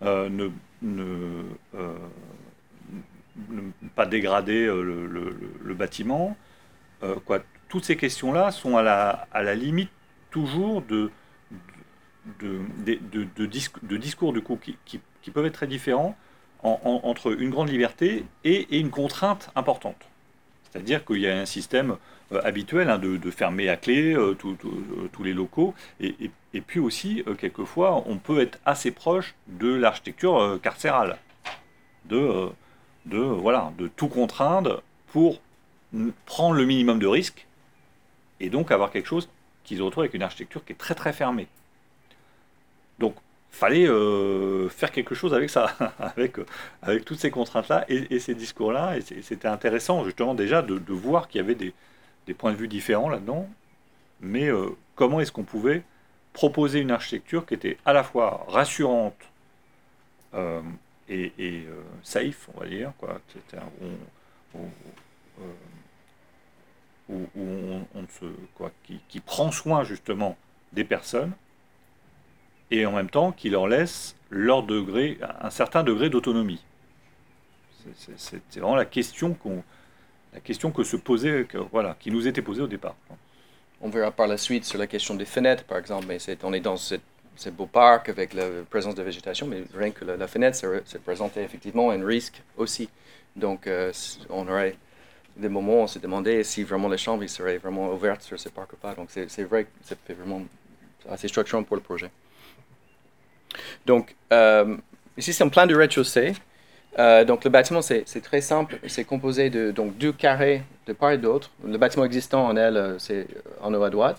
ne, 0.03 0.51
pas 3.95 4.07
dégrader 4.07 4.67
le, 4.67 5.75
bâtiment, 5.75 6.37
quoi, 7.25 7.41
toutes 7.69 7.85
ces 7.85 7.97
questions-là 7.97 8.51
sont 8.51 8.77
à 8.77 8.83
la, 8.83 9.55
limite 9.55 9.91
toujours 10.31 10.83
de, 10.83 11.11
de, 12.41 12.61
de, 12.85 13.27
de, 13.37 13.97
discours 13.97 14.35
qui, 14.75 15.31
peuvent 15.31 15.47
être 15.47 15.55
très 15.55 15.67
différents 15.67 16.17
entre 16.63 17.39
une 17.41 17.51
grande 17.51 17.69
liberté 17.69 18.25
et, 18.45 18.79
une 18.79 18.91
contrainte 18.91 19.51
importante. 19.55 20.09
C'est-à-dire 20.71 21.05
qu'il 21.05 21.21
y 21.21 21.29
a 21.29 21.39
un 21.39 21.47
système 21.47 21.97
euh, 22.33 22.41
habituel 22.45 22.91
hein, 22.91 22.99
de, 22.99 23.31
fermer 23.31 23.69
à 23.69 23.77
clé 23.77 24.13
euh, 24.13 24.37
euh, 24.45 25.09
tous 25.13 25.23
les 25.23 25.33
locaux, 25.33 25.75
et, 26.01 26.31
puis 26.67 26.81
aussi, 26.81 27.23
quelquefois, 27.39 28.03
on 28.07 28.17
peut 28.17 28.41
être 28.41 28.59
assez 28.65 28.91
proche 28.91 29.35
de 29.47 29.69
l'architecture 29.75 30.59
carcérale, 30.63 31.19
de, 32.07 32.49
de, 33.05 33.19
voilà, 33.19 33.73
de 33.77 33.89
tout 33.89 34.09
contraindre 34.09 34.83
pour 35.09 35.41
prendre 36.25 36.55
le 36.55 36.65
minimum 36.65 36.99
de 36.99 37.07
risques 37.07 37.46
et 38.41 38.51
donc 38.51 38.71
avoir 38.71 38.91
quelque 38.91 39.07
chose 39.07 39.29
qui 39.65 39.77
se 39.77 39.83
retrouve 39.83 40.03
avec 40.03 40.15
une 40.15 40.23
architecture 40.23 40.65
qui 40.65 40.73
est 40.73 40.77
très 40.77 40.95
très 40.95 41.13
fermée. 41.13 41.49
Donc, 42.99 43.15
fallait 43.51 43.89
euh, 43.89 44.69
faire 44.69 44.93
quelque 44.93 45.15
chose 45.15 45.33
avec 45.35 45.51
ça, 45.51 45.75
avec, 45.99 46.39
euh, 46.39 46.47
avec 46.83 47.05
toutes 47.05 47.19
ces 47.19 47.31
contraintes-là 47.31 47.85
et, 47.89 48.19
ces 48.19 48.35
discours-là. 48.35 48.99
Et 48.99 49.23
c'était 49.23 49.49
intéressant 49.49 50.05
justement 50.05 50.35
déjà 50.35 50.63
de, 50.63 50.81
voir 50.93 51.29
qu'il 51.29 51.41
y 51.41 51.45
avait 51.45 51.55
des, 51.55 51.73
des, 52.27 52.35
points 52.35 52.53
de 52.53 52.57
vue 52.57 52.69
différents 52.69 53.09
là-dedans. 53.09 53.49
Mais 54.21 54.49
euh, 54.49 54.69
comment 54.95 55.21
est-ce 55.21 55.33
qu'on 55.33 55.45
pouvait 55.45 55.83
proposer 56.33 56.81
une 56.81 56.91
architecture 56.91 57.47
qui 57.47 57.55
était 57.55 57.79
à 57.85 57.93
la 57.93 58.05
fois 58.05 58.45
rassurante 58.49 59.17
et, 61.09 61.65
safe, 62.03 62.51
on 62.55 62.61
va 62.61 62.67
dire, 62.67 62.93
quoi, 62.99 63.19
on, 67.09 67.85
quoi, 68.55 68.71
qui, 69.09 69.21
prend 69.21 69.51
soin 69.51 69.85
justement 69.85 70.37
des 70.73 70.85
personnes 70.85 71.33
et 72.71 72.85
en 72.85 72.93
même 72.93 73.11
temps 73.11 73.33
qui 73.33 73.49
leur 73.49 73.69
laisse 73.69 74.17
leur 74.31 74.63
degré, 74.65 75.19
un 75.41 75.51
certain 75.51 75.85
degré 75.85 76.11
d'autonomie. 76.11 76.63
C'est 78.17 78.61
vraiment 78.61 78.75
la 78.75 78.85
question, 78.85 79.37
la 80.33 80.41
question 80.41 80.73
que 80.73 80.83
se 80.83 80.97
posait, 80.97 81.45
que, 81.45 81.59
voilà, 81.59 81.97
qui 82.01 82.11
nous 82.11 82.27
était 82.27 82.43
posée 82.43 82.63
au 82.63 82.67
départ. 82.67 82.97
On 83.81 83.89
verra 83.89 84.11
par 84.11 84.27
la 84.27 84.37
suite 84.37 84.65
sur 84.65 84.79
la 84.79 84.87
question 84.87 85.15
des 85.15 85.25
fenêtres, 85.25 85.65
par 85.65 85.79
exemple. 85.79 86.07
Mais 86.09 86.19
on 86.43 86.53
est 86.53 86.61
dans 86.61 86.77
ce 86.77 86.97
beau 87.51 87.67
parc 87.67 88.09
avec 88.09 88.35
la 88.35 88.45
présence 88.69 88.97
de 88.97 89.03
végétation, 89.03 89.47
mais 89.47 89.63
rien 89.75 89.93
que 89.93 90.05
la, 90.05 90.27
fenêtre, 90.27 90.57
ça, 90.57 90.99
effectivement 91.37 91.91
un 91.91 92.05
risque 92.05 92.43
aussi. 92.57 92.89
Donc, 93.37 93.67
euh, 93.67 93.93
on 94.31 94.49
aurait 94.49 94.77
des 95.37 95.49
moments 95.49 95.81
où 95.81 95.83
on 95.83 95.87
s'est 95.87 96.01
demandé 96.01 96.43
si 96.45 96.63
vraiment 96.63 96.89
les 96.89 96.99
chambres 96.99 97.27
seraient 97.27 97.59
vraiment 97.59 97.93
ouvertes 97.93 98.23
sur 98.23 98.39
ce 98.39 98.49
parc 98.49 98.73
ou 98.73 98.77
pas. 98.77 98.95
Donc 98.95 99.09
c'est 99.11 99.45
vrai 99.45 99.65
que 99.65 99.71
c'est 99.83 100.15
vraiment 100.15 100.43
assez 101.09 101.29
structurant 101.29 101.63
pour 101.63 101.77
le 101.77 101.83
projet. 101.83 102.11
Donc 103.85 104.15
euh, 104.33 104.77
ici 105.17 105.33
c'est 105.33 105.45
un 105.45 105.49
plan 105.49 105.67
du 105.67 105.75
rez-de-chaussée. 105.75 106.35
Euh, 106.99 107.25
donc 107.25 107.45
le 107.45 107.51
bâtiment, 107.51 107.83
c'est 107.83 108.05
très 108.23 108.41
simple. 108.41 108.79
C'est 108.87 109.05
composé 109.05 109.51
de 109.51 109.71
donc, 109.71 109.97
deux 109.99 110.13
carrés 110.13 110.63
de 110.87 110.93
part 110.93 111.13
et 111.13 111.19
d'autre. 111.19 111.51
Le 111.65 111.77
bâtiment 111.77 112.05
existant 112.05 112.47
en 112.47 112.57
elle, 112.57 112.77
euh, 112.77 112.99
c'est 112.99 113.27
en 113.61 113.75
haut 113.75 113.83
à 113.83 113.91
droite. 113.91 114.19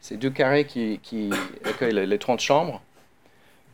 C'est 0.00 0.16
deux 0.16 0.30
carrés 0.30 0.64
qui, 0.64 0.98
qui 1.02 1.30
accueillent 1.64 1.94
les, 1.94 2.06
les 2.06 2.18
30 2.18 2.40
chambres. 2.40 2.80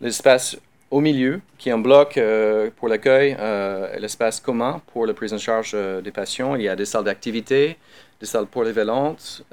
L'espace 0.01 0.57
au 0.93 1.01
milieu, 1.01 1.41
qui 1.59 1.71
est 1.71 1.73
un 1.73 1.79
bloc 1.79 2.17
euh, 2.17 2.71
pour 2.77 2.87
l'accueil, 2.89 3.37
euh, 3.41 3.99
l'espace 3.99 4.39
commun 4.41 4.81
pour 4.93 5.07
la 5.07 5.15
prise 5.15 5.33
en 5.33 5.39
charge 5.39 5.77
des 6.05 6.13
patients. 6.13 6.55
Il 6.55 6.63
y 6.63 6.69
a 6.69 6.77
des 6.77 6.85
salles 6.85 7.05
d'activité, 7.05 7.77
des 8.21 8.27
salles 8.27 8.47
polyvalentes, 8.47 9.45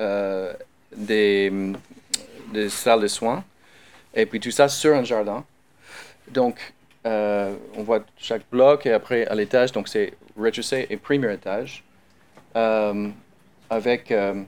des, 0.95 1.51
des 2.53 2.69
salles 2.69 3.01
de 3.01 3.07
soins, 3.07 3.43
et 4.13 4.25
puis 4.27 4.39
tout 4.39 4.51
ça 4.51 4.67
sur 4.67 4.93
un 4.95 5.03
jardin. 5.03 5.43
Donc, 6.29 6.73
euh, 7.05 7.55
on 7.75 7.83
voit 7.83 8.03
chaque 8.17 8.43
bloc 8.51 8.85
et 8.85 8.91
après 8.91 9.25
à 9.25 9.35
l'étage, 9.35 9.71
donc 9.71 9.87
c'est 9.87 10.13
rez-de-chaussée 10.37 10.87
et 10.89 10.97
premier 10.97 11.33
étage. 11.33 11.83
Euh, 12.55 13.09
avec 13.69 14.11
euh, 14.11 14.43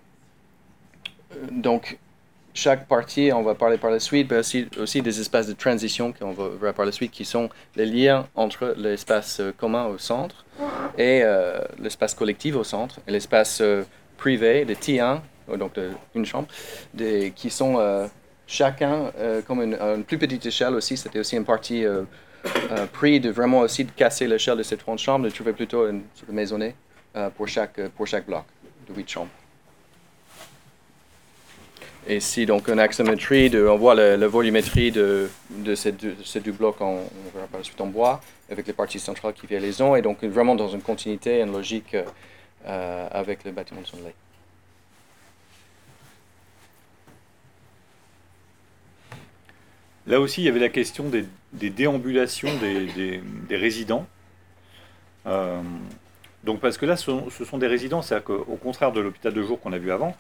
donc 1.52 1.98
chaque 2.54 2.88
partie, 2.88 3.32
on 3.34 3.44
va 3.44 3.56
parler 3.56 3.78
par 3.78 3.92
la 3.92 4.00
suite, 4.00 4.30
mais 4.30 4.38
aussi, 4.38 5.02
des 5.02 5.20
espaces 5.20 5.48
de 5.48 5.54
transition 5.54 6.14
qu'on 6.14 6.32
va 6.34 6.74
par 6.74 6.86
la 6.86 6.92
suite, 6.92 7.12
qui 7.12 7.26
sont 7.26 7.50
les 7.76 7.86
liens 7.86 8.28
entre 8.36 8.74
l'espace 8.78 9.42
commun 9.58 9.86
au 9.86 9.98
centre 9.98 10.46
et 10.98 11.24
l'espace 11.80 12.14
collectif 12.14 12.56
au 12.56 12.64
centre, 12.64 13.00
et 13.08 13.12
l'espace 13.12 13.62
privé 14.18 14.66
de 14.66 14.74
T1, 14.74 15.20
donc 15.58 15.74
une 16.14 16.26
chambre, 16.26 16.48
qui 17.36 17.50
sont 17.50 18.10
chacun 18.48 19.12
comme 19.48 19.62
une, 19.62 19.76
une, 19.76 20.04
plus 20.04 20.18
petite 20.18 20.46
échelle 20.46 20.74
aussi. 20.74 20.98
C'était 20.98 21.20
aussi 21.20 21.38
une 21.38 21.46
partie 21.46 21.86
euh, 22.46 22.88
pris 22.88 23.20
de 23.20 23.30
vraiment 23.30 23.60
aussi 23.60 23.86
de 23.86 23.92
casser 23.92 24.28
l'échelle 24.28 24.58
de 24.58 24.64
ces 24.64 24.78
30 24.78 24.98
chambres, 24.98 25.26
de 25.26 25.30
trouver 25.30 25.54
plutôt 25.54 25.88
une 25.88 26.02
de 26.28 26.32
maisonnée 26.34 26.76
euh, 27.16 27.30
pour, 27.30 27.48
chaque, 27.48 27.80
pour 27.90 28.08
chaque 28.08 28.26
bloc 28.26 28.46
de 28.88 28.96
8 28.96 29.10
chambres. 29.10 29.32
Et 32.08 32.18
ici, 32.18 32.48
donc, 32.48 32.68
une 32.68 32.80
axométrie, 32.80 33.50
de, 33.50 33.68
on 33.68 33.78
voit 33.78 33.94
la, 33.94 34.28
volumétrie 34.28 34.92
de, 34.92 35.30
de, 35.52 35.76
ces 35.76 35.92
deux, 35.92 36.16
ces 36.26 36.40
deux 36.40 36.52
blocs, 36.52 36.82
en, 36.82 36.94
on 36.96 37.30
verra 37.34 37.48
par 37.48 37.60
la 37.60 37.64
suite 37.64 37.80
en 37.80 37.88
bois, 37.88 38.22
avec 38.50 38.66
les 38.66 38.74
parties 38.74 39.00
centrales 39.00 39.34
qui 39.34 39.46
viennent 39.46 39.62
les 39.62 39.82
ont, 39.82 39.96
et 39.96 40.02
donc 40.02 40.24
vraiment 40.24 40.56
dans 40.56 40.70
une 40.70 40.82
continuité, 40.82 41.42
une 41.42 41.52
logique 41.52 41.96
euh, 42.66 43.08
avec 43.12 43.44
le 43.44 43.52
bâtiment 43.52 43.82
de 43.82 43.88
Sonley. 43.88 44.14
Là 50.08 50.20
aussi, 50.20 50.42
il 50.42 50.46
y 50.46 50.50
avait 50.50 50.60
la 50.60 50.70
question 50.70 51.06
des, 51.10 51.26
déambulations 51.70 52.50
des, 52.58 53.22
résidents. 53.56 54.08
Euh, 55.28 55.62
donc 56.44 56.60
parce 56.60 56.78
que 56.80 56.88
là, 56.88 56.98
ce 56.98 57.46
sont, 57.46 57.58
des 57.60 57.68
résidents, 57.68 58.02
c'est-à-dire 58.02 58.26
qu'au 58.26 58.58
contraire 58.62 58.92
de 58.92 59.00
l'hôpital 59.00 59.34
de 59.34 59.44
jour 59.44 59.60
qu'on 59.60 59.74
a 59.74 59.78
vu 59.78 59.92
avant, 59.92 60.16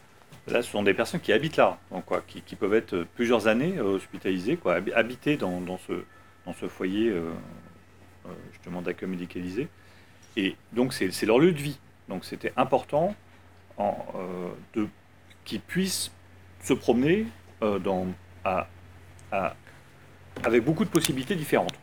là, 0.48 0.62
ce 0.62 0.72
sont 0.72 0.84
des 0.84 0.94
personnes 0.94 1.20
qui 1.20 1.34
habitent 1.34 1.58
là, 1.58 1.78
donc, 1.92 2.06
quoi, 2.06 2.24
qui, 2.26 2.56
peuvent 2.56 2.74
être 2.74 3.06
plusieurs 3.16 3.48
années 3.48 3.76
euh, 3.78 3.96
hospitalisées, 3.96 4.58
quoi, 4.58 4.80
habiter 4.96 5.38
dans, 5.38 5.78
ce, 5.88 5.94
dans 6.46 6.54
ce 6.54 6.68
foyer 6.68 7.10
euh, 7.10 7.32
justement 8.52 8.82
d'accueil 8.82 9.10
médicalisé. 9.10 9.68
Et 10.38 10.56
donc 10.72 10.94
c'est 10.94 11.26
leur 11.26 11.40
lieu 11.40 11.52
de 11.52 11.60
vie. 11.60 11.80
Donc 12.08 12.24
c'était 12.24 12.54
important 12.56 13.16
de 13.78 14.88
qu'ils 15.44 15.60
puissent 15.60 16.12
se 16.64 16.74
promener 16.74 17.26
dans, 17.62 18.08
à, 18.46 18.68
à 19.32 19.56
avec 20.44 20.64
beaucoup 20.64 20.84
de 20.84 20.90
possibilités 20.90 21.36
différentes. 21.36 21.74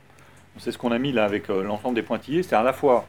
C'est 0.59 0.73
ce 0.73 0.79
qu'on 0.79 0.91
a 0.91 0.99
mis 0.99 1.13
là 1.13 1.25
avec 1.25 1.51
euh, 1.51 1.63
l'ensemble 1.63 1.95
des 1.95 2.03
pointillés, 2.03 2.43
c'est 2.43 2.57
à 2.57 2.63
la 2.63 2.73
fois 2.73 3.07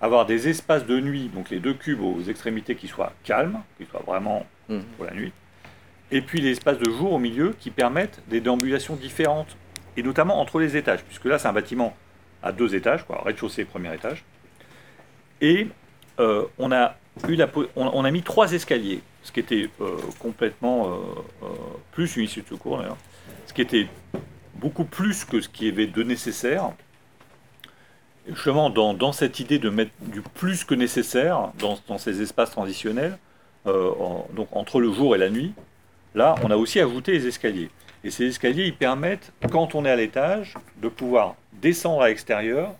avoir 0.00 0.26
des 0.26 0.48
espaces 0.48 0.86
de 0.86 1.00
nuit, 1.00 1.30
donc 1.34 1.50
les 1.50 1.58
deux 1.58 1.74
cubes 1.74 2.00
aux 2.00 2.22
extrémités 2.22 2.74
qui 2.74 2.88
soient 2.88 3.12
calmes, 3.24 3.60
qui 3.78 3.86
soient 3.86 4.02
vraiment 4.06 4.46
mmh. 4.68 4.78
pour 4.96 5.04
la 5.04 5.12
nuit, 5.12 5.32
et 6.10 6.20
puis 6.22 6.40
les 6.40 6.52
espaces 6.52 6.78
de 6.78 6.90
jour 6.90 7.12
au 7.12 7.18
milieu 7.18 7.54
qui 7.58 7.70
permettent 7.70 8.20
des 8.28 8.40
déambulations 8.40 8.96
différentes, 8.96 9.56
et 9.96 10.02
notamment 10.02 10.40
entre 10.40 10.60
les 10.60 10.76
étages, 10.76 11.02
puisque 11.02 11.24
là 11.24 11.38
c'est 11.38 11.48
un 11.48 11.52
bâtiment 11.52 11.96
à 12.42 12.52
deux 12.52 12.74
étages, 12.74 13.04
quoi, 13.04 13.22
rez-de-chaussée, 13.24 13.64
premier 13.64 13.92
étage, 13.92 14.24
et 15.40 15.68
euh, 16.20 16.44
on, 16.58 16.70
a 16.72 16.96
eu 17.28 17.34
la, 17.34 17.48
on, 17.76 18.04
a 18.04 18.10
mis 18.10 18.22
trois 18.22 18.52
escaliers, 18.52 19.00
ce 19.22 19.32
qui 19.32 19.40
était 19.40 19.68
euh, 19.80 19.96
complètement 20.20 21.00
plus 21.92 22.16
une 22.16 22.24
issue 22.24 22.42
de 22.42 22.48
secours 22.48 22.78
d'ailleurs, 22.78 22.96
ce 23.46 23.52
qui 23.52 23.62
était 23.62 23.88
beaucoup 24.58 24.84
plus 24.84 25.24
que 25.24 25.40
ce 25.40 25.48
qui 25.48 25.68
avait 25.68 25.86
de 25.86 26.02
nécessaire. 26.02 26.70
Justement, 28.28 28.70
dans, 28.70 29.12
cette 29.12 29.40
idée 29.40 29.58
de 29.58 29.70
mettre 29.70 29.90
du 30.00 30.22
plus 30.22 30.64
que 30.64 30.74
nécessaire 30.74 31.50
dans, 31.58 31.98
ces 31.98 32.22
espaces 32.22 32.50
transitionnels, 32.50 33.18
euh, 33.66 33.92
donc 34.34 34.48
entre 34.52 34.80
le 34.80 34.92
jour 34.92 35.14
et 35.14 35.18
la 35.18 35.30
nuit, 35.30 35.52
là, 36.14 36.34
on 36.42 36.50
a 36.50 36.56
aussi 36.56 36.80
ajouté 36.80 37.12
les 37.12 37.26
escaliers. 37.26 37.70
Et 38.04 38.10
ces 38.10 38.26
escaliers, 38.26 38.66
ils 38.66 38.76
permettent, 38.76 39.32
quand 39.50 39.74
on 39.74 39.84
est 39.84 39.90
à 39.90 39.96
l'étage, 39.96 40.54
de 40.76 40.88
pouvoir 40.88 41.34
descendre 41.54 42.02
à 42.02 42.08
l'extérieur, 42.08 42.74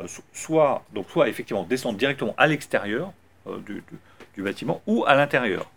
euh, 0.00 0.06
soit, 0.32 0.82
effectivement 1.26 1.62
descendre 1.62 1.98
directement 1.98 2.34
à 2.36 2.46
l'extérieur 2.46 3.12
euh, 3.46 3.58
du, 3.58 3.82
du, 4.34 4.42
bâtiment 4.42 4.82
ou 4.86 5.04
à 5.06 5.14
l'intérieur. 5.14 5.70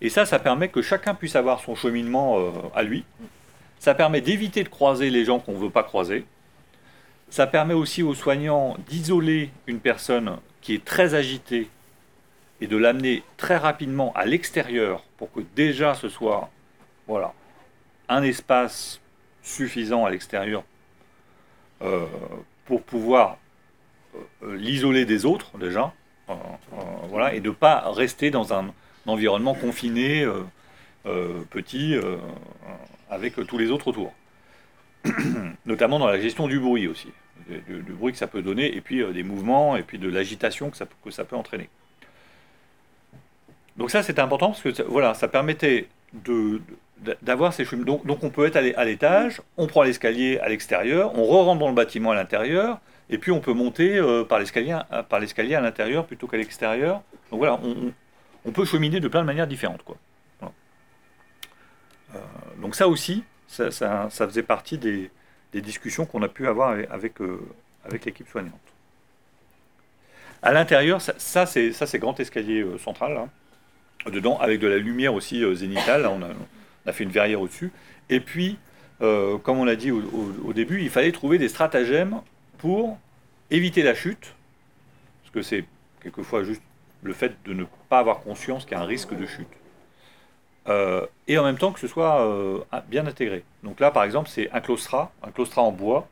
Et 0.00 0.08
ça, 0.08 0.26
ça 0.26 0.38
permet 0.38 0.68
que 0.68 0.82
chacun 0.82 1.14
puisse 1.14 1.36
avoir 1.36 1.60
son 1.60 1.74
cheminement 1.74 2.52
à 2.74 2.82
lui, 2.82 3.04
ça 3.78 3.94
permet 3.94 4.20
d'éviter 4.20 4.62
de 4.62 4.68
croiser 4.68 5.08
les 5.08 5.24
gens 5.24 5.38
qu'on 5.38 5.52
ne 5.52 5.58
veut 5.58 5.70
pas 5.70 5.82
croiser. 5.82 6.26
Ça 7.28 7.46
permet 7.46 7.74
aussi 7.74 8.02
aux 8.02 8.14
soignants 8.14 8.76
d'isoler 8.88 9.50
une 9.66 9.80
personne 9.80 10.38
qui 10.60 10.74
est 10.74 10.84
très 10.84 11.14
agitée 11.14 11.68
et 12.60 12.66
de 12.66 12.76
l'amener 12.76 13.22
très 13.36 13.56
rapidement 13.56 14.12
à 14.14 14.24
l'extérieur 14.24 15.04
pour 15.18 15.30
que 15.32 15.40
déjà 15.54 15.94
ce 15.94 16.08
soit 16.08 16.50
voilà, 17.06 17.32
un 18.08 18.22
espace 18.22 19.00
suffisant 19.42 20.04
à 20.04 20.10
l'extérieur 20.10 20.64
euh, 21.82 22.06
pour 22.64 22.82
pouvoir 22.82 23.38
euh, 24.42 24.56
l'isoler 24.56 25.04
des 25.04 25.24
autres 25.24 25.58
déjà, 25.58 25.92
euh, 26.30 26.34
voilà, 27.08 27.34
et 27.34 27.40
de 27.40 27.50
ne 27.50 27.54
pas 27.54 27.92
rester 27.92 28.30
dans 28.30 28.52
un 28.52 28.72
environnement 29.06 29.54
confiné, 29.54 30.26
petit, 31.50 31.94
avec 33.08 33.34
tous 33.46 33.56
les 33.56 33.70
autres 33.70 33.86
autour. 33.86 34.12
Notamment 35.66 35.98
dans 35.98 36.06
la 36.06 36.20
gestion 36.20 36.48
du 36.48 36.58
bruit 36.58 36.86
aussi, 36.86 37.08
du, 37.48 37.92
bruit 37.92 38.12
que 38.12 38.18
ça 38.18 38.26
peut 38.26 38.42
donner, 38.42 38.74
et 38.74 38.80
puis 38.80 39.02
euh, 39.02 39.12
des 39.12 39.22
mouvements, 39.22 39.76
et 39.76 39.82
puis 39.82 39.98
de 39.98 40.08
l'agitation 40.08 40.70
que 40.70 40.76
ça, 40.76 40.86
que 41.04 41.10
ça 41.10 41.24
peut 41.24 41.36
entraîner. 41.36 41.68
Donc 43.76 43.90
ça 43.90 44.02
c'est 44.02 44.18
important 44.18 44.48
parce 44.48 44.62
que 44.62 44.82
voilà, 44.82 45.14
ça 45.14 45.28
permettait 45.28 45.88
de, 46.12 46.60
d'avoir 47.22 47.52
ces 47.52 47.64
chemins. 47.64 47.84
Donc, 47.84 48.22
on 48.22 48.30
peut 48.30 48.46
être 48.46 48.56
à 48.56 48.84
l'étage, 48.84 49.42
on 49.56 49.66
prend 49.66 49.82
l'escalier 49.82 50.38
à 50.38 50.48
l'extérieur, 50.48 51.16
on 51.18 51.24
re-rentre 51.24 51.60
dans 51.60 51.68
le 51.68 51.74
bâtiment 51.74 52.12
à 52.12 52.14
l'intérieur, 52.14 52.80
et 53.10 53.18
puis 53.18 53.32
on 53.32 53.40
peut 53.40 53.52
monter 53.52 53.98
euh, 53.98 54.24
par 54.24 54.38
l'escalier 54.38 54.78
par 55.08 55.20
l'escalier 55.20 55.54
à 55.54 55.60
l'intérieur 55.60 56.06
plutôt 56.06 56.26
qu'à 56.26 56.38
l'extérieur. 56.38 57.02
Donc 57.30 57.38
voilà, 57.38 57.60
on, 57.62 57.92
on, 58.44 58.50
peut 58.50 58.64
cheminer 58.64 59.00
de 59.00 59.08
plein 59.08 59.20
de 59.20 59.26
manières 59.26 59.46
différentes. 59.46 59.82
Quoi. 59.82 59.96
Euh, 62.14 62.18
donc 62.60 62.74
ça 62.74 62.88
aussi, 62.88 63.24
ça, 63.48 64.08
faisait 64.10 64.42
partie 64.42 64.78
des, 64.78 65.10
discussions 65.54 66.04
qu'on 66.04 66.22
a 66.22 66.28
pu 66.28 66.46
avoir 66.46 66.76
avec, 66.90 67.20
euh, 67.22 67.40
l'équipe 68.04 68.28
soignante. 68.28 68.52
À 70.42 70.52
l'intérieur, 70.52 71.00
ça, 71.00 71.46
c'est 71.46 71.98
grand 71.98 72.18
escalier 72.20 72.60
euh, 72.60 72.76
central, 72.78 73.16
hein. 73.16 74.10
dedans, 74.10 74.38
avec 74.38 74.60
de 74.60 74.66
la 74.66 74.76
lumière 74.76 75.14
aussi 75.14 75.42
zénitale, 75.56 76.06
on, 76.06 76.20
a, 76.22 76.92
fait 76.92 77.04
une 77.04 77.10
verrière 77.10 77.40
au-dessus. 77.40 77.72
Et 78.10 78.20
puis, 78.20 78.58
comme 78.98 79.58
on 79.58 79.64
l'a 79.64 79.76
dit 79.76 79.90
au, 79.90 80.52
début, 80.52 80.82
il 80.82 80.90
fallait 80.90 81.12
trouver 81.12 81.38
des 81.38 81.48
stratagèmes 81.48 82.20
pour 82.58 82.98
éviter 83.50 83.82
la 83.82 83.94
chute, 83.94 84.34
parce 85.22 85.32
que 85.34 85.42
c'est 85.42 85.64
quelquefois 86.02 86.44
juste 86.44 86.62
le 87.02 87.12
fait 87.12 87.34
de 87.44 87.54
ne 87.54 87.64
pas 87.88 87.98
avoir 87.98 88.20
conscience 88.20 88.64
qu'il 88.64 88.72
y 88.72 88.80
a 88.80 88.82
un 88.82 88.86
risque 88.86 89.16
de 89.16 89.26
chute. 89.26 89.46
Euh, 90.68 91.06
et 91.28 91.38
en 91.38 91.44
même 91.44 91.58
temps 91.58 91.72
que 91.72 91.80
ce 91.80 91.86
soit 91.86 92.20
euh, 92.22 92.58
bien 92.88 93.06
intégré. 93.06 93.44
Donc 93.62 93.80
là, 93.80 93.90
par 93.90 94.04
exemple, 94.04 94.28
c'est 94.28 94.50
un 94.50 94.60
claustrat, 94.60 95.12
un 95.22 95.30
claustrat 95.30 95.62
en 95.62 95.72
bois, 95.72 96.08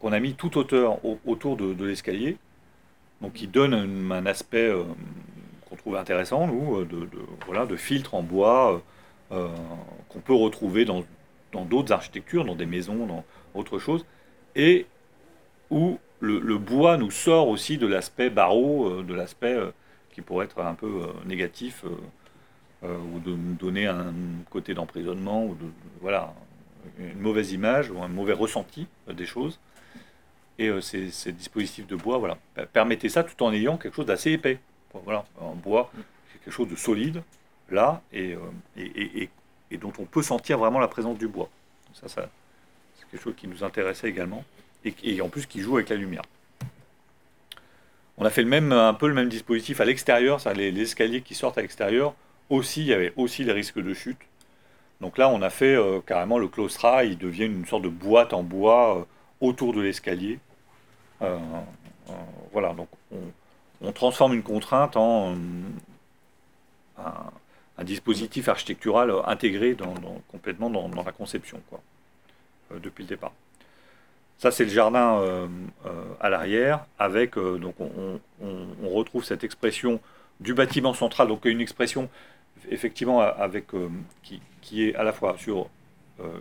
qu'on 0.00 0.12
a 0.12 0.20
mis 0.20 0.34
tout 0.34 0.56
hauteur 0.58 0.98
autour 1.26 1.56
de, 1.56 1.84
l'escalier, 1.84 2.36
donc 3.20 3.32
qui 3.32 3.46
donne 3.46 3.74
un, 4.12 4.26
aspect 4.26 4.68
euh, 4.68 4.84
qu'on 5.68 5.76
trouve 5.76 5.96
intéressant, 5.96 6.46
nous, 6.46 6.84
de, 6.84 7.08
voilà, 7.46 7.66
de 7.66 7.76
filtre 7.76 8.14
en 8.14 8.22
bois 8.22 8.82
qu'on 9.30 10.20
peut 10.20 10.34
retrouver 10.34 10.84
dans 10.84 11.02
d'autres 11.52 11.92
architectures, 11.92 12.44
dans 12.44 12.54
des 12.54 12.66
maisons, 12.66 13.06
dans 13.06 13.24
autre 13.54 13.78
chose, 13.80 14.04
et 14.54 14.86
où 15.70 15.98
le, 16.20 16.38
le 16.38 16.58
bois 16.58 16.96
nous 16.96 17.10
sort 17.10 17.48
aussi 17.48 17.76
de 17.78 17.88
l'aspect 17.88 18.30
barreau, 18.30 19.02
de 19.02 19.14
l'aspect 19.14 19.58
qui 20.12 20.20
pourrait 20.20 20.44
être 20.44 20.60
un 20.60 20.74
peu 20.74 21.08
négatif 21.24 21.84
ou 22.86 23.18
de 23.20 23.30
nous 23.30 23.54
donner 23.54 23.86
un 23.86 24.12
côté 24.50 24.74
d'emprisonnement, 24.74 25.44
ou 25.44 25.56
voilà, 26.00 26.32
une 26.98 27.20
mauvaise 27.20 27.52
image 27.52 27.90
ou 27.90 28.02
un 28.02 28.08
mauvais 28.08 28.32
ressenti 28.32 28.86
des 29.08 29.26
choses. 29.26 29.58
Et 30.58 30.70
ces, 30.80 31.10
ces, 31.10 31.32
dispositifs 31.32 31.86
de 31.86 31.96
bois 31.96 32.18
voilà, 32.18 32.38
permettaient 32.72 33.10
ça 33.10 33.22
tout 33.22 33.42
en 33.42 33.52
ayant 33.52 33.76
quelque 33.76 33.94
chose 33.94 34.06
d'assez 34.06 34.32
épais. 34.32 34.58
Voilà, 35.04 35.24
en 35.38 35.54
bois, 35.54 35.90
quelque 36.32 36.54
chose 36.54 36.68
de 36.68 36.76
solide, 36.76 37.22
là, 37.70 38.00
et, 38.12 38.36
et, 38.76 39.28
et, 39.70 39.76
dont 39.76 39.92
on 39.98 40.04
peut 40.04 40.22
sentir 40.22 40.58
vraiment 40.58 40.78
la 40.78 40.88
présence 40.88 41.18
du 41.18 41.28
bois. 41.28 41.50
Ça, 41.94 42.08
ça 42.08 42.28
c'est 42.96 43.10
quelque 43.10 43.22
chose 43.22 43.34
qui 43.36 43.48
nous 43.48 43.64
intéressait 43.64 44.08
également, 44.08 44.44
et, 44.84 45.20
en 45.20 45.28
plus 45.28 45.46
qui 45.46 45.60
joue 45.60 45.76
avec 45.76 45.88
la 45.88 45.96
lumière. 45.96 46.22
On 48.18 48.24
a 48.24 48.30
fait 48.30 48.42
le 48.42 48.48
même, 48.48 48.72
un 48.72 48.94
peu 48.94 49.08
le 49.08 49.14
même 49.14 49.28
dispositif 49.28 49.80
à 49.80 49.84
l'extérieur, 49.84 50.40
ça, 50.40 50.54
les, 50.54 50.78
escaliers 50.80 51.20
qui 51.20 51.34
sortent 51.34 51.58
à 51.58 51.62
l'extérieur, 51.62 52.14
aussi, 52.50 52.82
il 52.82 52.86
y 52.86 52.92
avait 52.92 53.12
aussi 53.16 53.44
les 53.44 53.52
risques 53.52 53.80
de 53.80 53.94
chute. 53.94 54.18
Donc 55.00 55.18
là, 55.18 55.28
on 55.28 55.42
a 55.42 55.50
fait 55.50 55.74
euh, 55.74 56.00
carrément 56.00 56.38
le 56.38 56.48
claustra, 56.48 57.04
il 57.04 57.18
devient 57.18 57.44
une 57.44 57.66
sorte 57.66 57.82
de 57.82 57.88
boîte 57.88 58.32
en 58.32 58.42
bois 58.42 58.98
euh, 58.98 59.04
autour 59.40 59.74
de 59.74 59.80
l'escalier. 59.80 60.38
Euh, 61.22 61.38
voilà, 62.52 62.72
donc 62.72 62.88
on, 63.82 63.92
transforme 63.92 64.34
une 64.34 64.42
contrainte 64.42 64.96
en 64.96 65.34
un, 66.98 67.84
dispositif 67.84 68.48
architectural 68.48 69.12
intégré 69.26 69.76
complètement 70.28 70.70
dans, 70.70 70.88
la 71.04 71.12
conception, 71.12 71.60
quoi, 71.68 71.80
depuis 72.82 73.02
le 73.02 73.08
départ. 73.08 73.32
Ça, 74.38 74.50
c'est 74.50 74.64
le 74.64 74.70
jardin 74.70 75.48
à 76.20 76.30
l'arrière, 76.30 76.86
avec, 76.98 77.36
donc 77.36 77.74
on, 77.80 78.88
retrouve 78.88 79.24
cette 79.24 79.44
expression 79.44 80.00
du 80.40 80.54
bâtiment 80.54 80.94
central, 80.94 81.28
donc 81.28 81.44
une 81.44 81.60
expression 81.60 82.08
effectivement 82.70 83.20
avec, 83.20 83.66
qui, 84.22 84.84
est 84.84 84.94
à 84.94 85.02
la 85.02 85.12
fois 85.12 85.36
sur 85.38 85.68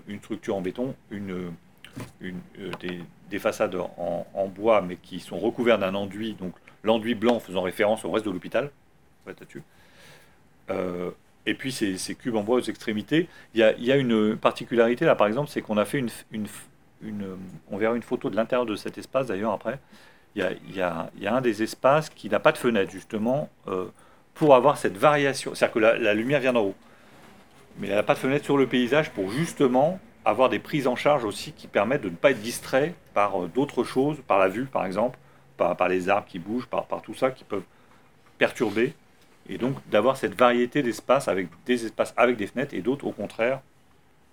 une 0.08 0.20
structure 0.20 0.56
en 0.56 0.62
béton, 0.62 0.96
une, 1.12 1.52
des, 3.30 3.40
façades 3.40 3.76
en, 3.76 4.48
bois, 4.48 4.82
mais 4.82 4.96
qui 4.96 5.20
sont 5.20 5.38
recouvertes 5.38 5.82
d'un 5.82 5.96
enduit, 5.96 6.34
donc 6.34 6.54
l'enduit 6.84 7.16
blanc 7.16 7.40
faisant 7.40 7.62
référence 7.62 8.06
au 8.06 8.12
reste 8.12 8.26
de 8.26 8.32
l'hôpital. 8.32 8.72
et 11.46 11.54
puis 11.54 11.72
ces, 11.72 12.16
cubes 12.16 12.36
en 12.36 12.44
bois 12.44 12.58
aux 12.58 12.62
extrémités. 12.62 13.28
Il 13.54 13.60
y 13.60 13.92
a, 13.92 13.96
une 13.98 14.38
particularité 14.38 15.06
là, 15.06 15.16
par 15.16 15.28
exemple, 15.28 15.50
c'est 15.50 15.62
qu'on 15.62 15.78
a 15.78 15.86
fait 15.86 16.04
une 16.32 16.48
on 17.72 17.78
verra 17.78 17.96
une 17.96 18.04
photo 18.04 18.30
de 18.30 18.36
l'intérieur 18.36 18.66
de 18.66 18.76
cet 18.76 18.98
espace 18.98 19.28
d'ailleurs 19.28 19.52
après. 19.52 19.80
Il 20.36 20.44
y, 20.74 20.82
a, 20.82 21.10
un 21.28 21.42
des 21.42 21.64
espaces 21.64 22.10
qui 22.10 22.30
n'a 22.30 22.42
pas 22.42 22.52
de 22.52 22.58
fenêtre 22.58 22.92
justement 22.92 23.50
euh, 23.68 23.86
pour 24.36 24.54
avoir 24.54 24.78
cette 24.78 24.98
variation. 24.98 25.56
C'est-à-dire 25.56 25.74
que 25.74 25.80
la, 25.80 26.14
lumière 26.14 26.40
vient 26.40 26.54
d'en 26.54 26.64
haut, 26.64 26.76
mais 27.78 27.88
elle 27.88 27.96
n'a 27.96 28.04
pas 28.04 28.14
de 28.14 28.20
fenêtre 28.20 28.46
sur 28.46 28.58
le 28.58 28.68
paysage 28.68 29.10
pour 29.12 29.32
justement 29.32 30.00
avoir 30.24 30.50
des 30.50 30.60
prises 30.60 30.88
en 30.88 30.96
charge 30.96 31.24
aussi 31.24 31.52
qui 31.52 31.68
permettent 31.68 32.02
de 32.02 32.10
ne 32.10 32.16
pas 32.16 32.32
être 32.32 32.42
distrait 32.42 32.94
par 33.14 33.44
euh, 33.44 33.48
d'autres 33.48 33.84
choses, 33.84 34.18
par 34.28 34.40
la 34.40 34.48
vue 34.48 34.66
par 34.66 34.86
exemple, 34.86 35.18
par, 35.58 35.88
les 35.88 36.10
arbres 36.10 36.28
qui 36.28 36.38
bougent, 36.38 36.68
par, 36.68 36.86
tout 37.02 37.14
ça 37.14 37.32
qui 37.32 37.44
peuvent 37.44 37.64
perturber, 38.38 38.94
et 39.48 39.58
donc 39.58 39.78
d'avoir 39.90 40.18
cette 40.18 40.38
variété 40.38 40.84
d'espaces 40.84 41.30
avec 41.30 41.48
des 41.66 41.86
espaces 41.86 42.14
avec 42.18 42.36
des 42.36 42.48
fenêtres 42.48 42.74
et 42.74 42.82
d'autres 42.82 43.08
au 43.08 43.12
contraire 43.12 43.62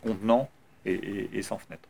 contenant 0.03 0.48
et 0.84 1.42
sans 1.42 1.59
fenêtre. 1.59 1.88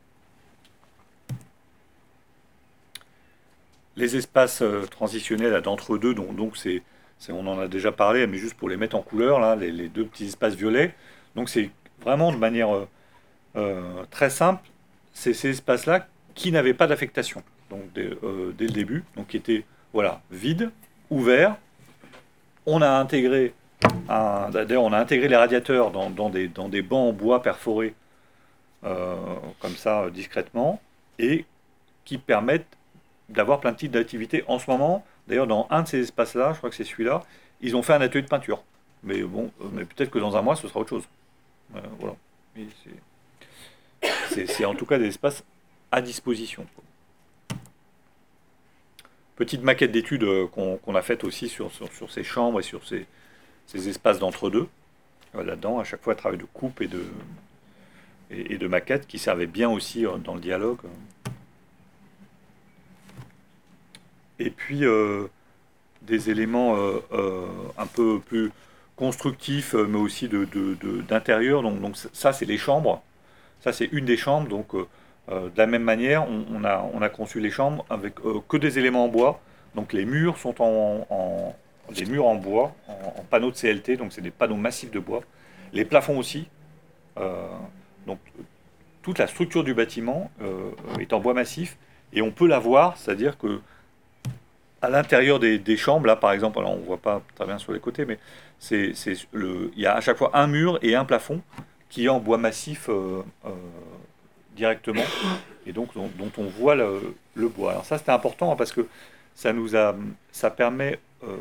Les 3.96 4.16
espaces 4.16 4.62
euh, 4.62 4.86
transitionnels 4.86 5.60
d'entre-deux, 5.60 6.14
donc, 6.14 6.34
donc 6.34 6.56
c'est, 6.56 6.82
on 7.30 7.46
en 7.46 7.58
a 7.58 7.68
déjà 7.68 7.92
parlé, 7.92 8.26
mais 8.26 8.38
juste 8.38 8.54
pour 8.54 8.68
les 8.68 8.76
mettre 8.76 8.96
en 8.96 9.02
couleur, 9.02 9.38
là, 9.38 9.54
les, 9.54 9.88
deux 9.88 10.04
petits 10.04 10.26
espaces 10.26 10.54
violets. 10.54 10.94
Donc 11.36 11.48
c'est 11.48 11.70
vraiment 12.00 12.32
de 12.32 12.36
manière 12.36 12.74
euh, 12.74 12.88
euh, 13.56 14.04
très 14.10 14.30
simple, 14.30 14.68
c'est 15.12 15.34
ces 15.34 15.50
espaces-là 15.50 16.08
qui 16.34 16.50
n'avaient 16.50 16.74
pas 16.74 16.86
d'affectation, 16.86 17.42
donc 17.70 17.80
dès, 17.94 18.10
dès, 18.56 18.66
le 18.66 18.72
début, 18.72 19.04
donc 19.16 19.28
qui 19.28 19.36
étaient 19.36 19.64
voilà, 19.92 20.22
vides, 20.30 20.70
ouverts. 21.10 21.56
On 22.64 22.80
a 22.80 22.88
intégré, 22.88 23.52
d'ailleurs 24.08 24.82
on 24.82 24.92
a 24.92 24.98
intégré 24.98 25.28
les 25.28 25.36
radiateurs 25.36 25.90
dans, 25.90 26.30
des, 26.30 26.48
dans 26.48 26.68
des 26.68 26.80
bancs 26.80 27.10
en 27.10 27.12
bois 27.12 27.42
perforés, 27.42 27.94
comme 28.82 29.76
ça, 29.76 30.08
discrètement, 30.10 30.80
et 31.18 31.44
qui 32.04 32.18
permettent 32.18 32.78
d'avoir 33.28 33.60
plein 33.60 33.72
de 33.72 33.76
types 33.76 33.92
d'activités. 33.92 34.44
En 34.46 34.58
ce 34.58 34.70
moment, 34.70 35.04
d'ailleurs, 35.26 35.46
dans 35.46 35.66
un 35.70 35.82
de 35.82 35.88
ces 35.88 36.00
espaces-là, 36.00 36.52
je 36.52 36.58
crois 36.58 36.70
que 36.70 36.76
c'est 36.76 36.84
celui-là, 36.84 37.22
ils 37.60 37.76
ont 37.76 37.82
fait 37.82 37.94
un 37.94 38.00
atelier 38.00 38.22
de 38.22 38.28
peinture. 38.28 38.62
Mais 39.02 39.22
bon, 39.22 39.50
euh, 39.60 39.68
mais 39.72 39.84
peut-être 39.84 40.10
que 40.10 40.18
dans 40.18 40.36
un 40.36 40.42
mois, 40.42 40.56
ce 40.56 40.68
sera 40.68 40.80
autre 40.80 40.90
chose. 40.90 41.04
Euh, 41.76 41.80
voilà. 41.98 42.14
C'est 44.30 44.64
en 44.64 44.74
tout 44.74 44.86
cas 44.86 44.98
des 44.98 45.06
espaces 45.06 45.44
à 45.90 46.00
disposition. 46.00 46.66
Petite 49.36 49.62
maquette 49.62 49.92
d'études 49.92 50.24
euh, 50.24 50.46
qu'on 50.46 50.94
a 50.94 51.02
faite 51.02 51.24
aussi 51.24 51.48
sur, 51.48 51.70
sur, 51.72 52.10
ces 52.10 52.22
chambres 52.22 52.60
et 52.60 52.62
sur 52.62 52.86
ces, 52.86 53.06
ces 53.66 53.88
espaces 53.88 54.18
d'entre-deux. 54.18 54.68
Là-dedans, 55.34 55.78
à 55.78 55.84
chaque 55.84 56.02
fois, 56.02 56.14
travail 56.14 56.38
de 56.38 56.44
coupe 56.44 56.82
et 56.82 56.88
de, 56.88 57.02
et, 58.30 58.54
et 58.54 58.58
de 58.58 58.66
maquette 58.66 59.06
qui 59.06 59.18
servait 59.18 59.46
bien 59.46 59.70
aussi 59.70 60.04
dans 60.24 60.34
le 60.34 60.40
dialogue. 60.40 60.80
Et 64.44 64.50
puis 64.50 64.84
euh, 64.84 65.26
des 66.02 66.30
éléments 66.30 66.76
euh, 66.76 67.00
euh, 67.12 67.46
un 67.78 67.86
peu 67.86 68.20
plus 68.20 68.50
constructifs, 68.96 69.74
mais 69.74 69.98
aussi 69.98 70.28
d'intérieur. 70.28 71.62
De, 71.62 71.68
donc, 71.68 71.80
donc 71.80 71.96
ça, 72.12 72.32
c'est 72.32 72.44
les 72.44 72.58
chambres. 72.58 73.02
Ça, 73.60 73.72
c'est 73.72 73.88
une 73.92 74.04
des 74.04 74.16
chambres. 74.16 74.48
Donc, 74.48 74.74
de 74.74 75.56
la 75.56 75.66
même 75.66 75.82
manière, 75.82 76.26
on, 76.28 76.62
a, 76.64 76.84
on 76.92 77.00
a 77.00 77.08
conçu 77.08 77.40
les 77.40 77.50
chambres 77.50 77.86
avec 77.88 78.14
que 78.48 78.56
des 78.56 78.78
éléments 78.78 79.06
en 79.06 79.08
bois. 79.08 79.40
Donc, 79.74 79.92
les 79.92 80.04
murs 80.04 80.36
sont 80.36 80.54
en, 80.60 81.56
des 81.92 82.04
murs 82.04 82.26
en 82.26 82.34
bois, 82.36 82.74
en, 82.86 83.22
panneaux 83.30 83.50
de 83.50 83.56
CLT. 83.56 83.96
Donc, 83.96 84.12
c'est 84.12 84.20
des 84.20 84.30
panneaux 84.30 84.56
massifs 84.56 84.90
de 84.90 85.00
bois. 85.00 85.22
Les 85.72 85.84
plafonds 85.84 86.18
aussi. 86.18 86.48
donc, 88.06 88.18
toute 89.02 89.18
la 89.18 89.26
structure 89.26 89.64
du 89.64 89.74
bâtiment 89.74 90.30
est 91.00 91.12
en 91.12 91.18
bois 91.18 91.34
massif. 91.34 91.76
Et 92.12 92.20
on 92.20 92.30
peut 92.30 92.46
la 92.46 92.58
voir, 92.58 92.98
c'est-à-dire 92.98 93.38
que 93.38 93.60
à 94.82 94.90
l'intérieur 94.90 95.38
des, 95.38 95.76
chambres, 95.76 96.06
là 96.06 96.16
par 96.16 96.32
exemple, 96.32 96.58
on 96.58 96.76
ne 96.76 96.82
voit 96.82 96.98
pas 96.98 97.22
très 97.36 97.46
bien 97.46 97.58
sur 97.58 97.72
les 97.72 97.78
côtés, 97.78 98.04
mais 98.04 98.18
c'est, 98.58 98.92
le, 99.32 99.70
il 99.76 99.80
y 99.80 99.86
a 99.86 99.94
à 99.94 100.00
chaque 100.00 100.18
fois 100.18 100.32
un 100.34 100.48
mur 100.48 100.78
et 100.82 100.96
un 100.96 101.04
plafond 101.04 101.40
qui 101.88 102.06
est 102.06 102.08
en 102.08 102.18
bois 102.18 102.36
massif 102.36 102.88
euh, 102.88 103.22
euh, 103.46 103.50
directement, 104.56 105.04
et 105.66 105.72
donc 105.72 105.94
dont, 105.94 106.32
on 106.36 106.44
voit 106.44 106.74
le, 106.74 107.14
bois. 107.36 107.72
Alors 107.72 107.84
ça 107.84 107.96
c'était 107.96 108.10
important 108.10 108.52
hein, 108.52 108.56
parce 108.56 108.72
que 108.72 108.86
ça 109.34 109.52
nous 109.52 109.76
a, 109.76 109.94
ça 110.32 110.50
permet 110.50 110.98
euh, 111.22 111.36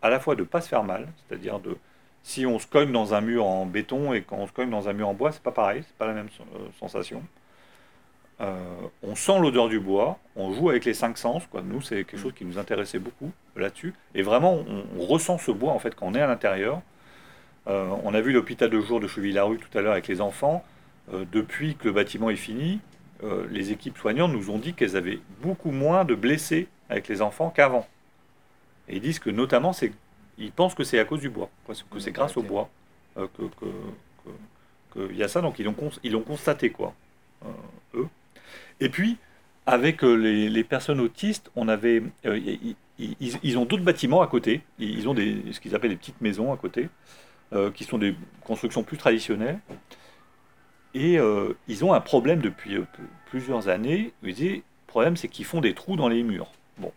à 0.00 0.08
la 0.08 0.20
fois 0.20 0.36
de 0.36 0.42
ne 0.42 0.46
pas 0.46 0.60
se 0.60 0.68
faire 0.68 0.84
mal, 0.84 1.08
c'est-à-dire 1.26 1.58
de 1.58 1.76
si 2.22 2.46
on 2.46 2.58
se 2.58 2.66
cogne 2.66 2.92
dans 2.92 3.12
un 3.14 3.20
mur 3.20 3.44
en 3.44 3.66
béton 3.66 4.12
et 4.12 4.22
quand 4.22 4.36
on 4.36 4.46
se 4.46 4.52
cogne 4.52 4.70
dans 4.70 4.88
un 4.88 4.92
mur 4.92 5.08
en 5.08 5.14
bois, 5.14 5.32
c'est 5.32 5.42
pas 5.42 5.50
pareil, 5.50 5.82
c'est 5.84 5.96
pas 5.96 6.06
la 6.06 6.12
même 6.12 6.28
sensation. 6.78 7.22
Euh, 8.40 8.56
on 9.02 9.16
sent 9.16 9.40
l'odeur 9.40 9.68
du 9.68 9.80
bois, 9.80 10.18
on 10.36 10.52
joue 10.52 10.70
avec 10.70 10.84
les 10.84 10.94
cinq 10.94 11.18
sens. 11.18 11.46
Quoi. 11.50 11.62
Nous, 11.62 11.82
c'est 11.82 12.04
quelque 12.04 12.20
chose 12.20 12.32
qui 12.34 12.44
nous 12.44 12.58
intéressait 12.58 13.00
beaucoup 13.00 13.32
là-dessus. 13.56 13.94
Et 14.14 14.22
vraiment, 14.22 14.64
on, 14.96 15.04
ressent 15.04 15.38
ce 15.38 15.50
bois 15.50 15.72
en 15.72 15.78
fait 15.78 15.94
quand 15.94 16.06
on 16.06 16.14
est 16.14 16.20
à 16.20 16.26
l'intérieur. 16.26 16.80
Euh, 17.66 17.88
on 18.04 18.14
a 18.14 18.20
vu 18.20 18.32
l'hôpital 18.32 18.70
de 18.70 18.80
jour 18.80 19.00
de 19.00 19.08
Cheville-la-Rue 19.08 19.58
tout 19.58 19.76
à 19.76 19.82
l'heure 19.82 19.92
avec 19.92 20.06
les 20.08 20.20
enfants. 20.20 20.64
Euh, 21.12 21.24
depuis 21.32 21.74
que 21.74 21.86
le 21.86 21.92
bâtiment 21.92 22.30
est 22.30 22.36
fini, 22.36 22.80
les 23.50 23.72
équipes 23.72 23.98
soignantes 23.98 24.30
nous 24.30 24.50
ont 24.50 24.58
dit 24.58 24.74
qu'elles 24.74 24.96
avaient 24.96 25.18
beaucoup 25.42 25.72
moins 25.72 26.04
de 26.04 26.14
blessés 26.14 26.68
avec 26.88 27.08
les 27.08 27.20
enfants 27.20 27.50
qu'avant. 27.50 27.84
Et 28.88 28.94
ils 28.94 29.02
disent 29.02 29.18
que 29.18 29.28
notamment, 29.28 29.72
c'est, 29.72 29.90
ils 30.38 30.52
pensent 30.52 30.76
que 30.76 30.84
c'est 30.84 31.00
à 31.00 31.04
cause 31.04 31.18
du 31.18 31.28
bois, 31.28 31.50
que 31.66 31.98
c'est 31.98 32.12
grâce 32.12 32.36
au 32.36 32.42
bois 32.42 32.70
qu'il 33.16 33.50
que, 34.94 35.12
y 35.12 35.24
a 35.24 35.26
ça. 35.26 35.40
Donc 35.40 35.58
ils 35.58 35.64
l'ont, 35.64 35.74
ils 36.04 36.12
l'ont 36.12 36.22
constaté, 36.22 36.70
quoi, 36.70 36.94
eux. 37.94 38.06
Et 38.80 38.88
puis, 38.88 39.16
avec 39.66 40.02
euh, 40.02 40.14
les, 40.14 40.64
personnes 40.64 40.98
autistes, 41.00 41.50
on 41.54 41.68
avait, 41.68 42.02
euh, 42.24 42.56
ils, 42.98 43.58
ont 43.58 43.64
d'autres 43.64 43.82
bâtiments 43.82 44.22
à 44.22 44.26
côté. 44.26 44.62
Ils 44.78 45.08
ont 45.08 45.14
ce 45.14 45.60
qu'ils 45.60 45.74
appellent 45.74 45.90
des 45.90 45.96
petites 45.96 46.20
maisons 46.20 46.52
à 46.52 46.56
côté, 46.56 46.88
euh, 47.52 47.70
qui 47.70 47.84
sont 47.84 47.98
des 47.98 48.14
constructions 48.44 48.82
plus 48.82 48.96
traditionnelles. 48.96 49.58
Et 50.94 51.18
ils 51.68 51.84
ont 51.84 51.92
un 51.92 52.00
problème 52.00 52.40
depuis 52.40 52.78
plusieurs 53.26 53.68
années. 53.68 54.12
Ils 54.22 54.34
disaient, 54.34 54.54
le 54.56 54.62
problème, 54.86 55.16
c'est 55.16 55.28
qu'ils 55.28 55.44
font 55.44 55.60
des 55.60 55.74
trous 55.74 55.96
dans 55.96 56.08
les 56.08 56.22
murs. 56.22 56.50
Bon, 56.78 56.92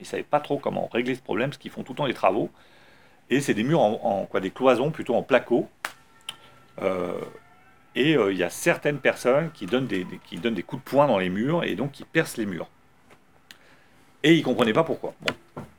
ils 0.00 0.02
ne 0.02 0.06
savaient 0.06 0.22
pas 0.22 0.40
trop 0.40 0.58
comment 0.58 0.88
régler 0.90 1.14
ce 1.14 1.20
problème, 1.20 1.50
parce 1.50 1.58
qu'ils 1.58 1.70
font 1.70 1.82
tout 1.82 1.92
le 1.92 1.98
temps 1.98 2.06
des 2.06 2.14
travaux. 2.14 2.50
Et 3.28 3.40
c'est 3.40 3.54
des 3.54 3.62
murs 3.62 3.82
en, 3.82 4.24
quoi, 4.24 4.40
des 4.40 4.50
cloisons 4.50 4.90
plutôt 4.90 5.14
en 5.14 5.22
placo. 5.22 5.68
Et 7.96 8.14
euh, 8.14 8.30
il 8.30 8.38
y 8.38 8.44
a 8.44 8.50
certaines 8.50 8.98
personnes 8.98 9.50
qui 9.52 9.66
donnent, 9.66 9.86
des, 9.86 10.06
qui 10.26 10.36
donnent 10.36 10.54
des 10.54 10.62
coups 10.62 10.84
de 10.84 10.88
poing 10.88 11.06
dans 11.06 11.18
les 11.18 11.30
murs 11.30 11.64
et 11.64 11.74
donc 11.74 11.92
qui 11.92 12.04
percent 12.04 12.36
les 12.36 12.46
murs. 12.46 12.68
Et 14.22 14.34
ils 14.34 14.40
ne 14.40 14.44
comprenaient 14.44 14.74
pas 14.74 14.84
pourquoi. 14.84 15.14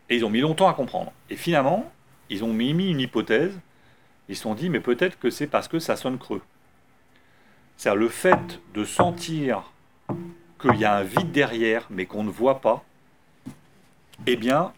Et 0.10 0.18
ils 0.18 0.26
ont 0.26 0.30
mis 0.30 0.42
longtemps 0.42 0.68
à 0.68 0.74
comprendre. 0.74 1.14
Et 1.30 1.36
finalement, 1.36 1.92
ils 2.30 2.44
ont 2.44 2.54
mis 2.54 2.72
une 2.72 3.00
hypothèse. 3.00 3.58
Ils 4.30 4.36
se 4.36 4.44
sont 4.44 4.56
dit, 4.56 4.70
mais 4.70 4.80
peut-être 4.80 5.20
que 5.20 5.30
c'est 5.30 5.48
parce 5.48 5.68
que 5.68 5.80
ça 5.80 5.96
sonne 5.96 6.18
creux. 6.18 6.42
C'est-à-dire 7.78 8.02
le 8.02 8.10
fait 8.10 8.60
de 8.74 8.84
sentir 8.84 9.72
qu'il 10.60 10.76
y 10.76 10.86
a 10.86 10.96
un 10.96 11.04
vide 11.04 11.32
derrière, 11.32 11.86
mais 11.92 12.08
qu'on 12.08 12.24
ne 12.24 12.32
voit 12.32 12.62
pas, 12.62 12.84
eh 14.26 14.36
bien, 14.36 14.74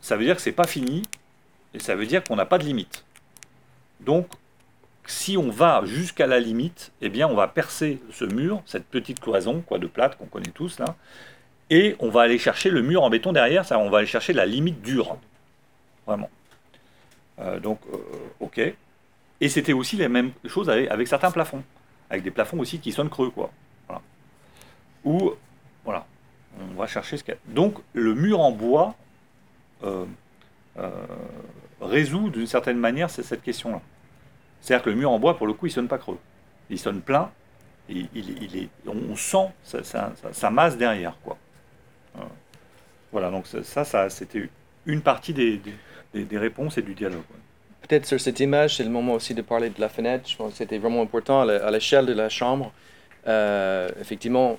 ça 0.00 0.16
veut 0.16 0.24
dire 0.24 0.34
que 0.34 0.42
c'est 0.42 0.52
pas 0.52 0.66
fini, 0.66 1.02
et 1.72 1.78
ça 1.78 1.94
veut 1.94 2.06
dire 2.06 2.24
qu'on 2.24 2.36
n'a 2.36 2.46
pas 2.46 2.58
de 2.58 2.64
limite. 2.64 3.04
Donc, 4.00 4.26
si 5.06 5.36
on 5.36 5.50
va 5.50 5.82
jusqu'à 5.84 6.26
la 6.26 6.40
limite, 6.40 6.92
eh 7.00 7.08
bien, 7.08 7.28
on 7.28 7.34
va 7.34 7.48
percer 7.48 8.00
ce 8.10 8.24
mur, 8.24 8.62
cette 8.66 8.86
petite 8.86 9.20
cloison 9.20 9.62
quoi, 9.66 9.78
de 9.78 9.86
plate 9.86 10.16
qu'on 10.16 10.26
connaît 10.26 10.50
tous 10.50 10.78
là, 10.78 10.96
et 11.70 11.96
on 11.98 12.08
va 12.08 12.22
aller 12.22 12.38
chercher 12.38 12.70
le 12.70 12.82
mur 12.82 13.02
en 13.02 13.10
béton 13.10 13.32
derrière, 13.32 13.64
ça, 13.64 13.78
on 13.78 13.90
va 13.90 13.98
aller 13.98 14.06
chercher 14.06 14.32
la 14.32 14.46
limite 14.46 14.82
dure. 14.82 15.16
Vraiment. 16.06 16.30
Euh, 17.40 17.58
donc, 17.58 17.80
euh, 17.92 17.96
ok. 18.40 18.60
Et 19.40 19.48
c'était 19.48 19.72
aussi 19.72 19.96
la 19.96 20.08
même 20.08 20.32
chose 20.46 20.70
avec, 20.70 21.08
certains 21.08 21.30
plafonds, 21.30 21.62
avec 22.10 22.22
des 22.22 22.30
plafonds 22.30 22.58
aussi 22.58 22.78
qui 22.78 22.92
sonnent 22.92 23.10
creux, 23.10 23.30
quoi. 23.30 23.50
Ou, 25.04 25.34
voilà, 25.84 26.06
on 26.58 26.74
va 26.80 26.86
chercher 26.86 27.18
ce 27.18 27.24
qu'il 27.24 27.34
y 27.34 27.36
a. 27.36 27.54
Donc, 27.54 27.76
le 27.92 28.14
mur 28.14 28.40
en 28.40 28.52
bois 28.52 28.94
euh, 29.82 30.06
résout 31.80 32.30
d'une 32.30 32.46
certaine 32.46 32.78
manière 32.78 33.10
cette 33.10 33.42
question-là. 33.42 33.82
C'est-à-dire 34.64 34.82
que 34.82 34.88
le 34.88 34.96
mur 34.96 35.10
en 35.10 35.18
bois, 35.18 35.36
pour 35.36 35.46
le 35.46 35.52
coup, 35.52 35.66
il 35.66 35.70
sonne 35.70 35.88
pas 35.88 35.98
creux. 35.98 36.16
Il 36.70 36.78
sonne 36.78 37.02
plein, 37.02 37.30
il, 37.86 38.08
est, 38.56 38.68
on 38.86 39.14
sent 39.14 39.50
sa, 39.62 40.50
masse 40.50 40.78
derrière, 40.78 41.14
quoi. 41.22 41.36
Voilà, 43.12 43.30
donc 43.30 43.46
ça, 43.46 43.84
ça, 43.84 44.08
c'était 44.08 44.48
une 44.86 45.02
partie 45.02 45.34
des, 45.34 45.60
des, 46.14 46.38
réponses 46.38 46.78
et 46.78 46.82
du 46.82 46.94
dialogue. 46.94 47.20
Peut-être 47.86 48.06
sur 48.06 48.18
cette 48.18 48.40
image, 48.40 48.78
c'est 48.78 48.84
le 48.84 48.88
moment 48.88 49.12
aussi 49.12 49.34
de 49.34 49.42
parler 49.42 49.68
de 49.68 49.78
la 49.78 49.90
fenêtre. 49.90 50.30
Je 50.30 50.36
pense 50.36 50.52
que 50.52 50.56
c'était 50.56 50.78
vraiment 50.78 51.02
important 51.02 51.42
à 51.42 51.70
l'échelle 51.70 52.06
de 52.06 52.14
la 52.14 52.30
chambre. 52.30 52.72
Euh, 53.26 53.90
effectivement, 54.00 54.58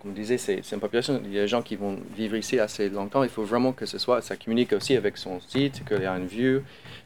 comme 0.00 0.12
je 0.12 0.20
disais, 0.20 0.38
c'est 0.38 0.62
une 0.72 0.80
population, 0.80 1.20
il 1.24 1.34
y 1.34 1.38
a 1.38 1.42
des 1.42 1.48
gens 1.48 1.60
qui 1.60 1.76
vont 1.76 1.98
vivre 2.16 2.36
ici 2.36 2.58
assez 2.58 2.88
longtemps. 2.88 3.22
Il 3.22 3.28
faut 3.28 3.44
vraiment 3.44 3.72
que 3.72 3.84
ce 3.84 3.98
soit, 3.98 4.22
ça 4.22 4.36
communique 4.36 4.72
aussi 4.72 4.96
avec 4.96 5.18
son 5.18 5.40
site, 5.40 5.84
qu'il 5.86 6.02
y 6.02 6.06
a 6.06 6.16
une 6.16 6.26
vue 6.26 6.62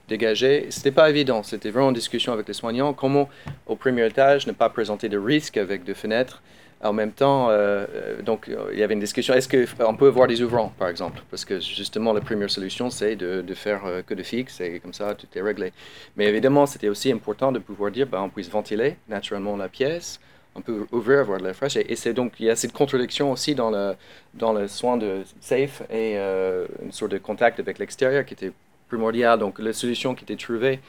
dégagée. 0.08 0.66
C'était 0.70 0.92
pas 0.92 1.10
évident. 1.10 1.42
C'était 1.42 1.70
vraiment 1.70 1.88
une 1.88 1.94
discussion 1.94 2.32
avec 2.32 2.46
les 2.46 2.54
soignants. 2.54 2.92
Comment, 2.92 3.28
au 3.66 3.74
premier 3.74 4.06
étage, 4.06 4.46
ne 4.46 4.52
pas 4.52 4.68
présenter 4.68 5.08
de 5.08 5.18
risques 5.18 5.56
avec 5.56 5.82
des 5.84 5.94
fenêtres? 5.94 6.40
En 6.84 6.92
même 6.92 7.12
temps, 7.12 7.48
euh, 7.48 7.86
euh, 7.94 8.22
donc, 8.22 8.48
euh, 8.48 8.68
il 8.72 8.78
y 8.78 8.82
avait 8.82 8.92
une 8.92 9.00
discussion, 9.00 9.32
est-ce 9.32 9.48
qu'on 9.48 9.96
peut 9.96 10.08
avoir 10.08 10.28
des 10.28 10.42
ouvrants, 10.42 10.70
par 10.78 10.88
exemple? 10.88 11.22
Parce 11.30 11.44
que 11.44 11.58
justement, 11.58 12.12
la 12.12 12.20
première 12.20 12.50
solution, 12.50 12.90
c'est 12.90 13.16
de, 13.16 13.54
faire 13.54 14.02
que 14.06 14.12
de 14.12 14.22
fixe, 14.22 14.60
et 14.60 14.80
comme 14.80 14.92
ça, 14.92 15.14
tout 15.14 15.26
est 15.34 15.40
réglé. 15.40 15.72
Mais 16.16 16.26
évidemment, 16.26 16.66
c'était 16.66 16.88
aussi 16.88 17.10
important 17.10 17.52
de 17.52 17.58
pouvoir 17.58 17.90
dire, 17.90 18.06
ben, 18.06 18.20
on 18.20 18.28
puisse 18.28 18.50
ventiler 18.50 18.96
naturellement 19.08 19.56
la 19.56 19.68
pièce, 19.68 20.20
on 20.54 20.60
peut 20.60 20.86
ouvrir, 20.92 21.26
de 21.26 21.44
l'air 21.44 21.54
fraîche. 21.54 21.76
Et, 21.76 21.96
c'est 21.96 22.12
donc, 22.12 22.34
il 22.38 22.46
y 22.46 22.50
a 22.50 22.56
cette 22.56 22.72
contradiction 22.72 23.32
aussi 23.32 23.54
dans 23.54 23.70
le, 23.70 23.94
dans 24.34 24.52
le 24.52 24.68
soin 24.68 24.96
de 24.96 25.22
safe 25.40 25.82
et 25.90 26.16
une 26.16 26.92
sorte 26.92 27.12
de 27.12 27.18
contact 27.18 27.58
avec 27.60 27.78
l'extérieur 27.78 28.24
qui 28.24 28.34
était 28.34 28.52
primordial. 28.88 29.38
Donc, 29.38 29.58
la 29.58 29.72
solution 29.72 30.14
qui 30.14 30.24
était 30.24 30.36
trouvée 30.36 30.80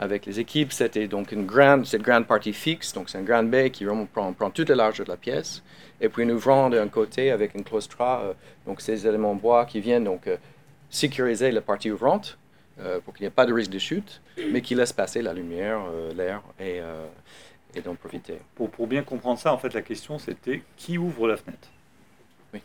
avec 0.00 0.24
les 0.26 0.40
équipes. 0.40 0.72
C'était 0.72 1.06
donc 1.06 1.30
une 1.30 1.46
grande, 1.46 1.86
cette 1.86 2.02
grande 2.02 2.26
partie 2.26 2.54
fixe, 2.54 2.92
donc 2.92 3.10
c'est 3.10 3.18
un 3.18 3.22
grand 3.22 3.44
baie 3.44 3.70
qui 3.70 3.84
prend, 3.84 4.32
prend, 4.32 4.50
toute 4.50 4.70
la 4.70 4.76
largeur 4.76 5.06
de 5.06 5.10
la 5.10 5.16
pièce. 5.16 5.62
Et 6.00 6.08
puis 6.08 6.24
nous 6.24 6.34
ouvrant 6.34 6.70
d'un 6.70 6.88
côté 6.88 7.30
avec 7.30 7.54
une 7.54 7.62
claustra, 7.62 8.22
euh, 8.22 8.32
donc 8.66 8.80
ces 8.80 9.06
éléments 9.06 9.34
bois 9.34 9.66
qui 9.66 9.80
viennent 9.80 10.04
donc 10.04 10.26
euh, 10.26 10.36
sécuriser 10.88 11.50
la 11.50 11.60
partie 11.60 11.90
ouvrante 11.90 12.38
euh, 12.80 12.98
pour 13.04 13.12
qu'il 13.12 13.24
n'y 13.24 13.28
ait 13.28 13.30
pas 13.30 13.44
de 13.44 13.52
risque 13.52 13.70
de 13.70 13.78
chute, 13.78 14.22
mais 14.50 14.62
qui 14.62 14.74
laisse 14.74 14.94
passer 14.94 15.20
la 15.20 15.34
lumière, 15.34 15.80
l'air 16.16 16.40
et, 16.58 16.80
et 17.74 17.80
donc 17.80 17.98
profiter. 17.98 18.38
Pour, 18.54 18.70
pour, 18.70 18.86
bien 18.86 19.02
comprendre 19.02 19.38
ça, 19.38 19.52
en 19.52 19.58
fait, 19.58 19.74
la 19.74 19.82
question 19.82 20.18
c'était 20.18 20.62
qui 20.76 20.98
ouvre 20.98 21.28
la 21.28 21.36
fenêtre 21.36 21.68
Oui. 22.54 22.60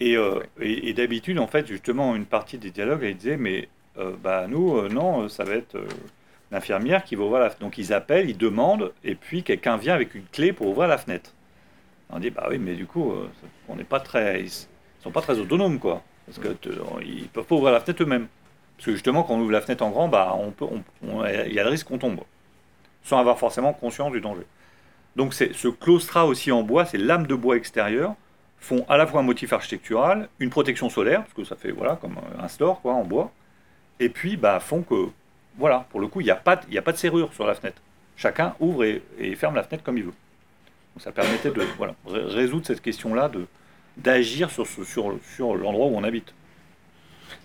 Et, 0.00 0.16
et, 0.60 0.88
et 0.88 0.92
d'habitude, 0.92 1.38
en 1.38 1.46
fait, 1.46 1.66
justement, 1.66 2.14
une 2.14 2.26
partie 2.26 2.58
des 2.58 2.70
dialogues, 2.70 3.02
elle 3.02 3.16
disait, 3.16 3.36
mais 3.36 3.68
euh, 3.98 4.14
bah, 4.22 4.46
nous, 4.48 4.76
euh, 4.76 4.88
non, 4.88 5.22
euh, 5.22 5.28
ça 5.28 5.44
va 5.44 5.54
être 5.54 5.78
l'infirmière 6.50 7.04
qui 7.04 7.16
va 7.16 7.24
ouvrir 7.24 7.40
la 7.40 7.48
fenêtre. 7.48 7.62
Donc 7.62 7.78
ils 7.78 7.92
appellent, 7.92 8.28
ils 8.28 8.36
demandent, 8.36 8.92
et 9.04 9.14
puis 9.14 9.42
quelqu'un 9.42 9.76
vient 9.76 9.94
avec 9.94 10.14
une 10.14 10.26
clé 10.26 10.52
pour 10.52 10.68
ouvrir 10.68 10.88
la 10.88 10.98
fenêtre. 10.98 11.32
On 12.10 12.18
dit, 12.18 12.30
bah 12.30 12.46
oui, 12.50 12.58
mais 12.58 12.74
du 12.74 12.86
coup, 12.86 13.12
on 13.68 13.74
n'est 13.74 13.84
pas 13.84 13.98
très, 13.98 14.42
ils 14.42 14.50
sont 15.00 15.10
pas 15.10 15.22
très 15.22 15.38
autonomes, 15.38 15.80
quoi. 15.80 16.02
Parce 16.26 16.38
que 16.38 16.48
ils 17.04 17.28
peuvent 17.28 17.44
pas 17.44 17.54
ouvrir 17.56 17.72
la 17.72 17.80
fenêtre 17.80 18.02
eux-mêmes. 18.02 18.28
Parce 18.76 18.86
que 18.86 18.92
justement, 18.92 19.24
quand 19.24 19.34
on 19.34 19.40
ouvre 19.40 19.50
la 19.50 19.60
fenêtre 19.60 19.82
en 19.84 19.90
grand, 19.90 20.08
bah, 20.08 20.36
on 20.38 20.50
peut, 20.50 20.66
il 21.02 21.52
y 21.52 21.58
a 21.58 21.64
le 21.64 21.70
risque 21.70 21.88
qu'on 21.88 21.98
tombe, 21.98 22.20
sans 23.06 23.18
avoir 23.18 23.38
forcément 23.38 23.72
conscience 23.72 24.12
du 24.12 24.20
danger. 24.20 24.42
Donc 25.14 25.32
ce 25.32 25.68
claustra 25.68 26.26
aussi 26.26 26.52
en 26.52 26.62
bois, 26.62 26.84
ces 26.84 26.98
lames 26.98 27.26
de 27.26 27.34
bois 27.34 27.56
extérieures 27.56 28.14
font 28.58 28.84
à 28.88 28.96
la 28.96 29.06
fois 29.06 29.20
un 29.20 29.22
motif 29.22 29.52
architectural, 29.52 30.28
une 30.40 30.50
protection 30.50 30.90
solaire, 30.90 31.22
parce 31.22 31.32
que 31.32 31.44
ça 31.44 31.56
fait 31.56 31.70
voilà 31.70 31.96
comme 31.96 32.16
un 32.38 32.48
store 32.48 32.80
quoi 32.82 32.94
en 32.94 33.04
bois, 33.04 33.30
et 34.00 34.08
puis 34.08 34.36
bah, 34.36 34.58
font 34.60 34.82
que, 34.82 35.08
voilà, 35.56 35.86
pour 35.90 36.00
le 36.00 36.08
coup, 36.08 36.20
il 36.20 36.24
n'y 36.24 36.30
a, 36.30 36.36
pas, 36.36 36.60
a 36.60 36.82
pas 36.82 36.92
de 36.92 36.96
serrure 36.96 37.32
sur 37.32 37.46
la 37.46 37.54
fenêtre. 37.54 37.80
Chacun 38.16 38.54
ouvre 38.60 38.84
et, 38.84 39.02
ferme 39.36 39.54
la 39.54 39.62
fenêtre 39.62 39.84
comme 39.84 39.98
il 39.98 40.04
veut. 40.04 40.14
Donc 40.94 41.02
ça 41.02 41.12
permettait 41.12 41.50
de 41.50 41.62
voilà, 41.76 41.94
résoudre 42.06 42.66
cette 42.66 42.82
question-là, 42.82 43.30
d'agir 43.96 44.50
sur, 44.50 44.66
sur, 44.66 45.14
sur 45.34 45.54
l'endroit 45.54 45.86
où 45.86 45.96
on 45.96 46.02
habite. 46.02 46.34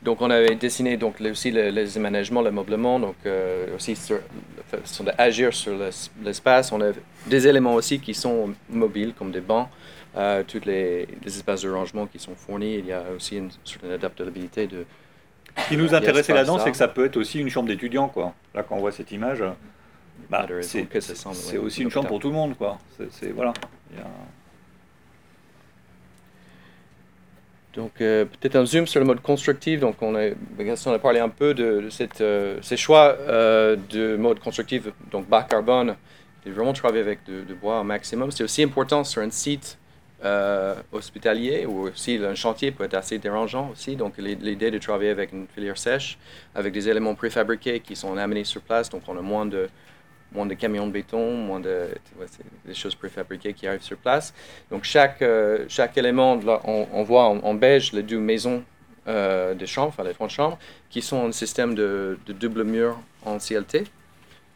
Donc 0.04 0.22
on 0.22 0.30
avait 0.32 0.56
dessiné 0.56 0.98
donc 0.98 1.22
aussi 1.22 1.52
les, 1.52 1.72
les 1.72 1.98
aménagements, 1.98 2.42
l'ameublement, 2.42 3.00
donc 3.00 3.16
euh, 3.26 3.76
aussi 3.76 3.96
sur, 3.96 4.20
sur 4.84 5.04
d'agir 5.04 5.54
sur 5.54 5.74
l'espace. 6.24 6.72
On 6.72 6.82
a 6.82 6.92
des 7.28 7.48
éléments 7.48 7.76
aussi 7.76 8.00
qui 8.00 8.14
sont 8.14 8.54
mobiles 8.70 9.14
comme 9.14 9.32
des 9.32 9.42
bancs, 9.42 9.68
euh, 10.18 10.44
tous 10.48 10.66
les, 10.66 11.08
les, 11.24 11.38
espaces 11.38 11.62
de 11.62 11.70
rangement 11.70 12.08
qui 12.08 12.18
sont 12.18 12.34
fournis. 12.36 12.78
Il 12.80 12.88
y 12.88 12.94
a 12.94 13.04
aussi 13.16 13.38
une 13.38 13.52
certaine 13.64 13.92
adaptabilité 13.92 14.66
de, 14.66 14.86
ce 15.58 15.68
qui 15.70 15.78
nous 15.78 15.94
intéressait 15.94 16.34
là-dedans, 16.34 16.60
c'est 16.60 16.72
que 16.72 16.78
ça 16.78 16.88
peut 16.88 17.06
être 17.06 17.18
aussi 17.18 17.40
une 17.40 17.50
chambre 17.50 17.68
d'étudiant, 17.68 18.08
quoi. 18.08 18.34
Là, 18.56 18.64
quand 18.64 18.76
on 18.76 18.80
voit 18.80 18.92
cette 18.92 19.12
image, 19.12 19.44
bah, 20.30 20.48
c'est 20.62 21.58
aussi 21.58 21.84
une 21.84 21.92
chambre 21.92 22.08
pour 22.08 22.20
tout 22.20 22.30
le 22.30 22.36
monde, 22.36 22.58
quoi. 22.58 22.78
C'est 23.12 23.32
voilà. 23.32 23.54
Donc, 27.74 28.02
euh, 28.02 28.26
peut-être 28.26 28.58
un 28.58 28.66
zoom 28.66 28.86
sur 28.86 29.00
le 29.00 29.06
mode 29.06 29.22
constructif. 29.22 29.80
Donc, 29.80 30.02
on 30.02 30.16
a, 30.16 30.30
on 30.60 30.94
a 30.94 31.00
parlé 31.00 31.20
un 31.20 31.30
peu 31.30 31.54
de, 31.54 31.90
euh, 32.22 32.58
ces 32.62 32.78
choix 32.78 33.16
euh, 33.20 33.78
de 33.90 34.18
mode 34.18 34.40
constructif, 34.40 34.88
donc 35.10 35.28
bas 35.28 35.44
carbone, 35.44 35.96
de 36.46 36.52
vraiment 36.52 36.74
travailler 36.74 37.02
avec 37.02 37.24
du 37.26 37.54
bois 37.54 37.80
au 37.80 37.84
maximum. 37.84 38.32
C'est 38.32 38.44
aussi 38.44 38.64
important 38.64 39.04
sur 39.04 39.22
un 39.22 39.32
site 39.32 39.78
hospitalier 40.92 41.66
ou 41.66 41.88
aussi 41.88 42.20
un 42.24 42.36
chantier 42.36 42.70
peut 42.70 42.84
être 42.84 42.94
assez 42.94 43.18
dérangeant 43.18 43.72
aussi. 43.72 43.96
Donc 43.96 44.20
l'idée 44.20 44.70
de 44.70 44.78
travailler 44.78 45.10
avec 45.10 45.32
une 45.32 45.48
filière 45.48 45.80
sèche, 45.80 46.20
avec 46.54 46.74
des 46.74 46.88
éléments 46.88 47.16
préfabriqués 47.16 47.80
qui 47.80 47.96
sont 47.96 48.16
amenés 48.16 48.44
sur 48.44 48.62
place, 48.62 48.88
donc 48.90 49.02
on 49.08 49.18
a 49.18 49.22
moins 49.22 49.48
de, 49.48 49.68
moins 50.32 50.46
de 50.46 50.54
camions 50.54 50.88
de 50.88 50.92
béton, 50.92 51.36
moins 51.36 51.60
de 51.60 51.90
des 52.66 52.74
choses 52.74 52.96
préfabriquées 52.96 53.54
qui 53.54 53.68
arrivent 53.68 53.82
sur 53.82 53.98
place. 53.98 54.34
Donc 54.70 54.84
chaque, 54.84 55.22
euh, 55.22 55.66
chaque 55.68 55.98
élément, 55.98 56.40
on, 56.64 57.04
voit 57.04 57.26
en, 57.26 57.54
beige 57.54 57.92
les 57.94 58.04
deux 58.04 58.20
maisons 58.20 58.64
euh, 59.08 59.54
de 59.54 59.66
chambres, 59.66 59.90
enfin 59.90 60.04
les 60.04 60.14
trois 60.14 60.30
chambres, 60.30 60.58
qui 60.90 61.02
sont 61.02 61.26
un 61.26 61.32
système 61.32 61.76
de, 61.76 62.18
de 62.26 62.34
double 62.34 62.64
mur 62.64 63.00
en 63.26 63.38
CLT. 63.38 63.86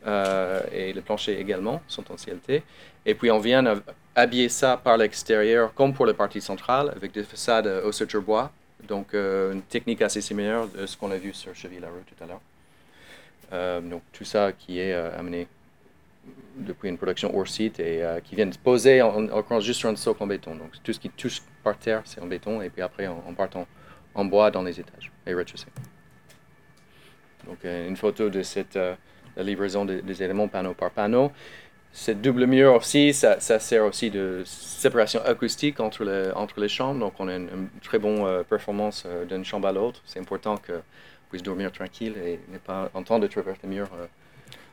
Euh, 0.07 0.61
et 0.71 0.93
les 0.93 1.01
planchers 1.01 1.39
également 1.39 1.81
sont 1.87 2.03
en 2.11 2.15
CLT. 2.15 2.63
Et 3.05 3.15
puis 3.15 3.31
on 3.31 3.39
vient 3.39 3.81
habiller 4.15 4.49
ça 4.49 4.77
par 4.77 4.97
l'extérieur, 4.97 5.73
comme 5.73 5.93
pour 5.93 6.05
la 6.05 6.13
partie 6.13 6.41
centrale, 6.41 6.93
avec 6.95 7.11
des 7.11 7.23
façades 7.23 7.67
au 7.83 7.91
suture 7.91 8.21
bois. 8.21 8.51
Donc 8.87 9.13
euh, 9.13 9.53
une 9.53 9.63
technique 9.63 10.01
assez 10.01 10.21
similaire 10.21 10.67
de 10.67 10.85
ce 10.85 10.95
qu'on 10.95 11.09
a 11.11 11.17
vu 11.17 11.33
sur 11.33 11.55
Cheville-la-Rue 11.55 12.03
tout 12.05 12.23
à 12.23 12.27
l'heure. 12.27 12.41
Euh, 13.53 13.81
donc 13.81 14.03
tout 14.11 14.25
ça 14.25 14.51
qui 14.51 14.79
est 14.79 14.93
amené 14.93 15.47
depuis 16.57 16.89
une 16.89 16.97
production 16.97 17.35
hors 17.37 17.47
site 17.47 17.79
et 17.79 18.03
qui 18.23 18.35
vient 18.35 18.45
de 18.45 18.57
poser 18.57 19.01
en, 19.01 19.27
en, 19.29 19.59
juste 19.59 19.79
sur 19.79 19.89
un 19.89 19.95
socle 19.95 20.23
en 20.23 20.27
béton. 20.27 20.55
Donc 20.55 20.71
tout 20.83 20.93
ce 20.93 20.99
qui 20.99 21.09
touche 21.09 21.41
par 21.63 21.77
terre, 21.77 22.01
c'est 22.05 22.21
en 22.21 22.27
béton, 22.27 22.61
et 22.61 22.69
puis 22.69 22.81
après 22.81 23.07
on, 23.07 23.33
part 23.33 23.49
en, 24.13 24.25
bois 24.25 24.51
dans 24.51 24.63
les 24.63 24.79
étages 24.79 25.11
et 25.25 25.33
rez-de-chaussée. 25.33 25.67
Donc 27.45 27.59
une 27.63 27.97
photo 27.97 28.29
de 28.29 28.41
cette 28.41 28.77
la 29.35 29.43
livraison 29.43 29.85
des, 29.85 30.23
éléments 30.23 30.47
panneau 30.47 30.73
par 30.73 30.91
panneau. 30.91 31.31
Cette 31.91 32.21
double 32.21 32.45
mur 32.45 32.73
aussi, 32.73 33.13
ça, 33.13 33.39
sert 33.39 33.85
aussi 33.85 34.09
de 34.09 34.43
séparation 34.45 35.21
acoustique 35.23 35.79
entre, 35.79 36.03
les, 36.03 36.31
entre 36.31 36.59
les 36.59 36.67
chambres. 36.67 36.99
Donc, 36.99 37.13
on 37.19 37.27
a 37.29 37.35
une, 37.35 37.69
très 37.81 37.99
bonne 37.99 38.21
euh, 38.25 38.43
performance 38.43 39.03
euh, 39.05 39.23
d'une 39.23 39.45
chambre 39.45 39.67
à 39.69 39.71
l'autre. 39.71 40.01
C'est 40.05 40.19
important 40.19 40.57
qu'on 40.57 40.81
puisse 41.29 41.43
dormir 41.43 41.71
tranquille 41.71 42.15
et 42.17 42.39
ne 42.51 42.57
pas 42.57 42.89
entendre 42.93 43.21
de 43.21 43.27
traverser 43.27 43.61
les 43.63 43.69
murs. 43.69 43.89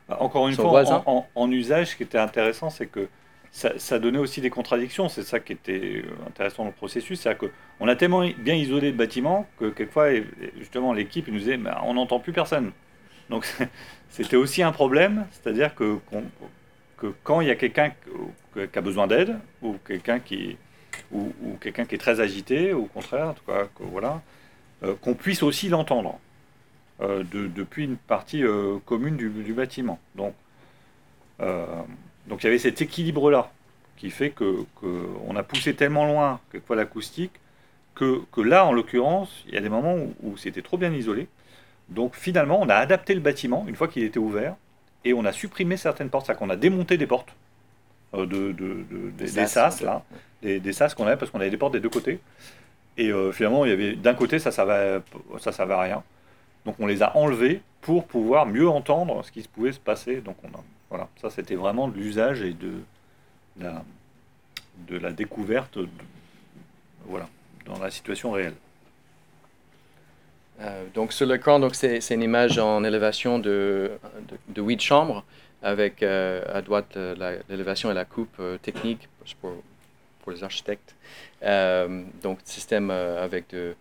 Euh, 0.09 0.13
bah, 0.13 0.17
encore 0.21 0.47
une 0.47 0.55
fois, 0.55 1.03
en, 1.35 1.51
usage, 1.51 1.87
ce 1.87 1.95
qui 1.95 2.03
était 2.03 2.17
intéressant, 2.17 2.69
c'est 2.69 2.87
que 2.87 3.07
ça, 3.51 3.99
donnait 3.99 4.19
aussi 4.19 4.41
des 4.41 4.49
contradictions. 4.49 5.09
C'est 5.09 5.23
ça 5.23 5.39
qui 5.39 5.53
était 5.53 6.03
intéressant 6.27 6.63
dans 6.63 6.69
le 6.69 6.75
processus. 6.75 7.21
C'est-à-dire 7.21 7.49
qu'on 7.79 7.87
a 7.87 7.95
tellement 7.95 8.27
bien 8.37 8.55
isolé 8.55 8.91
le 8.91 8.97
bâtiment 8.97 9.47
que 9.59 9.69
quelquefois, 9.69 10.09
justement, 10.57 10.93
l'équipe 10.93 11.27
nous 11.27 11.39
disait 11.39 11.59
on 11.83 11.93
n'entend 11.93 12.19
plus 12.19 12.33
personne. 12.33 12.71
Donc 13.29 13.45
c'était 14.09 14.35
aussi 14.35 14.63
un 14.63 14.71
problème, 14.71 15.25
c'est-à-dire 15.31 15.75
que, 15.75 15.97
que 16.97 17.13
quand 17.23 17.41
il 17.41 17.47
y 17.47 17.51
a 17.51 17.55
quelqu'un 17.55 17.91
qui 18.53 18.77
a 18.77 18.81
besoin 18.81 19.07
d'aide, 19.07 19.37
ou 19.61 19.75
quelqu'un 19.85 20.19
qui, 20.19 20.57
ou, 21.11 21.31
quelqu'un 21.61 21.85
qui 21.85 21.95
est 21.95 21.99
très 21.99 22.19
agité, 22.19 22.73
au 22.73 22.85
contraire, 22.85 23.27
en 23.29 23.33
tout 23.33 23.45
cas, 23.45 23.67
voilà, 23.79 24.21
qu'on 25.01 25.13
puisse 25.13 25.43
aussi 25.43 25.69
l'entendre 25.69 26.19
depuis 26.99 27.85
une 27.85 27.97
partie 27.97 28.43
commune 28.85 29.17
du, 29.17 29.53
bâtiment. 29.53 29.99
Donc, 30.15 30.33
donc 31.39 32.41
il 32.41 32.43
y 32.43 32.47
avait 32.47 32.59
cet 32.59 32.81
équilibre-là 32.81 33.51
qui 33.97 34.09
fait 34.09 34.31
que 34.31 34.65
qu'on 34.75 35.35
a 35.35 35.43
poussé 35.43 35.73
tellement 35.73 36.05
loin 36.05 36.39
quelquefois 36.51 36.75
l'acoustique 36.75 37.31
que, 37.95 38.21
que, 38.31 38.41
là, 38.41 38.65
en 38.65 38.71
l'occurrence, 38.71 39.43
il 39.47 39.53
y 39.53 39.57
a 39.57 39.61
des 39.61 39.69
moments 39.69 39.95
où, 40.23 40.37
c'était 40.37 40.61
trop 40.61 40.77
bien 40.77 40.91
isolé. 40.91 41.27
Donc 41.89 42.15
finalement, 42.15 42.59
on 42.61 42.69
a 42.69 42.75
adapté 42.75 43.13
le 43.13 43.19
bâtiment 43.19 43.65
une 43.67 43.75
fois 43.75 43.87
qu'il 43.87 44.03
était 44.03 44.19
ouvert 44.19 44.55
et 45.05 45.13
on 45.13 45.25
a 45.25 45.31
supprimé 45.31 45.77
certaines 45.77 46.09
portes, 46.09 46.25
c'est-à-dire 46.25 46.39
qu'on 46.39 46.49
a 46.49 46.55
démonté 46.55 46.97
des 46.97 47.07
portes 47.07 47.35
euh, 48.13 48.25
de, 48.25 48.51
de, 48.51 49.11
des, 49.17 49.27
sas, 49.27 49.81
là, 49.81 50.03
des, 50.41 50.59
des 50.59 50.73
sas 50.73 50.93
qu'on 50.95 51.05
avait 51.05 51.17
parce 51.17 51.29
qu'on 51.29 51.39
avait 51.39 51.49
des 51.49 51.57
portes 51.57 51.73
des 51.73 51.81
deux 51.81 51.89
côtés. 51.89 52.19
Et 52.97 53.09
euh, 53.09 53.31
finalement, 53.31 53.65
il 53.65 53.69
y 53.69 53.73
avait 53.73 53.93
d'un 53.95 54.13
côté, 54.13 54.39
ça 54.39 54.49
ne 54.49 54.53
servait, 54.55 55.01
ça 55.39 55.51
servait 55.51 55.73
à 55.73 55.81
rien. 55.81 56.03
Donc 56.65 56.75
on 56.79 56.87
les 56.87 57.03
a 57.03 57.15
enlevés 57.17 57.61
pour 57.81 58.05
pouvoir 58.05 58.45
mieux 58.45 58.67
entendre 58.67 59.23
ce 59.23 59.31
qui 59.31 59.41
pouvait 59.43 59.73
se 59.73 59.79
passer. 59.79 60.21
Donc 60.21 60.37
on 60.43 60.47
a, 60.47 60.63
voilà, 60.89 61.09
ça 61.21 61.29
c'était 61.29 61.55
vraiment 61.55 61.87
de 61.87 61.95
l'usage 61.95 62.41
et 62.41 62.53
de, 62.53 62.73
la, 63.59 63.83
de 64.87 64.97
la 64.97 65.11
découverte 65.11 65.77
voilà, 67.05 67.27
dans 67.65 67.79
la 67.79 67.91
situation 67.91 68.31
réelle. 68.31 68.55
Euh, 70.61 70.85
donc 70.93 71.13
sur 71.13 71.25
l'écran, 71.25 71.59
donc 71.59 71.75
c'est, 71.75 71.99
une 72.11 72.21
image 72.21 72.59
en 72.59 72.83
élévation 72.83 73.39
de, 73.39 73.91
de, 74.49 74.61
8 74.61 74.81
chambres 74.81 75.23
avec 75.61 76.03
euh, 76.03 76.43
à 76.53 76.61
droite 76.61 76.95
l'élévation 77.49 77.89
et 77.89 77.93
la 77.93 78.05
coupe 78.05 78.35
euh, 78.39 78.57
technique 78.57 79.09
pour, 79.41 79.53
pour, 80.21 80.31
les 80.31 80.43
architectes. 80.43 80.95
donc 82.21 82.39
système 82.45 82.91
avec 82.91 83.49
de 83.49 83.75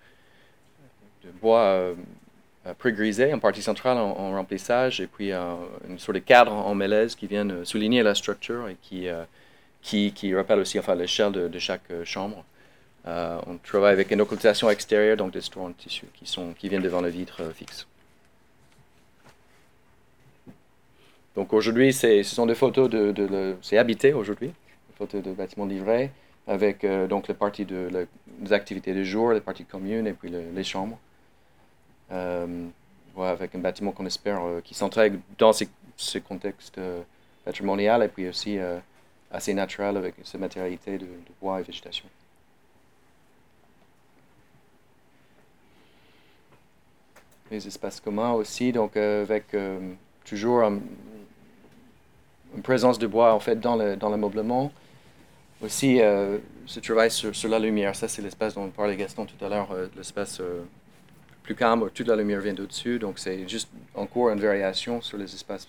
bois 1.40 1.94
pré-grisé 2.78 3.34
en 3.34 3.38
partie 3.38 3.62
centrale 3.62 3.98
en, 3.98 4.32
remplissage 4.32 5.00
et 5.00 5.06
puis 5.06 5.32
une 5.32 5.98
sorte 5.98 6.14
de 6.14 6.20
cadre 6.20 6.52
en 6.52 6.74
mélèze 6.74 7.14
qui 7.14 7.26
viennent 7.26 7.64
souligner 7.64 8.02
la 8.02 8.14
structure 8.14 8.68
et 8.68 8.76
qui 8.80 9.08
qui, 9.82 10.12
qui 10.12 10.34
rappelle 10.34 10.60
aussi 10.60 10.78
enfin, 10.78 10.94
l'échelle 10.94 11.32
de, 11.32 11.48
de, 11.48 11.58
chaque 11.58 11.90
euh, 11.90 12.04
chambre. 12.04 12.44
Euh, 13.06 13.38
on 13.48 13.58
travaille 13.58 13.92
avec 13.92 14.12
une 14.12 14.20
occultation 14.20 14.70
extérieure, 14.70 15.16
donc 15.16 15.32
des 15.32 15.40
stores 15.40 15.64
en 15.64 15.72
tissu 15.72 16.06
qui, 16.14 16.24
qui 16.58 16.68
viennent 16.68 16.82
devant 16.82 17.00
le 17.00 17.08
vitre 17.08 17.42
euh, 17.42 17.52
fixe. 17.52 17.86
Donc 21.34 21.52
aujourd'hui, 21.52 21.92
ce 21.92 22.22
sont 22.22 22.46
des 22.46 22.54
photos 22.54 22.88
de, 22.90 23.56
c'est 23.62 23.78
habité 23.78 24.12
aujourd'hui, 24.12 24.48
des 24.48 24.94
photos 24.96 25.22
de 25.22 25.32
bâtiments 25.32 25.64
livrés 25.64 26.10
avec 26.46 26.84
donc 27.08 27.26
les 27.26 27.34
parties 27.34 27.64
de 27.64 27.88
les 28.42 28.52
activités 28.52 28.92
de 28.92 29.02
jour, 29.02 29.32
les 29.32 29.40
parties 29.40 29.64
communes 29.64 30.06
et 30.06 30.12
puis 30.12 30.28
les 30.30 30.64
chambres. 30.64 30.98
Avec 32.12 33.54
un 33.54 33.58
bâtiment 33.58 33.92
qu'on 33.92 34.06
espère 34.06 34.42
qui 34.64 34.74
s'intègre 34.74 35.18
dans 35.38 35.52
ce, 35.52 35.64
ce 35.96 36.18
contexte 36.18 36.80
patrimonial 37.44 38.02
et 38.02 38.08
puis 38.08 38.28
aussi 38.28 38.58
assez 39.32 39.54
naturel 39.54 39.96
avec 39.96 40.14
cette 40.22 40.40
matérialité 40.40 40.98
de, 40.98 41.06
bois 41.40 41.60
et 41.60 41.62
végétation. 41.62 42.04
Les 47.50 47.66
espaces 47.66 48.00
communs 48.00 48.32
aussi, 48.32 48.72
donc 48.72 48.96
euh, 48.96 49.22
avec 49.22 49.52
euh, 49.54 49.78
toujours 50.24 50.62
une 50.62 50.80
présence 52.62 52.98
de 52.98 53.06
bois 53.06 53.34
en 53.34 53.40
fait 53.40 53.56
dans 53.56 53.76
le 53.76 54.16
dans. 54.16 54.70
Aussi, 55.62 56.00
euh, 56.00 56.38
ce 56.66 56.80
travail 56.80 57.10
sur, 57.10 57.48
la 57.48 57.58
lumière, 57.58 57.94
ça 57.94 58.08
c'est 58.08 58.22
l'espace 58.22 58.54
dont 58.54 58.68
parlait 58.68 58.96
Gaston 58.96 59.26
tout 59.26 59.44
à 59.44 59.48
l'heure, 59.48 59.68
l'espace 59.96 60.40
plus 61.42 61.54
calme, 61.54 61.90
toute 61.92 62.06
la 62.06 62.16
lumière 62.16 62.40
vient 62.40 62.54
d'au-dessus, 62.54 62.98
donc 62.98 63.18
c'est 63.18 63.48
juste 63.48 63.68
encore 63.94 64.30
une 64.30 64.40
variation 64.40 65.00
sur 65.00 65.18
les 65.18 65.24
espaces 65.24 65.68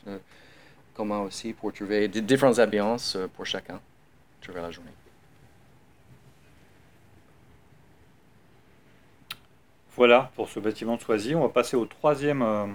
comment 0.94 1.24
aussi 1.24 1.54
pour 1.54 1.74
trouver 1.74 2.08
différentes 2.08 2.60
ambiances 2.60 3.16
euh, 3.16 3.28
pour 3.28 3.46
chacun 3.46 3.80
durant 4.42 4.62
la 4.62 4.72
journée. 4.72 4.92
Voilà 9.96 10.32
pour 10.36 10.50
ce 10.50 10.60
bâtiment 10.60 10.96
de 10.96 11.02
Soisy. 11.02 11.36
On 11.36 11.42
va 11.42 11.50
passer 11.50 11.76
au 11.76 11.86
troisième, 11.86 12.42
euh, 12.42 12.66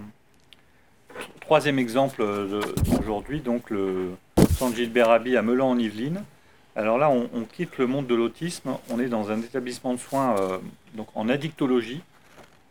troisième 1.41 1.79
exemple 1.79 2.23
d'aujourd'hui, 2.85 3.41
donc 3.41 3.71
le 3.71 4.13
San 4.57 4.73
Gilbert 4.75 5.11
Abbey 5.11 5.37
à 5.37 5.43
Melan 5.43 5.71
en 5.71 5.79
Yvelines. 5.79 6.23
Alors 6.77 6.97
là, 6.97 7.11
on, 7.11 7.45
quitte 7.45 7.77
le 7.79 7.89
monde 7.89 8.07
de 8.07 8.15
l'autisme. 8.15 8.77
On 8.89 9.01
est 9.01 9.09
dans 9.09 9.33
un 9.33 9.41
établissement 9.41 9.95
de 9.95 9.99
soins 9.99 10.37
euh, 10.39 10.59
donc 10.95 11.09
en 11.17 11.29
addictologie, 11.29 12.03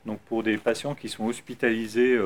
donc 0.07 0.19
pour 0.21 0.41
des 0.41 0.57
patients 0.57 0.95
qui 0.95 1.09
sont 1.09 1.25
hospitalisés 1.25 2.17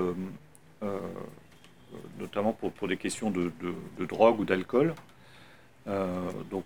notamment 2.20 2.54
pour, 2.54 2.72
pour, 2.72 2.88
des 2.88 2.98
questions 2.98 3.32
de, 3.32 3.52
de, 3.98 4.06
drogue 4.06 4.40
ou 4.40 4.46
d'alcool. 4.46 4.94
Euh, 5.88 6.08
donc, 6.50 6.64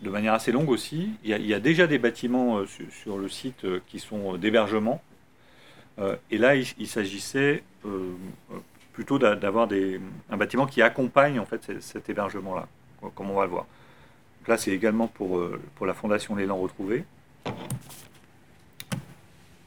de 0.00 0.10
manière 0.10 0.34
assez 0.34 0.52
longue 0.52 0.70
aussi. 0.70 1.10
Il 1.24 1.46
y 1.46 1.54
a, 1.54 1.60
déjà 1.60 1.86
des 1.86 1.98
bâtiments 1.98 2.58
euh, 2.58 2.66
sur, 2.90 3.18
le 3.18 3.28
site 3.28 3.64
euh, 3.64 3.80
qui 3.88 3.98
sont 3.98 4.36
d'hébergement. 4.36 5.02
et 6.30 6.38
là, 6.38 6.54
il, 6.56 6.86
s'agissait 6.86 7.62
plutôt 8.92 9.18
d'avoir 9.18 9.68
un 10.30 10.36
bâtiment 10.36 10.66
qui 10.66 10.82
accompagne 10.82 11.38
en 11.40 11.46
fait 11.46 11.80
cet, 11.80 12.08
hébergement-là, 12.08 12.68
comme 13.14 13.30
on 13.30 13.36
va 13.36 13.44
le 13.44 13.50
voir. 13.50 13.66
là, 14.46 14.58
c'est 14.58 14.72
également 14.72 15.08
pour, 15.08 15.42
pour 15.74 15.86
la 15.86 15.94
Fondation 15.94 16.36
L'élan 16.36 16.58
retrouvé. 16.58 17.04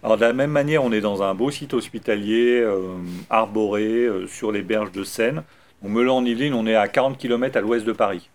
Alors 0.02 0.16
de 0.16 0.22
la 0.22 0.32
même 0.34 0.52
manière, 0.52 0.84
on 0.84 0.93
est 0.93 1.02
dans 1.02 1.24
un 1.24 1.36
beau 1.36 1.52
site 1.52 1.74
hospitalier, 1.74 2.62
euh, 2.62 2.97
arboré, 3.30 4.06
euh, 4.06 4.28
sur 4.28 4.52
les 4.52 4.62
berges 4.62 4.93
de 4.93 5.04
Seine. 5.04 5.43
Au 5.84 5.89
Melan-en-Yvelines, 5.89 6.54
on 6.54 6.66
est 6.66 6.76
à 6.76 6.88
40 6.88 7.18
km 7.18 7.58
à 7.58 7.62
l'ouest 7.62 7.86
de 7.86 7.91
Paris. 7.91 8.30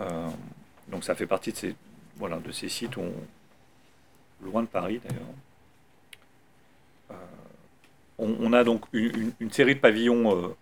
Euh, 0.00 0.28
donc 0.88 1.04
ça 1.04 1.14
fait 1.14 1.26
partie 1.26 1.52
de 1.52 1.56
ces, 1.56 1.76
voilà, 2.16 2.38
de 2.38 2.50
ces 2.50 2.68
sites 2.68 2.96
loin 4.42 4.62
de 4.62 4.68
Paris 4.68 5.00
d'ailleurs. 5.04 5.22
On, 8.16 8.52
a 8.52 8.62
donc 8.62 8.84
une, 8.92 9.50
série 9.50 9.74
de 9.74 9.80
pavillons 9.80 10.54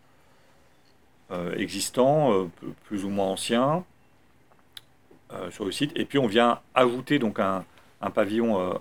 existants, 1.57 2.51
plus 2.84 3.05
ou 3.05 3.11
moins 3.11 3.26
anciens, 3.26 3.84
sur 5.51 5.66
le 5.66 5.70
site. 5.70 5.93
Et 5.95 6.07
puis 6.07 6.18
on 6.18 6.26
vient 6.26 6.61
ajouter 6.74 7.18
donc 7.18 7.38
un, 7.40 7.64
un 8.03 8.11
pavillon 8.11 8.61
euh, 8.61 8.74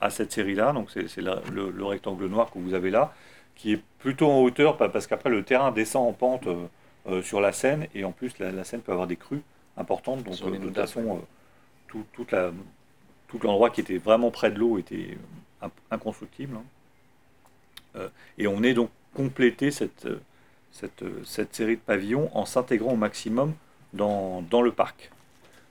à, 0.00 0.10
cette 0.10 0.32
série-là. 0.32 0.72
Donc 0.72 0.90
c'est 0.90 1.20
le, 1.20 1.84
rectangle 1.84 2.26
noir 2.26 2.50
que 2.50 2.58
vous 2.58 2.74
avez 2.74 2.90
là, 2.90 3.12
qui 3.56 3.72
est 3.72 3.82
plutôt 3.98 4.30
en 4.30 4.40
hauteur 4.40 4.76
parce 4.76 5.06
qu'après 5.06 5.30
le 5.30 5.42
terrain 5.42 5.72
descend 5.72 6.08
en 6.08 6.12
pente 6.12 6.46
euh, 6.46 6.66
euh, 7.08 7.22
sur 7.22 7.40
la 7.40 7.52
Seine 7.52 7.88
et 7.94 8.04
en 8.04 8.12
plus 8.12 8.38
la, 8.38 8.64
Seine 8.64 8.80
peut 8.80 8.92
avoir 8.92 9.08
des 9.08 9.16
crues 9.16 9.42
importantes. 9.76 10.22
Donc 10.22 10.40
de 10.40 10.56
toute 10.56 10.74
façon, 10.74 11.20
tout, 11.88 12.04
toute 12.12 12.30
la, 12.30 12.52
tout 13.26 13.38
l'endroit 13.42 13.70
qui 13.70 13.80
était 13.80 13.98
vraiment 13.98 14.30
près 14.30 14.50
de 14.50 14.58
l'eau 14.58 14.78
était 14.78 15.18
inconstructible. 15.90 16.56
Hein. 16.56 18.08
et 18.38 18.46
on 18.46 18.62
est 18.62 18.74
donc 18.74 18.90
complété 19.12 19.72
cette, 19.72 20.06
cette, 20.70 21.04
cette 21.24 21.54
série 21.54 21.76
de 21.76 21.80
pavillons 21.80 22.30
en 22.36 22.46
s'intégrant 22.46 22.92
au 22.92 22.96
maximum 22.96 23.54
dans, 23.92 24.42
dans 24.42 24.62
le 24.62 24.70
parc. 24.70 25.10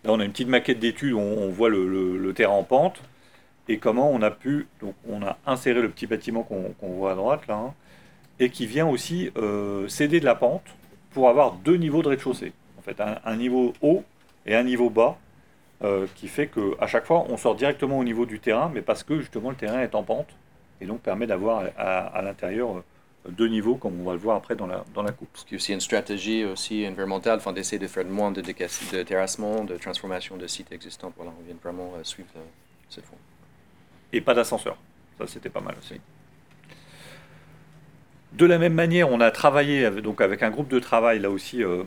Là, 0.07 0.13
on 0.13 0.21
a 0.21 0.23
une 0.23 0.31
petite 0.31 0.47
maquette 0.47 0.79
d'étude 0.79 1.11
où 1.11 1.19
on, 1.19 1.49
voit 1.49 1.67
le, 1.67 2.31
terrain 2.33 2.53
en 2.53 2.63
pente 2.63 3.01
et 3.67 3.77
comment 3.77 4.09
on 4.09 4.21
a 4.21 4.31
pu. 4.31 4.67
Donc, 4.79 4.95
on 5.09 5.21
a 5.21 5.37
inséré 5.45 5.81
le 5.81 5.89
petit 5.89 6.07
bâtiment 6.07 6.43
qu'on 6.43 6.87
voit 6.93 7.11
à 7.11 7.15
droite 7.15 7.45
là, 7.47 7.55
hein, 7.55 7.73
et 8.39 8.49
qui 8.49 8.67
vient 8.67 8.87
aussi 8.87 9.31
euh, 9.35 9.85
céder 9.89 10.21
de 10.21 10.25
la 10.25 10.35
pente 10.35 10.63
pour 11.11 11.27
avoir 11.27 11.55
deux 11.55 11.75
niveaux 11.75 12.03
de 12.03 12.07
rez-de-chaussée. 12.07 12.53
En 12.79 12.81
fait, 12.83 13.01
un, 13.01 13.35
niveau 13.35 13.73
haut 13.81 14.05
et 14.45 14.55
un 14.55 14.63
niveau 14.63 14.89
bas, 14.89 15.17
euh, 15.83 16.07
qui 16.15 16.29
fait 16.29 16.47
qu'à 16.47 16.87
chaque 16.87 17.05
fois, 17.05 17.25
on 17.27 17.35
sort 17.35 17.55
directement 17.55 17.99
au 17.99 18.05
niveau 18.05 18.25
du 18.25 18.39
terrain, 18.39 18.71
mais 18.73 18.81
parce 18.81 19.03
que 19.03 19.19
justement 19.19 19.49
le 19.49 19.57
terrain 19.57 19.81
est 19.81 19.93
en 19.93 20.03
pente 20.03 20.29
et 20.79 20.85
donc 20.85 21.01
permet 21.01 21.27
d'avoir 21.27 21.65
à 21.77 22.21
l'intérieur 22.21 22.81
deux 23.29 23.47
niveaux, 23.47 23.75
comme 23.75 23.99
on 23.99 24.03
va 24.03 24.13
le 24.13 24.19
voir 24.19 24.37
après 24.37 24.55
dans 24.55 24.67
la, 24.67 24.83
dans 24.93 25.03
la 25.03 25.11
coupe. 25.11 25.29
Ce 25.33 25.45
qui 25.45 25.55
est 25.55 25.57
aussi 25.57 25.73
une 25.73 25.81
stratégie 25.81 26.45
aussi 26.45 26.87
environnementale, 26.87 27.37
enfin, 27.37 27.53
d'essayer 27.53 27.79
de 27.79 27.87
faire 27.87 28.05
moins 28.05 28.31
de, 28.31 28.41
de, 28.41 29.03
terrassement, 29.03 29.63
de 29.63 29.75
transformation 29.75 30.37
de 30.37 30.47
sites 30.47 30.71
existants. 30.71 31.13
Voilà, 31.17 31.31
on 31.39 31.43
vient 31.43 31.55
vraiment 31.61 31.93
euh, 31.97 32.03
suivre 32.03 32.29
euh, 32.37 32.41
cette 32.89 33.05
fond. 33.05 33.17
Et 34.13 34.21
pas 34.21 34.33
d'ascenseur. 34.33 34.77
Ça, 35.17 35.27
c'était 35.27 35.49
pas 35.49 35.61
mal 35.61 35.75
aussi. 35.79 35.99
De 38.33 38.45
la 38.45 38.57
même 38.57 38.73
manière, 38.73 39.09
on 39.09 39.19
a 39.19 39.31
travaillé 39.31 39.85
avec, 39.85 40.03
donc 40.03 40.21
avec 40.21 40.43
un 40.43 40.49
groupe 40.49 40.67
de 40.69 40.79
travail, 40.79 41.19
là 41.19 41.29
aussi, 41.29 41.63
euh, 41.63 41.83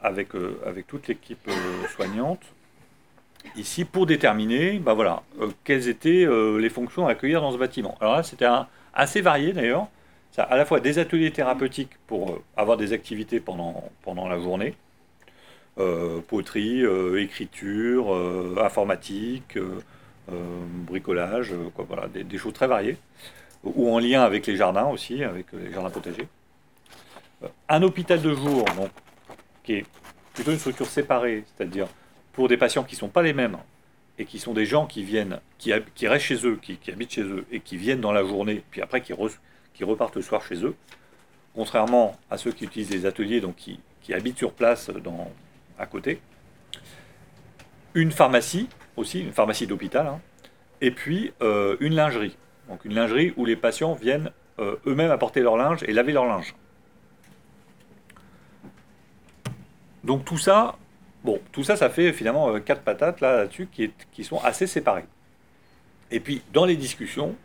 avec, 0.00 0.28
avec 0.64 0.86
toute 0.86 1.08
l'équipe 1.08 1.50
soignante, 1.94 2.40
ici, 3.56 3.84
pour 3.84 4.06
déterminer 4.06 4.78
bah 4.78 4.94
voilà, 4.94 5.22
quelles 5.64 5.88
étaient 5.88 6.26
les 6.58 6.70
fonctions 6.70 7.08
à 7.08 7.10
accueillir 7.10 7.40
dans 7.40 7.52
ce 7.52 7.58
bâtiment. 7.58 7.98
Alors 8.00 8.14
là, 8.14 8.22
c'était 8.22 8.46
assez 8.94 9.20
varié 9.20 9.52
d'ailleurs. 9.52 9.88
Ça 10.32 10.42
à 10.42 10.56
la 10.56 10.64
fois 10.64 10.80
des 10.80 10.98
ateliers 10.98 11.30
thérapeutiques 11.30 11.92
pour 12.06 12.30
euh, 12.30 12.42
avoir 12.56 12.76
des 12.76 12.92
activités 12.92 13.40
pendant, 13.40 13.90
pendant 14.02 14.28
la 14.28 14.38
journée, 14.38 14.74
euh, 15.78 16.20
poterie, 16.20 16.82
euh, 16.82 17.22
écriture, 17.22 18.12
informatique, 18.62 19.58
bricolage, 20.86 21.54
voilà, 21.76 22.08
des, 22.08 22.38
choses 22.38 22.52
très 22.52 22.66
variées, 22.66 22.98
ou 23.64 23.90
en 23.94 23.98
lien 23.98 24.22
avec 24.22 24.46
les 24.46 24.56
jardins 24.56 24.86
aussi, 24.86 25.24
avec 25.24 25.46
les 25.52 25.72
jardins 25.72 25.90
potagers. 25.90 26.28
Un 27.68 27.82
hôpital 27.82 28.20
de 28.20 28.34
jour, 28.34 28.64
donc, 28.76 28.90
qui 29.64 29.74
est 29.74 29.86
plutôt 30.34 30.50
une 30.50 30.58
structure 30.58 30.86
séparée, 30.86 31.44
c'est-à-dire 31.46 31.86
pour 32.32 32.48
des 32.48 32.56
patients 32.56 32.84
qui 32.84 32.94
ne 32.94 33.00
sont 33.00 33.08
pas 33.08 33.22
les 33.22 33.32
mêmes 33.32 33.56
et 34.18 34.24
qui 34.24 34.38
sont 34.38 34.52
des 34.52 34.66
gens 34.66 34.86
qui 34.86 35.02
viennent, 35.02 35.40
qui, 35.58 35.72
qui 35.94 36.08
restent 36.08 36.26
chez 36.26 36.46
eux, 36.46 36.58
qui, 36.60 36.78
habitent 36.90 37.12
chez 37.12 37.22
eux 37.22 37.46
et 37.50 37.60
qui 37.60 37.76
viennent 37.76 38.00
dans 38.00 38.12
la 38.12 38.24
journée, 38.24 38.62
puis 38.70 38.82
après 38.82 39.00
qui, 39.00 39.12
qui 39.78 39.84
repartent 39.84 40.16
le 40.16 40.22
soir 40.22 40.44
chez 40.44 40.64
eux, 40.64 40.74
contrairement 41.54 42.16
à 42.30 42.36
ceux 42.36 42.50
qui 42.50 42.64
utilisent 42.64 42.90
des 42.90 43.06
ateliers, 43.06 43.40
donc 43.40 43.54
qui, 43.54 43.80
habitent 44.12 44.38
sur 44.38 44.52
place 44.52 44.88
dans, 44.88 45.30
à 45.78 45.84
côté. 45.86 46.20
Une 47.94 48.10
pharmacie 48.10 48.68
aussi, 48.96 49.20
une 49.20 49.32
pharmacie 49.32 49.66
d'hôpital, 49.66 50.06
hein, 50.06 50.20
et 50.80 50.90
puis 50.90 51.32
euh, 51.42 51.76
une 51.80 51.94
lingerie. 51.94 52.36
Donc 52.68 52.84
une 52.86 52.94
lingerie 52.94 53.34
où 53.36 53.44
les 53.44 53.54
patients 53.54 53.92
viennent 53.92 54.32
euh, 54.58 54.76
eux-mêmes 54.86 55.10
apporter 55.10 55.40
leur 55.40 55.56
linge 55.56 55.84
et 55.84 55.92
laver 55.92 56.12
leur 56.12 56.24
linge. 56.24 56.54
Donc 60.02 60.24
tout 60.24 60.38
ça, 60.38 60.76
bon, 61.22 61.38
tout 61.52 61.62
ça, 61.62 61.76
ça 61.76 61.90
fait 61.90 62.12
finalement 62.14 62.48
euh, 62.48 62.60
quatre 62.60 62.82
patates 62.82 63.20
là-dessus 63.20 63.68
qui, 63.70 63.92
qui 64.10 64.24
sont 64.24 64.40
assez 64.42 64.66
séparées. 64.66 65.06
Et 66.10 66.18
puis 66.18 66.42
dans 66.52 66.64
les 66.64 66.76
discussions, 66.76 67.36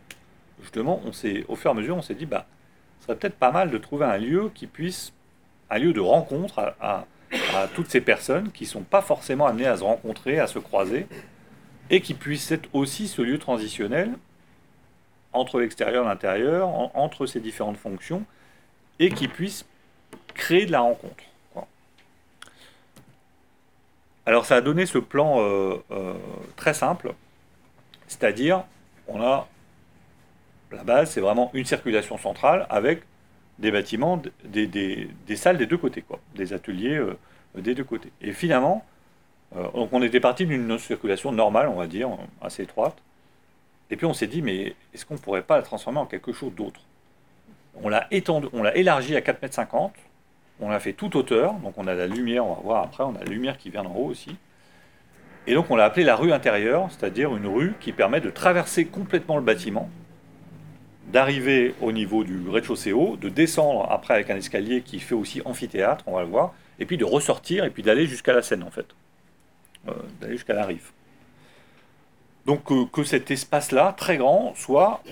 justement, 0.60 1.00
on 1.04 1.12
s'est, 1.12 1.44
au 1.48 1.56
fur 1.56 1.70
et 1.70 1.72
à 1.72 1.74
mesure, 1.74 1.96
on 1.96 2.02
s'est 2.02 2.14
dit, 2.14 2.26
bah, 2.26 2.46
ce 3.00 3.06
serait 3.06 3.16
peut-être 3.16 3.36
pas 3.36 3.52
mal 3.52 3.70
de 3.70 3.78
trouver 3.78 4.06
un 4.06 4.16
lieu 4.16 4.50
qui 4.54 4.66
puisse, 4.66 5.12
un 5.70 5.78
lieu 5.78 5.92
de 5.92 6.00
rencontre 6.00 6.74
à, 6.80 7.06
toutes 7.74 7.90
ces 7.90 8.00
personnes 8.00 8.52
qui 8.52 8.62
ne 8.62 8.68
sont 8.68 8.82
pas 8.82 9.02
forcément 9.02 9.46
amenées 9.46 9.66
à 9.66 9.76
se 9.76 9.82
rencontrer, 9.82 10.38
à 10.38 10.46
se 10.46 10.60
croiser, 10.60 11.06
et 11.90 12.00
qui 12.00 12.14
puisse 12.14 12.52
être 12.52 12.68
aussi 12.72 13.08
ce 13.08 13.22
lieu 13.22 13.38
transitionnel 13.38 14.10
entre 15.32 15.58
l'extérieur 15.58 16.04
et 16.04 16.08
l'intérieur, 16.08 16.68
entre 16.96 17.26
ces 17.26 17.40
différentes 17.40 17.76
fonctions, 17.76 18.24
et 19.00 19.10
qui 19.10 19.26
puisse 19.26 19.66
créer 20.34 20.64
de 20.64 20.72
la 20.72 20.80
rencontre. 20.80 21.24
Alors 24.26 24.46
ça 24.46 24.56
a 24.56 24.60
donné 24.60 24.86
ce 24.86 24.98
plan 24.98 25.40
euh, 25.40 25.76
euh, 25.90 26.14
très 26.56 26.72
simple, 26.72 27.14
c'est-à-dire 28.06 28.64
on 29.06 29.20
a 29.20 29.48
la 30.74 30.84
base, 30.84 31.10
c'est 31.10 31.20
vraiment 31.20 31.50
une 31.54 31.64
circulation 31.64 32.18
centrale 32.18 32.66
avec 32.70 33.02
des 33.58 33.70
bâtiments, 33.70 34.20
des, 34.44 35.08
salles 35.36 35.58
des 35.58 35.66
deux 35.66 35.78
côtés, 35.78 36.04
des 36.34 36.52
ateliers 36.52 36.96
euh, 36.96 37.16
des 37.56 37.74
deux 37.74 37.84
côtés. 37.84 38.10
Et 38.20 38.32
finalement, 38.32 38.84
donc 39.74 39.92
on 39.92 40.02
était 40.02 40.18
parti 40.18 40.44
d'une 40.46 40.76
circulation 40.78 41.30
normale, 41.30 41.68
on 41.68 41.76
va 41.76 41.86
dire, 41.86 42.08
assez 42.42 42.64
étroite. 42.64 42.96
Et 43.90 43.96
puis 43.96 44.06
on 44.06 44.14
s'est 44.14 44.26
dit, 44.26 44.42
mais 44.42 44.74
est-ce 44.92 45.06
qu'on 45.06 45.14
ne 45.14 45.20
pourrait 45.20 45.42
pas 45.42 45.56
la 45.56 45.62
transformer 45.62 46.00
en 46.00 46.06
quelque 46.06 46.32
chose 46.32 46.52
d'autre? 46.52 46.80
On 47.80 47.88
l'a 47.88 48.08
étendu, 48.10 48.48
on 48.52 48.62
l'a 48.62 48.76
élargi 48.76 49.14
à 49.14 49.20
4,50 49.20 49.84
m 49.84 49.90
on 50.60 50.68
l'a 50.68 50.80
fait 50.80 50.92
toute 50.92 51.16
hauteur, 51.16 51.54
donc 51.54 51.74
on 51.76 51.86
a 51.86 51.94
la 51.94 52.06
lumière, 52.06 52.46
on 52.46 52.54
va 52.54 52.60
voir 52.62 52.82
après, 52.84 53.02
on 53.02 53.14
a 53.16 53.18
la 53.18 53.30
lumière 53.30 53.58
qui 53.58 53.70
vient 53.70 53.82
d'en 53.82 53.94
haut 53.94 54.06
aussi. 54.06 54.36
Et 55.46 55.54
donc 55.54 55.70
on 55.70 55.76
l'a 55.76 55.84
appelé 55.84 56.04
la 56.04 56.16
rue 56.16 56.32
intérieure, 56.32 56.88
c'est-à-dire 56.90 57.36
une 57.36 57.46
rue 57.46 57.74
qui 57.80 57.92
permet 57.92 58.20
de 58.20 58.30
traverser 58.30 58.86
complètement 58.86 59.36
le 59.36 59.42
bâtiment, 59.42 59.90
d'arriver 61.12 61.74
au 61.80 61.92
niveau 61.92 62.24
du 62.24 62.48
rez-de-chaussée 62.48 62.92
haut, 62.92 63.16
de 63.16 63.28
descendre 63.28 63.86
après 63.90 64.14
avec 64.14 64.30
un 64.30 64.36
escalier 64.36 64.82
qui 64.82 64.98
fait 64.98 65.14
aussi 65.14 65.42
amphithéâtre, 65.44 66.04
on 66.06 66.14
va 66.14 66.22
le 66.22 66.28
voir, 66.28 66.54
et 66.78 66.86
puis 66.86 66.96
de 66.96 67.04
ressortir 67.04 67.64
et 67.64 67.70
puis 67.70 67.82
d'aller 67.82 68.06
jusqu'à 68.06 68.32
la 68.32 68.42
Seine 68.42 68.62
en 68.62 68.70
fait, 68.70 68.86
euh, 69.88 69.92
d'aller 70.20 70.34
jusqu'à 70.34 70.54
la 70.54 70.66
rive. 70.66 70.90
Donc 72.46 72.70
euh, 72.72 72.84
que 72.86 73.04
cet 73.04 73.30
espace-là, 73.30 73.94
très 73.96 74.16
grand, 74.16 74.54
soit 74.56 75.02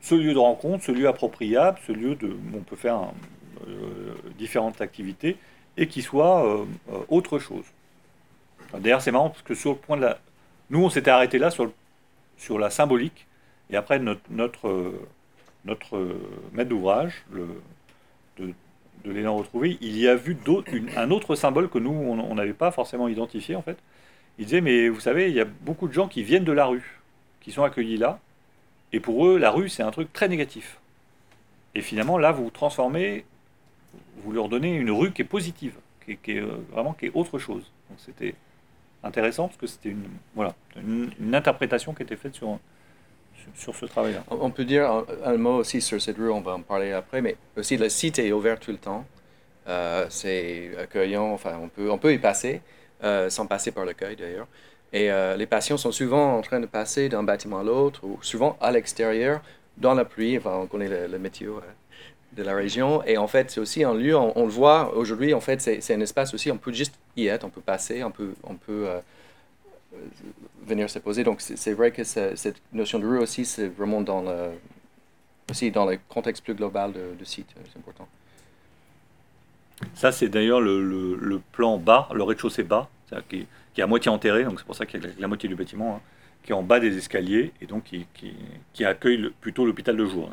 ce 0.00 0.14
lieu 0.14 0.32
de 0.32 0.38
rencontre, 0.38 0.84
ce 0.84 0.92
lieu 0.92 1.08
appropriable, 1.08 1.78
ce 1.86 1.92
lieu 1.92 2.14
de, 2.14 2.28
où 2.28 2.56
on 2.56 2.62
peut 2.62 2.76
faire 2.76 3.00
euh, 3.66 4.14
différentes 4.38 4.80
activités 4.80 5.36
et 5.76 5.86
qui 5.86 6.02
soit 6.02 6.66
autre 7.08 7.38
chose. 7.38 7.64
D'ailleurs, 8.76 9.00
c'est 9.00 9.12
marrant 9.12 9.30
parce 9.30 9.42
que 9.42 9.54
sur 9.54 9.70
le 9.70 9.76
point 9.76 9.96
de 9.96 10.02
la. 10.02 10.18
Nous, 10.70 10.82
on 10.82 10.90
s'était 10.90 11.12
arrêté 11.12 11.38
là 11.38 11.52
sur, 11.52 11.70
sur 12.36 12.58
la 12.58 12.68
symbolique, 12.68 13.28
et 13.70 13.76
après, 13.76 14.00
notre, 14.00 14.92
notre 15.64 16.16
maître 16.52 16.70
d'ouvrage, 16.70 17.24
de, 18.38 18.52
de 19.04 19.10
l'élan 19.10 19.36
retrouvé, 19.36 19.78
il 19.80 19.98
y 19.98 20.08
a 20.08 20.14
vu 20.14 20.36
un 20.96 21.10
autre 21.10 21.34
symbole 21.34 21.68
que 21.68 21.78
nous, 21.78 21.90
on 21.90 22.34
n'avait 22.34 22.52
pas 22.52 22.70
forcément 22.70 23.08
identifié 23.08 23.56
en 23.56 23.62
fait. 23.62 23.78
Il 24.38 24.44
disait, 24.44 24.60
mais 24.60 24.88
vous 24.88 25.00
savez, 25.00 25.28
il 25.28 25.34
y 25.34 25.40
a 25.40 25.44
beaucoup 25.44 25.88
de 25.88 25.92
gens 25.92 26.08
qui 26.08 26.22
viennent 26.22 26.44
de 26.44 26.52
la 26.52 26.66
rue, 26.66 27.00
qui 27.40 27.50
sont 27.50 27.64
accueillis 27.64 27.96
là, 27.96 28.20
et 28.92 29.00
pour 29.00 29.26
eux, 29.26 29.38
la 29.38 29.50
rue, 29.50 29.68
c'est 29.68 29.82
un 29.82 29.90
truc 29.90 30.12
très 30.12 30.28
négatif. 30.28 30.78
Et 31.74 31.82
finalement, 31.82 32.18
là, 32.18 32.32
vous 32.32 32.44
vous 32.44 32.50
transformez 32.50 33.24
vous 34.24 34.32
leur 34.32 34.48
donnez 34.48 34.74
une 34.74 34.90
rue 34.90 35.12
qui 35.12 35.22
est 35.22 35.26
positive, 35.26 35.74
qui 36.04 36.12
est, 36.12 36.40
euh, 36.40 36.64
vraiment 36.72 36.92
qui 36.92 37.06
est 37.06 37.12
autre 37.14 37.38
chose. 37.38 37.70
Donc 37.88 37.98
c'était 37.98 38.34
intéressant 39.02 39.48
parce 39.48 39.58
que 39.58 39.66
c'était 39.66 39.90
une, 39.90 40.08
voilà, 40.34 40.54
une, 40.76 41.34
interprétation 41.34 41.94
qui 41.94 42.02
était 42.02 42.16
faite 42.16 42.34
sur, 42.34 42.58
sur, 43.54 43.74
ce 43.74 43.86
travail-là. 43.86 44.24
On 44.30 44.50
peut 44.50 44.64
dire 44.64 45.04
un, 45.24 45.36
mot 45.36 45.56
aussi 45.56 45.80
sur 45.80 46.00
cette 46.00 46.16
rue, 46.16 46.30
on 46.30 46.40
va 46.40 46.52
en 46.52 46.62
parler 46.62 46.92
après, 46.92 47.20
mais 47.20 47.36
aussi 47.56 47.76
le 47.76 47.88
site 47.88 48.18
est 48.18 48.32
ouvert 48.32 48.58
tout 48.58 48.70
le 48.70 48.78
temps. 48.78 49.04
Euh, 49.68 50.06
c'est 50.08 50.70
accueillant, 50.78 51.30
enfin 51.32 51.58
on 51.62 51.68
peut, 51.68 51.90
on 51.90 51.98
peut 51.98 52.12
y 52.12 52.18
passer, 52.18 52.62
euh, 53.04 53.28
sans 53.28 53.46
passer 53.46 53.70
par 53.70 53.84
l'accueil 53.84 54.16
d'ailleurs. 54.16 54.46
Et 54.92 55.10
les 55.36 55.46
patients 55.46 55.76
sont 55.76 55.92
souvent 55.92 56.38
en 56.38 56.40
train 56.40 56.60
de 56.60 56.66
passer 56.66 57.10
d'un 57.10 57.22
bâtiment 57.22 57.58
à 57.58 57.62
l'autre, 57.62 58.04
ou 58.04 58.18
souvent 58.22 58.56
à 58.58 58.72
l'extérieur, 58.72 59.42
dans 59.76 59.92
la 59.92 60.06
pluie, 60.06 60.38
enfin 60.38 60.58
on 60.62 60.66
connaît 60.66 60.88
le, 60.88 61.06
le 61.08 61.18
météo 61.18 61.60
de 62.38 62.42
la 62.42 62.54
région. 62.54 63.02
Et 63.04 63.18
en 63.18 63.26
fait, 63.26 63.50
c'est 63.50 63.60
aussi 63.60 63.84
un 63.84 63.94
lieu, 63.94 64.16
on, 64.16 64.44
le 64.44 64.50
voit 64.50 64.94
aujourd'hui, 64.96 65.34
en 65.34 65.40
fait, 65.40 65.60
c'est 65.60 65.94
un 65.94 66.00
espace 66.00 66.34
aussi, 66.34 66.50
on 66.50 66.58
peut 66.58 66.72
juste 66.72 66.94
y 67.16 67.26
être, 67.26 67.44
on 67.44 67.50
peut 67.50 67.60
passer, 67.60 68.02
on 68.04 68.10
peut, 68.10 68.34
on 68.44 68.54
peut 68.54 68.86
euh, 68.88 69.00
venir 70.68 70.88
se 70.90 70.98
poser. 70.98 71.24
Donc, 71.24 71.40
c'est 71.40 71.72
vrai 71.72 71.90
que 71.90 72.04
cette 72.04 72.60
notion 72.72 72.98
de 72.98 73.06
rue 73.06 73.18
aussi, 73.18 73.44
c'est 73.44 73.68
vraiment 73.68 74.00
dans 74.00 74.22
le, 74.22 74.50
aussi 75.50 75.70
dans 75.70 75.86
le 75.86 75.98
contexte 76.08 76.44
plus 76.44 76.54
global 76.54 76.92
du 77.18 77.24
site, 77.24 77.48
c'est 77.72 77.78
important. 77.78 78.06
Ça, 79.94 80.12
c'est 80.12 80.28
d'ailleurs 80.28 80.60
le, 80.60 80.82
le, 81.14 81.40
plan 81.52 81.78
bas, 81.78 82.08
le 82.12 82.22
rez-de-chaussée 82.22 82.64
bas, 82.64 82.88
qui, 83.28 83.46
qui, 83.74 83.80
est 83.80 83.84
à 83.84 83.86
moitié 83.86 84.10
enterré, 84.10 84.44
donc 84.44 84.58
c'est 84.58 84.66
pour 84.66 84.74
ça 84.74 84.86
qu'il 84.86 85.02
y 85.02 85.06
a 85.06 85.10
la, 85.18 85.28
moitié 85.28 85.48
du 85.48 85.54
bâtiment, 85.54 85.96
hein, 85.96 86.00
qui 86.42 86.52
est 86.52 86.54
en 86.54 86.62
bas 86.62 86.80
des 86.80 86.96
escaliers, 86.96 87.52
et 87.60 87.66
donc 87.66 87.84
qui, 87.84 88.06
qui, 88.14 88.34
qui 88.72 88.84
accueille 88.84 89.30
plutôt 89.40 89.64
l'hôpital 89.64 89.96
de 89.96 90.04
jour. 90.04 90.30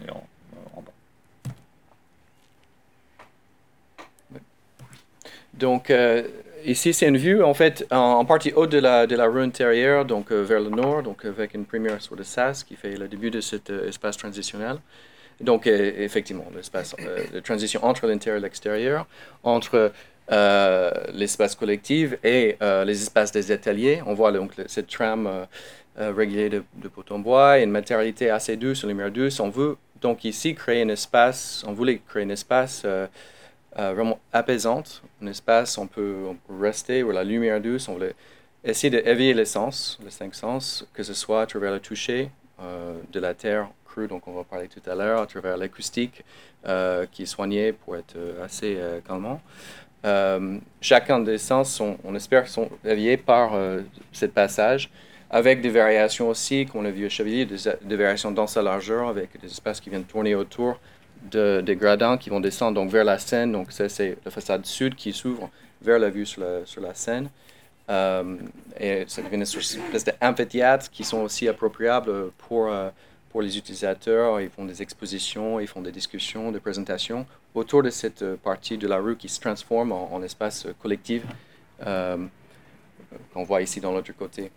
Donc, 5.53 5.89
euh, 5.89 6.27
ici, 6.65 6.93
c'est 6.93 7.07
une 7.07 7.17
vue, 7.17 7.43
en 7.43 7.53
fait, 7.53 7.85
en, 7.91 8.25
partie 8.25 8.51
haute 8.53 8.71
de 8.71 8.79
la, 8.79 9.07
de 9.07 9.15
la 9.15 9.25
rue 9.25 9.41
intérieure, 9.41 10.05
donc 10.05 10.31
euh, 10.31 10.41
vers 10.41 10.59
le 10.59 10.69
nord, 10.69 11.03
donc 11.03 11.25
avec 11.25 11.53
une 11.53 11.65
première 11.65 12.01
sur 12.01 12.15
le 12.15 12.23
SAS 12.23 12.63
qui 12.63 12.75
fait 12.75 12.95
le 12.95 13.07
début 13.07 13.31
de 13.31 13.41
cet 13.41 13.69
euh, 13.69 13.87
espace 13.87 14.17
transitionnel. 14.17 14.77
Donc, 15.41 15.67
effectivement, 15.67 16.45
l'espace 16.55 16.95
de 17.33 17.41
transition 17.41 17.83
entre 17.83 18.07
l'intérieur 18.07 18.39
et 18.39 18.41
l'extérieur, 18.41 19.05
entre 19.43 19.91
l'espace 21.13 21.55
collectif 21.55 22.15
et 22.23 22.55
les 22.61 23.01
espaces 23.01 23.33
des 23.33 23.51
ateliers. 23.51 24.01
On 24.05 24.13
voit 24.13 24.31
donc 24.31 24.53
cette 24.67 24.87
trame 24.87 25.29
régulée 25.97 26.49
de, 26.49 26.63
de 26.77 26.89
en 27.09 27.19
bois 27.19 27.59
et 27.59 27.63
une 27.63 27.71
matérialité 27.71 28.29
assez 28.29 28.55
douce, 28.55 28.83
une 28.83 28.89
lumière 28.89 29.11
douce. 29.11 29.41
On 29.41 29.49
veut 29.49 29.75
donc 29.99 30.23
ici 30.23 30.55
créer 30.55 30.83
un 30.83 30.87
espace, 30.87 31.65
on 31.67 31.73
voulait 31.73 31.99
créer 32.07 32.23
un 32.23 32.29
espace 32.29 32.85
euh, 33.77 33.93
vraiment 33.93 34.19
apaisante, 34.31 35.01
un 35.21 35.27
espace 35.27 35.77
où 35.77 35.81
on 35.81 35.87
peut, 35.87 36.15
rester, 36.61 37.03
où 37.03 37.11
la 37.11 37.23
lumière 37.23 37.59
douce, 37.59 37.87
on 37.89 37.93
voulait 37.93 38.15
essayer 38.63 38.89
d'éveiller 38.89 39.33
les 39.33 39.45
sens, 39.45 39.99
les 40.03 40.11
cinq 40.11 40.33
sens, 40.33 40.87
que 40.93 41.03
ce 41.03 41.13
soit 41.13 41.41
à 41.41 41.45
travers 41.45 41.71
le 41.71 41.79
toucher 41.79 42.29
euh, 42.61 42.97
de 43.11 43.19
la 43.19 43.33
terre 43.33 43.69
crue, 43.85 44.07
donc 44.07 44.27
on 44.27 44.33
va 44.33 44.43
parler 44.43 44.67
tout 44.67 44.89
à 44.89 44.95
l'heure, 44.95 45.21
à 45.21 45.27
travers 45.27 45.57
l'acoustique 45.57 46.23
euh, 46.65 47.05
qui 47.11 47.23
est 47.23 47.27
soignée 47.27 47.73
pour 47.73 47.95
être 47.97 48.15
assez 48.43 48.77
calmant. 49.07 49.41
chacun 50.81 51.19
des 51.19 51.37
sens, 51.37 51.81
on 51.81 52.15
espère, 52.15 52.47
sont 52.47 52.69
éveillés 52.83 53.17
par 53.17 53.51
ce 54.11 54.25
passage 54.25 54.89
avec 55.29 55.59
des 55.61 55.69
variations 55.69 56.29
aussi, 56.29 56.65
comme 56.65 56.81
on 56.81 56.85
a 56.85 56.91
vu 56.91 57.05
à 57.05 57.09
Chevalier, 57.09 57.45
des 57.45 57.95
variations 57.95 58.31
dans 58.31 58.47
sa 58.47 58.61
largeur, 58.61 59.09
avec 59.09 59.37
des 59.41 59.47
espaces 59.47 59.81
qui 59.81 59.89
viennent 59.89 60.05
tourner 60.05 60.35
autour 60.35 60.79
de, 61.31 61.61
des 61.61 61.75
gradins 61.75 62.17
qui 62.17 62.29
vont 62.29 62.39
descendre 62.39 62.75
donc, 62.75 62.89
vers 62.89 63.03
la 63.03 63.17
Seine. 63.17 63.51
Donc, 63.51 63.71
ça, 63.71 63.89
c'est 63.89 64.17
la 64.23 64.31
façade 64.31 64.65
sud 64.65 64.95
qui 64.95 65.13
s'ouvre 65.13 65.49
vers 65.81 65.99
la 65.99 66.09
vue 66.09 66.25
sur 66.25 66.41
la, 66.41 66.65
sur 66.65 66.81
la 66.81 66.93
Seine. 66.93 67.29
Euh, 67.89 68.37
et 68.79 69.05
ça 69.07 69.21
devient 69.21 69.35
une 69.35 69.41
espèce 69.43 70.05
d'amphithéâtre 70.05 70.89
qui 70.89 71.03
sont 71.03 71.19
aussi 71.19 71.47
appropriables 71.47 72.31
pour, 72.31 72.67
euh, 72.67 72.89
pour 73.29 73.41
les 73.41 73.57
utilisateurs. 73.57 74.41
Ils 74.41 74.49
font 74.49 74.65
des 74.65 74.81
expositions, 74.81 75.59
ils 75.59 75.67
font 75.67 75.81
des 75.81 75.91
discussions, 75.91 76.51
des 76.51 76.59
présentations 76.59 77.25
autour 77.53 77.83
de 77.83 77.89
cette 77.89 78.23
euh, 78.23 78.35
partie 78.37 78.77
de 78.77 78.87
la 78.87 78.97
rue 78.97 79.15
qui 79.15 79.29
se 79.29 79.39
transforme 79.39 79.91
en, 79.91 80.21
espace 80.23 80.67
collectif 80.81 81.23
qu'on 83.33 83.43
voit 83.43 83.61
ici 83.61 83.79
dans 83.79 83.91
l'autre 83.91 84.11
côté. 84.17 84.51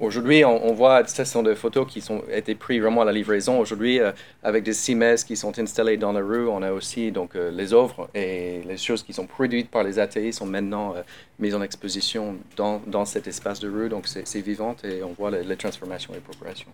Aujourd'hui, 0.00 0.44
on, 0.44 0.72
voit, 0.74 1.04
ce 1.08 1.24
sont 1.24 1.42
des 1.42 1.56
photos 1.56 1.84
qui 1.88 2.04
ont 2.12 2.22
été 2.30 2.54
prises 2.54 2.80
vraiment 2.80 3.02
à 3.02 3.04
la 3.04 3.10
livraison. 3.10 3.58
Aujourd'hui, 3.58 3.98
euh, 3.98 4.12
avec 4.44 4.62
des 4.62 4.72
CIMES 4.72 5.16
qui 5.26 5.36
sont 5.36 5.58
installés 5.58 5.96
dans 5.96 6.12
la 6.12 6.20
rue, 6.20 6.46
on 6.46 6.62
a 6.62 6.70
aussi 6.70 7.10
donc, 7.10 7.34
euh, 7.34 7.50
les 7.50 7.74
œuvres 7.74 8.08
et 8.14 8.60
les 8.64 8.76
choses 8.76 9.02
qui 9.02 9.12
sont 9.12 9.26
produites 9.26 9.68
par 9.68 9.82
les 9.82 9.98
ateliers 9.98 10.30
sont 10.30 10.46
maintenant 10.46 10.94
euh, 10.94 11.02
mises 11.40 11.56
en 11.56 11.62
exposition 11.62 12.36
dans, 12.54 12.80
dans, 12.86 13.04
cet 13.04 13.26
espace 13.26 13.58
de 13.58 13.68
rue. 13.68 13.88
Donc, 13.88 14.06
c'est 14.06 14.40
vivant 14.40 14.76
et 14.84 15.02
on 15.02 15.14
voit 15.14 15.32
les, 15.32 15.56
transformations 15.56 16.12
et 16.12 16.18
les 16.18 16.22
progressions. 16.22 16.70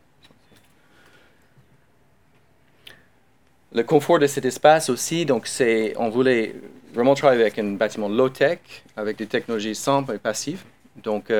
Le 3.72 3.84
confort 3.84 4.18
de 4.18 4.26
cet 4.26 4.44
espace 4.44 4.90
aussi, 4.90 5.24
donc 5.24 5.48
on 5.96 6.10
voulait 6.10 6.54
vraiment 6.92 7.14
travailler 7.14 7.40
avec 7.40 7.58
un 7.58 7.72
bâtiment 7.72 8.08
low-tech, 8.08 8.58
avec 8.98 9.16
des 9.16 9.26
technologies 9.26 9.74
simples 9.74 10.14
et 10.14 10.18
passives. 10.18 10.62
Donc, 11.02 11.32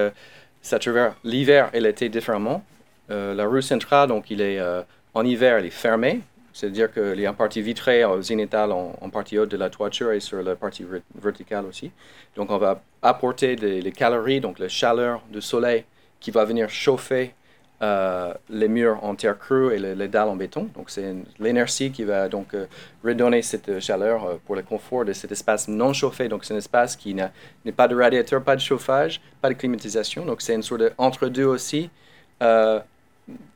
ça 0.65 0.79
traverse 0.79 1.15
l'hiver 1.23 1.71
et 1.75 1.81
l'été 1.81 2.09
différemment. 2.09 2.65
Euh, 3.11 3.35
la 3.35 3.47
rue 3.47 3.61
centrale, 3.61 4.09
donc, 4.09 4.31
il 4.31 4.41
est, 4.41 4.59
euh, 4.59 4.83
en 5.13 5.25
hiver, 5.25 5.59
elle 5.59 5.67
est 5.67 5.71
fermée. 5.71 6.21
C'est-à-dire 6.55 6.89
y 6.97 7.27
a 7.27 7.29
une 7.29 7.37
partie 7.37 7.61
vitrée 7.61 8.05
au 8.05 8.23
zénithal 8.23 8.73
en, 8.73 9.11
partie 9.11 9.39
haute 9.39 9.51
de 9.51 9.57
la 9.57 9.71
toiture 9.71 10.13
et 10.13 10.21
sur 10.21 10.43
la 10.43 10.57
partie 10.57 10.87
verticale 11.21 11.67
aussi. 11.67 11.91
Donc, 12.35 12.51
on 12.51 12.59
va 12.59 12.81
apporter 13.03 13.57
les 13.57 13.93
calories, 13.93 14.41
donc 14.41 14.59
la 14.59 14.69
chaleur 14.69 15.21
du 15.31 15.43
soleil 15.43 15.85
qui 16.21 16.31
va 16.31 16.45
venir 16.45 16.71
chauffer 16.71 17.25
euh, 17.25 17.44
les 17.81 18.69
murs 18.69 19.03
en 19.03 19.15
terre 19.15 19.39
crue 19.39 19.75
et 19.75 19.79
les, 19.79 20.09
dalles 20.09 20.29
en 20.29 20.37
béton. 20.37 20.69
Donc 20.75 20.91
c'est 20.91 21.15
l'inertie 21.39 21.91
qui 21.91 22.05
va 22.05 22.29
donc 22.29 22.55
euh, 22.55 22.67
redonner 23.05 23.43
cette 23.43 23.81
chaleur 23.81 24.25
euh, 24.25 24.35
pour 24.45 24.57
le 24.57 24.63
confort 24.63 25.05
de 25.05 25.13
cet 25.13 25.33
espace 25.33 25.69
non 25.69 25.93
chauffé. 25.93 26.29
Donc 26.29 26.45
c'est 26.45 26.55
un 26.55 26.59
espace 26.59 26.97
qui 26.97 27.15
n'a 27.15 27.31
pas 27.77 27.89
de 27.89 27.97
radiateur, 27.97 28.43
pas 28.43 28.57
de 28.57 28.61
chauffage, 28.61 29.21
pas 29.41 29.49
de 29.49 29.55
climatisation. 29.55 30.25
Donc 30.25 30.41
c'est 30.41 30.55
une 30.55 30.63
sorte 30.63 30.83
d'entre-deux 30.99 31.45
aussi. 31.45 31.91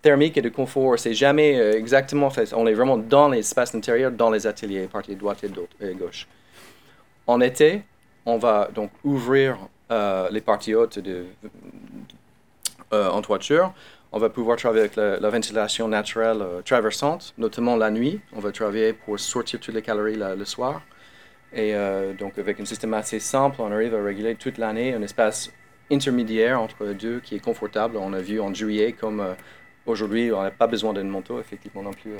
thermique 0.00 0.36
et 0.38 0.42
de 0.42 0.48
confort, 0.48 0.98
c'est 0.98 1.12
jamais 1.12 1.56
exactement 1.76 2.30
fait. 2.30 2.54
On 2.54 2.66
est 2.66 2.72
vraiment 2.72 2.96
dans 2.96 3.28
l'espace 3.28 3.74
intérieur, 3.74 4.10
dans 4.10 4.30
les 4.30 4.46
ateliers, 4.46 4.88
partie 4.88 5.14
droite 5.14 5.44
et, 5.44 5.94
gauche. 5.94 6.26
En 7.26 7.40
été, 7.42 7.82
on 8.24 8.38
va 8.38 8.70
donc 8.74 8.90
ouvrir 9.04 9.58
les 10.30 10.40
parties 10.40 10.74
hautes 10.74 10.98
de, 10.98 11.26
en 12.92 13.20
toiture 13.20 13.74
on 14.10 14.18
va 14.18 14.30
pouvoir 14.30 14.56
travailler 14.56 14.84
avec 14.84 14.96
la, 14.96 15.30
ventilation 15.30 15.86
naturelle 15.88 16.40
euh, 16.40 16.62
traversante, 16.62 17.34
notamment 17.36 17.76
la 17.76 17.90
nuit. 17.90 18.20
On 18.32 18.40
va 18.40 18.52
travailler 18.52 18.92
pour 18.94 19.20
sortir 19.20 19.60
toutes 19.60 19.74
les 19.74 19.82
calories 19.82 20.16
le 20.16 20.44
soir. 20.44 20.82
Et 21.52 21.74
euh, 21.74 22.14
donc, 22.14 22.38
avec 22.38 22.58
un 22.60 22.64
système 22.64 22.94
assez 22.94 23.20
simple, 23.20 23.56
on 23.60 23.70
arrive 23.70 23.94
à 23.94 24.02
réguler 24.02 24.34
toute 24.34 24.58
l'année 24.58 24.94
un 24.94 25.02
espace 25.02 25.52
intermédiaire 25.90 26.60
entre 26.60 26.84
les 26.84 26.94
deux 26.94 27.20
qui 27.20 27.34
est 27.34 27.38
confortable. 27.38 27.96
On 27.98 28.12
a 28.14 28.20
vu 28.20 28.40
en 28.40 28.52
juillet, 28.52 28.92
comme 28.92 29.20
euh, 29.20 29.34
aujourd'hui, 29.84 30.32
on 30.32 30.42
n'a 30.42 30.50
pas 30.50 30.66
besoin 30.66 30.94
d'un 30.94 31.04
manteau, 31.04 31.38
effectivement, 31.38 31.82
non 31.82 31.92
plus 31.92 32.12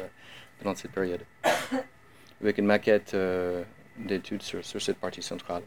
pendant 0.63 0.75
cette 0.75 0.93
période. 0.93 1.21
avec 2.43 2.59
une 2.59 2.67
maquette 2.67 3.17
d'études 3.97 4.43
sur, 4.43 4.65
sur 4.65 4.81
cette 4.81 4.99
partie 4.99 5.23
centrale. 5.23 5.63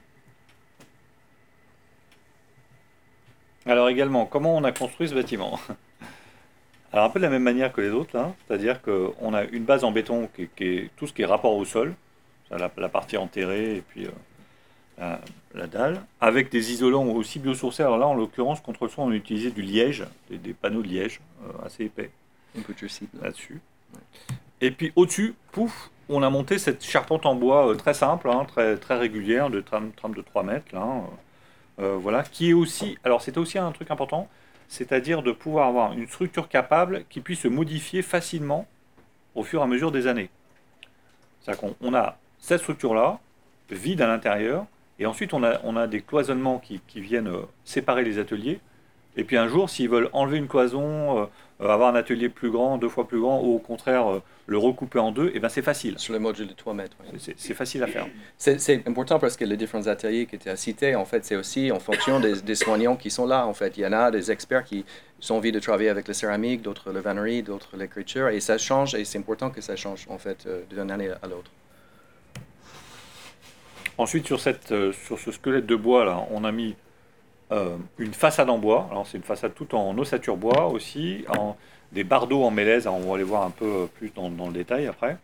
Alors 3.65 3.89
également, 3.89 4.26
comment 4.26 4.55
on 4.55 4.63
a 4.63 4.72
construit 4.72 5.09
ce 5.09 5.13
bâtiment? 5.13 5.59
alors 6.93 7.05
un 7.05 7.09
peu 7.09 7.19
de 7.19 7.25
la 7.25 7.29
même 7.29 7.43
manière 7.43 7.71
que 7.71 7.81
les 7.81 7.91
autres, 7.91 8.17
là, 8.17 8.33
c'est-à-dire 8.47 8.81
qu'on 8.81 9.33
a 9.33 9.43
une 9.43 9.63
base 9.63 9.83
en 9.83 9.91
béton 9.91 10.29
qui, 10.35 10.49
est 10.59 10.89
tout 10.97 11.07
ce 11.07 11.13
qui 11.13 11.21
est 11.21 11.25
rapport 11.25 11.55
au 11.55 11.65
sol, 11.65 11.93
la, 12.49 12.69
la 12.75 12.89
partie 12.89 13.17
enterrée 13.17 13.77
et 13.77 13.81
puis 13.81 14.07
euh, 15.01 15.15
la, 15.55 15.67
dalle, 15.67 16.01
avec 16.19 16.51
des 16.51 16.71
isolants 16.71 17.05
aussi 17.07 17.39
biosourcés. 17.39 17.81
Alors 17.81 17.97
là, 17.97 18.07
en 18.07 18.13
l'occurrence, 18.13 18.61
contre 18.61 18.83
le 18.85 18.89
son, 18.89 19.01
on 19.03 19.11
a 19.11 19.15
utilisé 19.15 19.49
du 19.51 19.61
liège, 19.61 20.05
des, 20.29 20.53
panneaux 20.53 20.81
de 20.81 20.87
liège 20.87 21.21
euh, 21.43 21.65
assez 21.65 21.85
épais 21.85 22.11
là-dessus. 23.21 23.61
Et 24.61 24.71
puis 24.71 24.93
au-dessus, 24.95 25.33
pouf, 25.51 25.89
on 26.07 26.21
a 26.23 26.29
monté 26.29 26.57
cette 26.59 26.85
charpente 26.85 27.25
en 27.25 27.35
bois 27.35 27.69
euh, 27.69 27.75
très 27.75 27.93
simple, 27.93 28.29
hein, 28.29 28.45
très, 28.47 28.77
très 28.77 28.97
régulière, 28.97 29.49
de 29.49 29.59
trame, 29.59 29.91
de 30.15 30.21
3 30.21 30.43
mètres, 30.43 30.73
là, 30.73 31.03
voilà, 31.77 32.21
qui 32.21 32.51
est 32.51 32.53
aussi, 32.53 32.95
alors 33.03 33.23
c'était 33.23 33.39
aussi 33.39 33.57
un 33.57 33.71
truc 33.71 33.89
important, 33.89 34.29
c'est-à-dire 34.72 35.22
de 35.22 35.34
pouvoir 35.34 35.67
avoir 35.67 35.91
une 35.91 36.07
structure 36.07 36.47
capable 36.47 37.03
qui 37.09 37.19
puisse 37.19 37.41
se 37.41 37.49
modifier 37.49 38.01
facilement 38.01 38.65
au 39.36 39.43
fur 39.43 39.59
et 39.59 39.63
à 39.63 39.67
mesure 39.67 39.91
des 39.91 40.07
années. 40.07 40.30
C'est-à-dire 41.41 41.76
qu'on 41.78 41.93
a 41.93 42.17
cette 42.39 42.61
structure-là, 42.61 43.19
vide 43.69 44.01
à 44.01 44.07
l'intérieur, 44.07 44.65
et 44.97 45.05
ensuite 45.05 45.34
on 45.34 45.43
a, 45.43 45.88
des 45.88 45.99
cloisonnements 45.99 46.59
qui, 46.59 46.80
qui 46.88 47.01
viennent 47.01 47.28
euh, 47.28 47.41
séparer 47.65 48.05
les 48.05 48.17
ateliers, 48.17 48.61
et 49.18 49.24
puis 49.24 49.38
un 49.38 49.47
jour, 49.47 49.70
s'ils 49.70 49.89
veulent 49.89 50.09
enlever 50.14 50.38
une 50.38 50.47
cloison, 50.47 51.20
euh, 51.20 51.26
euh, 51.62 51.70
avoir 51.70 51.93
un 51.93 51.95
atelier 51.95 52.30
plus 52.30 52.49
grand, 52.49 52.78
deux 52.78 52.88
fois 52.88 53.07
plus 53.07 53.20
grand, 53.20 53.41
ou 53.41 53.55
au 53.55 53.59
contraire 53.59 54.09
euh, 54.09 54.22
le 54.47 54.57
recouper 54.57 54.99
en 54.99 55.12
deux, 55.12 55.28
et 55.28 55.34
eh 55.36 55.39
ben 55.39 55.49
c'est 55.49 55.62
facile. 55.62 55.99
Sur 55.99 56.14
le 56.14 56.20
module 56.20 56.47
de 56.47 56.53
3 56.53 56.74
mètres. 56.74 56.95
C'est 57.18 57.53
facile 57.53 57.84
à 57.84 57.88
faire. 57.88 58.07
C'est 58.38 58.88
important 58.88 59.20
parce 59.20 59.36
que 59.36 59.45
les 59.45 59.57
différents 59.57 59.88
ateliers 59.88 60.26
qui 60.26 60.36
étaient 60.36 60.49
à 60.49 60.55
citer, 60.55 60.95
en 60.95 61.05
fait, 61.05 61.26
c'est 61.26 61.36
aussi 61.36 61.72
en 61.72 61.80
fonction 61.80 62.20
des, 62.20 62.55
soignants 62.55 62.95
qui 62.95 63.09
sont 63.09 63.26
là. 63.26 63.45
En 63.45 63.53
fait, 63.53 63.78
il 63.78 63.82
y 63.82 63.86
en 63.86 63.93
a 63.93 64.12
des 64.12 64.32
experts 64.32 64.64
qui 64.64 64.86
ont 65.30 65.36
envie 65.36 65.51
de 65.51 65.59
travailler 65.59 65.89
avec 65.89 66.07
la 66.07 66.14
céramique, 66.14 66.62
d'autres 66.62 66.91
la 66.91 67.01
vannerie, 67.01 67.43
d'autres 67.43 67.78
l'écriture, 67.78 68.30
et 68.30 68.39
ça 68.39 68.57
change, 68.57 68.95
et 68.95 69.05
c'est 69.05 69.20
important 69.20 69.49
que 69.49 69.62
ça 69.62 69.76
change 69.76 70.05
en 70.09 70.18
fait 70.18 70.47
d'une 70.70 70.91
année 70.91 71.09
à 71.22 71.28
l'autre. 71.28 71.51
Ensuite, 73.97 74.26
sur, 74.26 74.39
cette, 74.39 74.74
sur 74.93 75.20
ce 75.20 75.32
squelette 75.32 75.66
de 75.66 75.76
bois 75.76 76.05
là, 76.05 76.26
on 76.32 76.43
a 76.43 76.51
mis 76.51 76.76
euh, 77.51 77.75
une 77.97 78.13
façade 78.13 78.49
en 78.49 78.57
bois, 78.57 78.87
alors 78.91 79.05
c'est 79.05 79.17
une 79.17 79.23
façade 79.23 79.53
toute 79.53 79.73
en 79.73 79.97
ossature 79.97 80.37
bois 80.37 80.67
aussi, 80.67 81.25
en, 81.37 81.57
des 81.91 82.05
bardeaux 82.05 82.43
en 82.43 82.51
mélèze, 82.51 82.87
on 82.87 82.99
va 82.99 83.15
aller 83.15 83.25
voir 83.25 83.43
un 83.43 83.49
peu 83.49 83.87
plus 83.95 84.09
dans, 84.13 84.29
le 84.29 84.53
détail 84.53 84.87
après, 84.87 85.17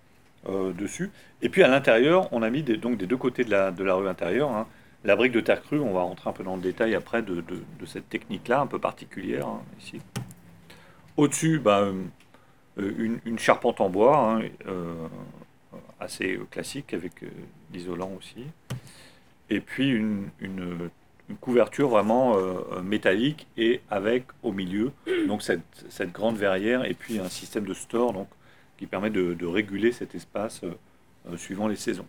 euh, 0.50 0.74
dessus. 0.74 1.10
Et 1.42 1.48
puis 1.48 1.64
à 1.64 1.70
l'intérieur, 1.70 2.28
on 2.34 2.42
a 2.42 2.50
mis 2.50 2.64
des, 2.64 2.76
donc 2.76 2.98
des 2.98 3.06
deux 3.06 3.16
côtés 3.16 3.46
de 3.46 3.52
la, 3.52 3.72
de 3.72 3.82
la 3.82 3.96
rue 3.96 4.10
intérieure, 4.10 4.52
hein, 4.52 4.68
la 5.06 5.16
brique 5.16 5.32
de 5.32 5.40
terre 5.40 5.62
crue, 5.62 5.80
on 5.80 5.94
va 5.94 6.02
rentrer 6.02 6.30
un 6.30 6.34
peu 6.34 6.44
dans 6.44 6.58
le 6.58 6.62
détail 6.62 6.96
après 6.96 7.22
de, 7.22 7.36
de, 7.36 7.86
cette 7.86 8.10
technique-là, 8.10 8.60
un 8.60 8.68
peu 8.68 8.80
particulière, 8.80 9.48
hein, 9.48 9.62
ici. 9.80 10.02
Au-dessus, 11.16 11.60
bah, 11.60 11.80
euh, 12.78 13.20
une, 13.26 13.40
charpente 13.40 13.80
en 13.80 13.90
bois, 13.90 14.18
hein, 14.18 14.42
assez 16.02 16.38
classique, 16.52 16.94
avec 16.94 17.14
l'isolant 17.72 18.12
aussi. 18.18 18.44
Et 19.50 19.62
puis 19.62 19.90
une 19.92 20.30
une 21.30 21.38
couverture 21.38 21.90
vraiment 21.90 22.38
euh, 22.38 22.60
euh, 22.72 22.82
métallique 22.82 23.48
et 23.58 23.82
avec 23.90 24.26
au 24.44 24.52
milieu 24.52 24.92
donc 25.28 25.42
cette, 25.42 25.86
cette, 25.90 26.12
grande 26.12 26.38
verrière 26.38 26.86
et 26.86 26.94
puis 26.94 27.20
un 27.20 27.28
système 27.28 27.66
de 27.66 27.74
store 27.74 28.14
donc, 28.14 28.28
qui 28.78 28.86
permet 28.86 29.10
de, 29.10 29.46
réguler 29.46 29.92
cet 29.92 30.16
espace 30.16 30.62
euh, 30.64 31.38
suivant 31.38 31.68
les 31.68 31.76
saisons. 31.76 32.08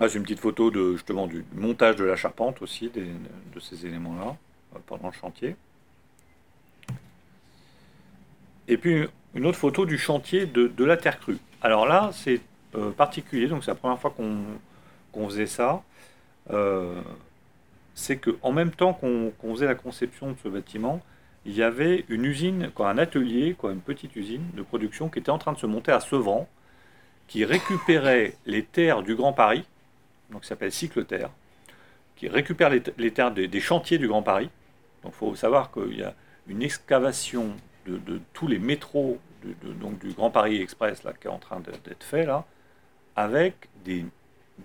C'est 0.00 0.16
une 0.16 0.22
petite 0.22 0.40
photo 0.40 0.72
de, 0.72 0.94
justement 0.94 1.28
du 1.28 1.44
montage 1.54 1.94
de 1.96 2.04
la 2.04 2.16
charpente 2.16 2.60
aussi, 2.62 2.90
de 2.90 3.60
ces 3.60 3.86
éléments-là, 3.86 4.36
pendant 4.86 5.06
le 5.06 5.14
chantier. 5.14 5.54
Et 8.66 8.76
puis 8.76 9.06
une 9.34 9.46
autre 9.46 9.56
photo 9.56 9.86
du 9.86 9.96
chantier 9.96 10.46
de, 10.46 10.66
de 10.66 10.84
la 10.84 10.96
terre 10.96 11.20
crue. 11.20 11.38
Alors 11.62 11.86
là, 11.86 12.10
c'est 12.12 12.40
particulier, 12.96 13.46
donc 13.46 13.62
c'est 13.62 13.70
la 13.70 13.76
première 13.76 14.00
fois 14.00 14.10
qu'on 14.10 14.42
qu'on 15.14 15.28
faisait 15.28 15.46
ça, 15.46 15.82
euh, 16.50 17.00
c'est 17.94 18.18
qu'en 18.18 18.52
même 18.52 18.72
temps 18.72 18.92
qu'on 18.92 19.32
faisait 19.54 19.66
la 19.66 19.74
conception 19.74 20.32
de 20.32 20.36
ce 20.42 20.48
bâtiment, 20.48 21.00
il 21.46 21.54
y 21.54 21.62
avait 21.62 22.04
une 22.08 22.24
usine, 22.24 22.70
quoi, 22.74 22.90
un 22.90 22.98
atelier, 22.98 23.54
quoi, 23.54 23.72
une 23.72 23.80
petite 23.80 24.16
usine 24.16 24.44
de 24.54 24.62
production 24.62 25.08
qui 25.08 25.20
était 25.20 25.30
en 25.30 25.38
train 25.38 25.52
de 25.52 25.58
se 25.58 25.66
monter 25.66 25.92
à 25.92 26.00
Sevran, 26.00 26.48
qui 27.28 27.44
récupérait 27.44 28.36
les 28.46 28.64
terres 28.64 29.02
du 29.02 29.14
Grand 29.14 29.32
Paris, 29.32 29.64
donc 30.30 30.44
ça 30.44 30.50
s'appelle 30.50 30.72
Cycle 30.72 31.04
Terre, 31.04 31.30
qui 32.16 32.28
récupère 32.28 32.70
les, 32.70 33.10
terres 33.10 33.32
des, 33.32 33.60
chantiers 33.60 33.98
du 33.98 34.08
Grand 34.08 34.22
Paris. 34.22 34.50
Donc 35.02 35.12
il 35.14 35.18
faut 35.18 35.34
savoir 35.34 35.70
qu'il 35.70 35.98
y 35.98 36.02
a 36.02 36.14
une 36.48 36.62
excavation 36.62 37.54
de, 37.86 38.20
tous 38.32 38.46
les 38.46 38.58
métros 38.58 39.18
donc 39.62 39.98
du 39.98 40.12
Grand 40.12 40.30
Paris 40.30 40.60
Express 40.60 41.02
qui 41.20 41.26
est 41.26 41.30
en 41.30 41.38
train 41.38 41.60
d'être 41.60 42.02
fait 42.02 42.24
là, 42.24 42.44
avec 43.14 43.68
des 43.84 44.06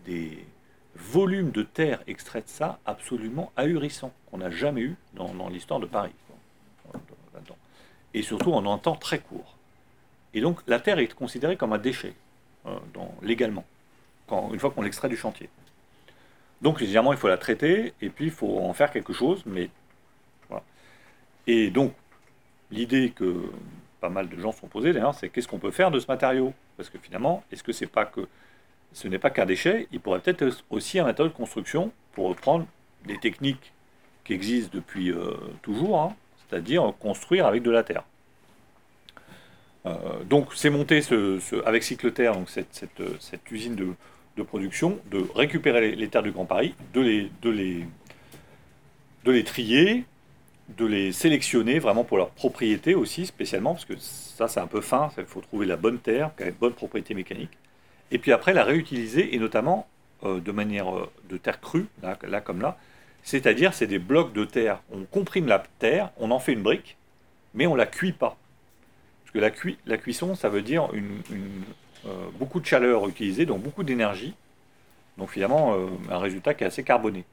des 0.05 0.45
volumes 0.95 1.51
de 1.51 1.63
terre 1.63 2.01
extraits 2.07 2.45
de 2.45 2.49
ça 2.49 2.79
absolument 2.85 3.51
ahurissants, 3.55 4.13
qu'on 4.29 4.39
n'a 4.39 4.49
jamais 4.49 4.81
eu 4.81 4.95
dans, 5.13 5.49
l'histoire 5.49 5.79
de 5.79 5.85
Paris. 5.85 6.11
Et 8.13 8.21
surtout 8.21 8.53
en 8.53 8.71
un 8.71 8.77
temps 8.77 8.95
très 8.95 9.19
court. 9.19 9.55
Et 10.33 10.41
donc 10.41 10.61
la 10.67 10.79
terre 10.79 10.99
est 10.99 11.13
considérée 11.13 11.57
comme 11.57 11.73
un 11.73 11.77
déchet, 11.77 12.13
euh, 12.65 12.77
légalement, 13.21 13.65
quand, 14.27 14.51
une 14.53 14.59
fois 14.59 14.71
qu'on 14.71 14.81
l'extrait 14.81 15.09
du 15.09 15.17
chantier. 15.17 15.49
Donc 16.61 16.81
évidemment, 16.81 17.13
il 17.13 17.17
faut 17.17 17.27
la 17.27 17.37
traiter, 17.37 17.93
et 18.01 18.09
puis 18.09 18.25
il 18.25 18.31
faut 18.31 18.59
en 18.59 18.73
faire 18.73 18.91
quelque 18.91 19.13
chose, 19.13 19.43
mais 19.45 19.69
voilà. 20.49 20.63
Et 21.47 21.69
donc, 21.69 21.93
l'idée 22.71 23.11
que 23.15 23.49
pas 24.01 24.09
mal 24.09 24.27
de 24.29 24.39
gens 24.39 24.51
sont 24.51 24.67
posés 24.67 24.93
d'ailleurs, 24.93 25.15
c'est 25.15 25.29
qu'est-ce 25.29 25.47
qu'on 25.47 25.59
peut 25.59 25.71
faire 25.71 25.91
de 25.91 25.99
ce 25.99 26.07
matériau? 26.07 26.53
Parce 26.77 26.89
que 26.89 26.97
finalement, 26.97 27.43
est-ce 27.51 27.63
que 27.63 27.71
c'est 27.71 27.87
pas 27.87 28.05
que 28.05 28.27
ce 28.93 29.07
n'est 29.07 29.19
pas 29.19 29.29
qu'un 29.29 29.45
déchet 29.45 29.87
Il 29.91 29.99
pourrait 29.99 30.19
peut-être 30.19 30.63
aussi 30.69 30.99
un 30.99 31.05
matériau 31.05 31.29
de 31.29 31.35
construction 31.35 31.91
pour 32.13 32.29
reprendre 32.29 32.65
des 33.05 33.17
techniques 33.17 33.73
qui 34.25 34.33
existent 34.33 34.71
depuis 34.73 35.11
euh, 35.11 35.33
toujours, 35.61 35.99
hein, 35.99 36.15
c'est-à-dire 36.49 36.93
construire 36.99 37.45
avec 37.45 37.63
de 37.63 37.71
la 37.71 37.83
terre. 37.83 38.03
Euh, 39.85 40.23
donc 40.25 40.49
c'est 40.55 40.69
monté 40.69 41.01
avec 41.65 41.83
Cycleterre, 41.83 42.33
donc 42.33 42.49
cette, 42.49 43.51
usine 43.51 43.75
de, 43.75 44.43
production, 44.43 44.99
de 45.11 45.25
récupérer 45.35 45.95
les, 45.95 46.07
terres 46.07 46.23
du 46.23 46.31
Grand 46.31 46.45
Paris, 46.45 46.73
de 46.93 47.01
les, 47.01 47.29
trier, 49.43 50.05
de 50.77 50.85
les 50.85 51.11
sélectionner 51.11 51.79
vraiment 51.79 52.03
pour 52.03 52.17
leur 52.17 52.29
propriété 52.29 52.95
aussi, 52.95 53.25
spécialement, 53.25 53.73
parce 53.73 53.85
que 53.85 53.97
ça 53.97 54.47
c'est 54.47 54.59
un 54.59 54.67
peu 54.67 54.81
fin, 54.81 55.09
il 55.17 55.25
faut 55.25 55.41
trouver 55.41 55.65
la 55.65 55.75
bonne 55.75 55.99
terre, 55.99 56.31
qui 56.37 56.43
a 56.43 56.47
une 56.47 56.53
bonne 56.53 56.73
propriété 56.73 57.13
mécanique, 57.13 57.51
et 58.11 58.17
puis 58.17 58.31
après 58.31 58.53
la 58.53 58.63
réutiliser, 58.63 59.35
et 59.35 59.39
notamment 59.39 59.87
euh, 60.23 60.39
de 60.39 60.51
manière 60.51 60.93
euh, 60.95 61.09
de 61.29 61.37
terre 61.37 61.61
crue, 61.61 61.87
là, 62.01 62.41
comme 62.41 62.61
là, 62.61 62.77
c'est-à-dire 63.23 63.73
c'est 63.73 63.87
des 63.87 63.99
blocs 63.99 64.33
de 64.33 64.45
terre, 64.45 64.81
on 64.91 65.03
comprime 65.03 65.47
la 65.47 65.63
terre, 65.79 66.11
on 66.17 66.31
en 66.31 66.39
fait 66.39 66.53
une 66.53 66.63
brique, 66.63 66.97
mais 67.53 67.67
on 67.67 67.75
la 67.75 67.85
cuit 67.85 68.13
pas. 68.13 68.37
Parce 69.23 69.31
que 69.31 69.39
la, 69.39 69.51
la 69.85 69.97
cuisson, 69.97 70.35
ça 70.35 70.49
veut 70.49 70.61
dire 70.61 70.89
euh, 72.05 72.29
beaucoup 72.39 72.59
de 72.59 72.65
chaleur 72.65 73.07
utilisée, 73.07 73.45
donc 73.45 73.61
beaucoup 73.61 73.83
d'énergie, 73.83 74.33
donc 75.17 75.29
finalement 75.29 75.75
un 76.09 76.17
résultat 76.17 76.53
qui 76.53 76.63
est 76.63 76.67
assez 76.67 76.83
carboné. 76.83 77.25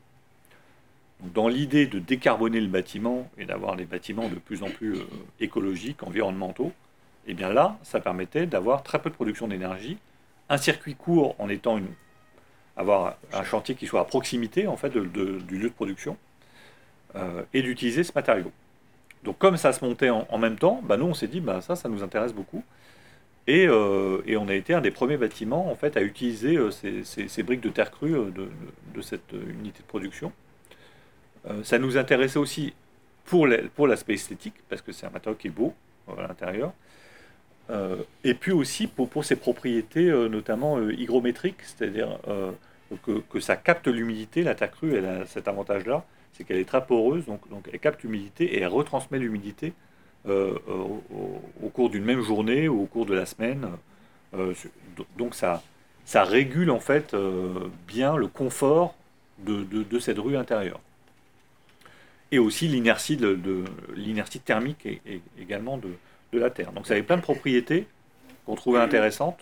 Dans 1.21 1.49
l'idée 1.49 1.87
de 1.87 1.99
décarboner 1.99 2.61
le 2.61 2.67
bâtiment 2.67 3.31
et 3.39 3.47
d'avoir 3.47 3.77
des 3.77 3.85
bâtiments 3.85 4.29
de 4.29 4.35
plus 4.35 4.63
en 4.63 4.69
plus 4.69 4.99
écologiques, 5.41 6.03
environnementaux, 6.03 6.73
et 7.27 7.31
eh 7.31 7.35
bien 7.35 7.53
là, 7.53 7.79
ça 7.83 8.01
permettait 8.01 8.47
d'avoir 8.47 8.83
très 8.83 9.01
peu 9.01 9.09
de 9.09 9.15
production 9.15 9.49
d'énergie, 9.49 9.99
un 10.49 10.57
circuit 10.57 10.95
court 10.95 11.35
en 11.39 11.49
étant 11.49 11.79
une, 11.79 11.89
avoir 12.77 13.17
un 13.33 13.45
chantier 13.45 13.75
qui 13.75 13.87
soit 13.87 14.01
à 14.01 14.05
proximité 14.05 14.67
en 14.67 14.77
fait 14.77 14.91
du 14.91 15.59
lieu 15.59 15.69
de 15.69 15.75
production 15.75 16.17
euh, 17.15 17.43
et 17.55 17.63
d'utiliser 17.63 18.05
ce 18.05 18.13
matériau. 18.15 18.53
Donc 19.25 19.39
comme 19.39 19.57
ça 19.57 19.73
se 19.73 19.85
montait 19.85 20.11
en, 20.11 20.39
même 20.39 20.57
temps, 20.57 20.81
bah 20.85 20.97
nous 20.97 21.07
on 21.07 21.15
s'est 21.15 21.29
dit 21.29 21.41
bah 21.41 21.61
ça, 21.61 21.75
ça 21.77 21.89
nous 21.89 22.03
intéresse 22.03 22.33
beaucoup. 22.33 22.63
Et, 23.49 23.69
euh, 23.69 24.23
et, 24.27 24.37
on 24.37 24.49
a 24.49 24.55
été 24.55 24.75
un 24.75 24.81
des 24.81 24.91
premiers 24.91 25.17
bâtiments 25.17 25.71
en 25.71 25.77
fait 25.77 25.97
à 25.97 26.03
utiliser 26.03 26.59
ces, 26.73 27.43
briques 27.45 27.61
de 27.61 27.69
terre 27.69 27.93
crue 27.93 28.17
de 28.33 29.01
cette 29.03 29.33
unité 29.33 29.81
de 29.81 29.87
production. 29.87 30.33
Euh, 31.49 31.63
ça 31.63 31.79
nous 31.79 31.97
intéressait 31.97 32.39
aussi 32.39 32.75
pour 33.25 33.47
l'aspect 33.47 34.15
esthétique, 34.15 34.55
parce 34.69 34.83
que 34.83 34.93
c'est 34.93 35.07
un 35.07 35.11
matériau 35.11 35.37
qui 35.37 35.49
est 35.49 35.51
beau 35.51 35.75
euh, 36.09 36.17
à 36.17 36.29
l'intérieur. 36.29 36.73
Euh, 37.71 37.97
et 38.25 38.35
puis 38.35 38.53
aussi 38.53 38.87
pour, 38.87 39.25
ses 39.25 39.37
propriétés, 39.37 40.11
notamment 40.29 40.81
hygrométriques, 40.89 41.63
c'est-à-dire 41.63 42.19
que, 43.03 43.41
ça 43.41 43.57
capte 43.57 43.89
l'humidité. 43.89 44.43
La 44.43 44.55
terre 44.55 44.71
crue, 44.71 44.95
elle 44.95 45.07
a 45.07 45.27
cet 45.27 45.49
avantage-là, 45.49 46.05
c'est 46.33 46.45
qu'elle 46.45 46.59
est 46.59 46.69
très 46.69 46.85
poreuse, 46.85 47.25
donc, 47.27 47.41
elle 47.73 47.81
capte 47.81 48.03
l'humidité 48.03 48.45
et 48.45 48.61
elle 48.61 48.69
retransmet 48.69 49.19
l'humidité 49.19 49.73
au, 50.27 51.69
cours 51.73 51.91
d'une 51.91 52.05
même 52.05 52.23
journée 52.23 52.69
ou 52.69 52.83
au 52.83 52.87
cours 52.87 53.07
de 53.07 53.15
la 53.15 53.27
semaine. 53.27 53.69
donc 55.17 55.35
ça, 55.35 55.63
régule 56.15 56.71
en 56.71 56.81
fait 56.81 57.17
bien 57.89 58.17
le 58.17 58.29
confort 58.29 58.95
de, 59.39 59.99
cette 59.99 60.19
rue 60.19 60.37
intérieure 60.37 60.81
et 62.33 62.39
aussi 62.39 62.69
l'inertie 62.69 63.19
thermique 64.41 64.89
également 65.39 65.79
de, 65.79 65.89
la 66.41 66.51
Terre. 66.51 66.73
Donc 66.73 66.87
ça 66.87 66.95
avait 66.95 67.03
plein 67.03 67.17
de 67.17 67.23
propriétés 67.23 67.87
qu'on 68.45 68.55
trouvait 68.55 68.81
intéressantes 68.81 69.41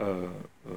euh, 0.00 0.26
euh, 0.68 0.72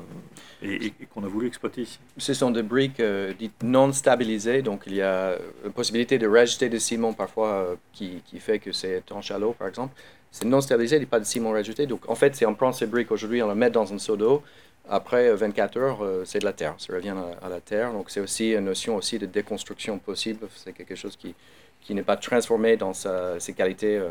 et, 0.62 0.92
qu'on 1.14 1.24
a 1.24 1.28
voulu 1.28 1.48
exploiter 1.48 1.82
ici. 1.82 2.00
Ce 2.18 2.34
sont 2.34 2.52
des 2.52 2.64
briques 2.64 3.00
euh, 3.00 3.34
dites 3.38 3.64
non 3.64 3.92
stabilisées, 3.92 4.62
donc 4.62 4.84
il 4.86 4.96
y 4.96 5.02
a 5.02 5.36
une 5.66 5.72
possibilité 5.72 6.18
de 6.18 6.28
rajouter 6.28 6.70
du 6.70 6.80
ciment 6.80 7.14
parfois 7.14 7.76
qui, 7.92 8.22
fait 8.40 8.60
que 8.60 8.72
c'est 8.72 9.04
à 9.30 9.38
l'eau 9.38 9.54
par 9.54 9.68
exemple. 9.68 9.94
C'est 10.32 10.46
non 10.46 10.62
stabilisé, 10.62 10.98
il 10.98 11.00
n'y 11.00 11.06
a 11.06 11.08
pas 11.08 11.20
de 11.20 11.26
ciment 11.26 11.52
rajouté. 11.52 11.86
Donc 11.88 12.10
en 12.10 12.16
fait, 12.16 12.36
si 12.36 12.46
on 12.46 12.54
prend 12.54 12.72
ces 12.72 12.86
briques 12.86 13.12
aujourd'hui, 13.12 13.42
on 13.42 13.50
les 13.50 13.56
met 13.56 13.70
dans 13.70 13.92
un 13.94 13.98
seau 13.98 14.16
d'eau, 14.16 14.44
après 14.88 15.34
24 15.34 15.78
euh, 15.78 15.82
heures, 15.82 16.26
c'est 16.26 16.40
de 16.40 16.46
la 16.46 16.54
terre, 16.54 16.76
ça 16.78 16.94
revient 16.94 17.16
à, 17.42 17.50
la 17.50 17.60
terre. 17.60 17.92
Donc 17.92 18.10
c'est 18.10 18.20
aussi 18.20 18.52
une 18.54 18.66
notion 18.66 18.96
aussi 18.96 19.20
de 19.20 19.26
déconstruction 19.26 19.98
possible. 19.98 20.48
C'est 20.56 20.74
quelque 20.74 20.96
chose 20.96 21.16
qui, 21.16 21.36
qui 21.82 21.94
n'est 21.94 22.04
pas 22.04 22.18
transformé 22.18 22.78
dans 22.78 22.94
ses 22.94 23.54
qualités 23.54 24.02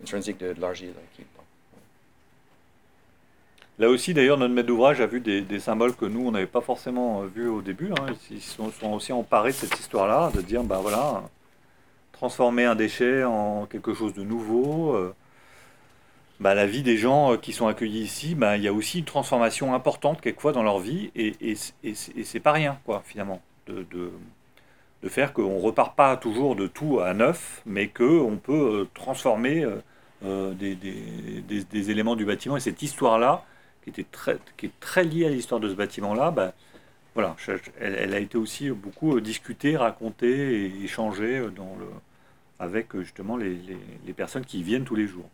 euh, 0.00 0.04
intrinsiques 0.04 0.38
de, 0.38 0.54
l'argile. 0.58 0.92
Là 3.78 3.88
aussi, 3.88 4.12
d'ailleurs, 4.12 4.36
notre 4.36 4.52
maître 4.52 4.68
d'ouvrage 4.68 5.00
a 5.00 5.06
vu 5.06 5.20
des, 5.20 5.60
symboles 5.60 5.94
que 5.94 6.04
nous, 6.04 6.26
on 6.26 6.30
n'avait 6.32 6.46
pas 6.46 6.60
forcément 6.60 7.22
vus 7.22 7.48
au 7.48 7.62
début. 7.62 7.90
Hein. 7.92 8.12
Ils 8.30 8.42
sont, 8.42 8.70
sont, 8.70 8.92
aussi 8.92 9.12
emparés 9.12 9.52
de 9.52 9.56
cette 9.56 9.78
histoire-là, 9.78 10.30
de 10.34 10.42
dire, 10.42 10.62
ben 10.62 10.78
voilà, 10.78 11.22
transformer 12.12 12.64
un 12.64 12.74
déchet 12.74 13.24
en 13.24 13.66
quelque 13.66 13.94
chose 13.94 14.12
de 14.12 14.22
nouveau. 14.22 15.12
Bah, 16.40 16.54
la 16.54 16.66
vie 16.66 16.82
des 16.82 16.96
gens 16.96 17.34
euh, 17.34 17.36
qui 17.36 17.52
sont 17.52 17.68
accueillis 17.68 18.00
ici, 18.00 18.34
bah, 18.34 18.56
il 18.56 18.62
y 18.62 18.68
a 18.68 18.72
aussi 18.72 19.00
une 19.00 19.04
transformation 19.04 19.74
importante 19.74 20.22
quelquefois 20.22 20.52
dans 20.52 20.62
leur 20.62 20.78
vie, 20.78 21.10
et, 21.14 21.54
c'est 21.94 22.40
pas 22.40 22.52
rien, 22.52 22.78
quoi, 22.86 23.02
finalement, 23.04 23.42
de, 23.66 24.10
faire 25.08 25.32
qu'on 25.32 25.56
ne 25.56 25.60
repart 25.60 25.96
pas 25.96 26.16
toujours 26.16 26.56
de 26.56 26.66
tout 26.66 27.00
à 27.00 27.14
neuf, 27.14 27.62
mais 27.66 27.88
qu'on 27.88 28.38
peut 28.42 28.82
euh, 28.82 28.88
transformer 28.94 29.66
euh, 30.24 30.52
des, 30.52 30.74
des, 30.74 31.90
éléments 31.90 32.16
du 32.16 32.24
bâtiment. 32.24 32.56
Et 32.56 32.60
cette 32.60 32.82
histoire-là, 32.82 33.44
qui, 33.84 33.92
qui 34.56 34.66
est 34.66 34.80
très 34.80 35.04
liée 35.04 35.26
à 35.26 35.30
l'histoire 35.30 35.60
de 35.60 35.68
ce 35.68 35.74
bâtiment-là, 35.74 36.30
bah, 36.30 36.52
voilà, 37.14 37.34
elle, 37.80 38.14
a 38.14 38.18
été 38.18 38.36
aussi 38.38 38.70
beaucoup 38.70 39.20
discutée, 39.20 39.76
racontée 39.76 40.66
et 40.66 40.84
échangée 40.84 41.40
dans 41.56 41.76
le, 41.78 41.86
avec 42.58 42.96
justement 42.98 43.36
les, 43.36 43.54
les, 43.54 43.78
les 44.06 44.12
personnes 44.12 44.44
qui 44.44 44.62
viennent 44.62 44.84
tous 44.84 44.94
les 44.94 45.06
jours. 45.06 45.28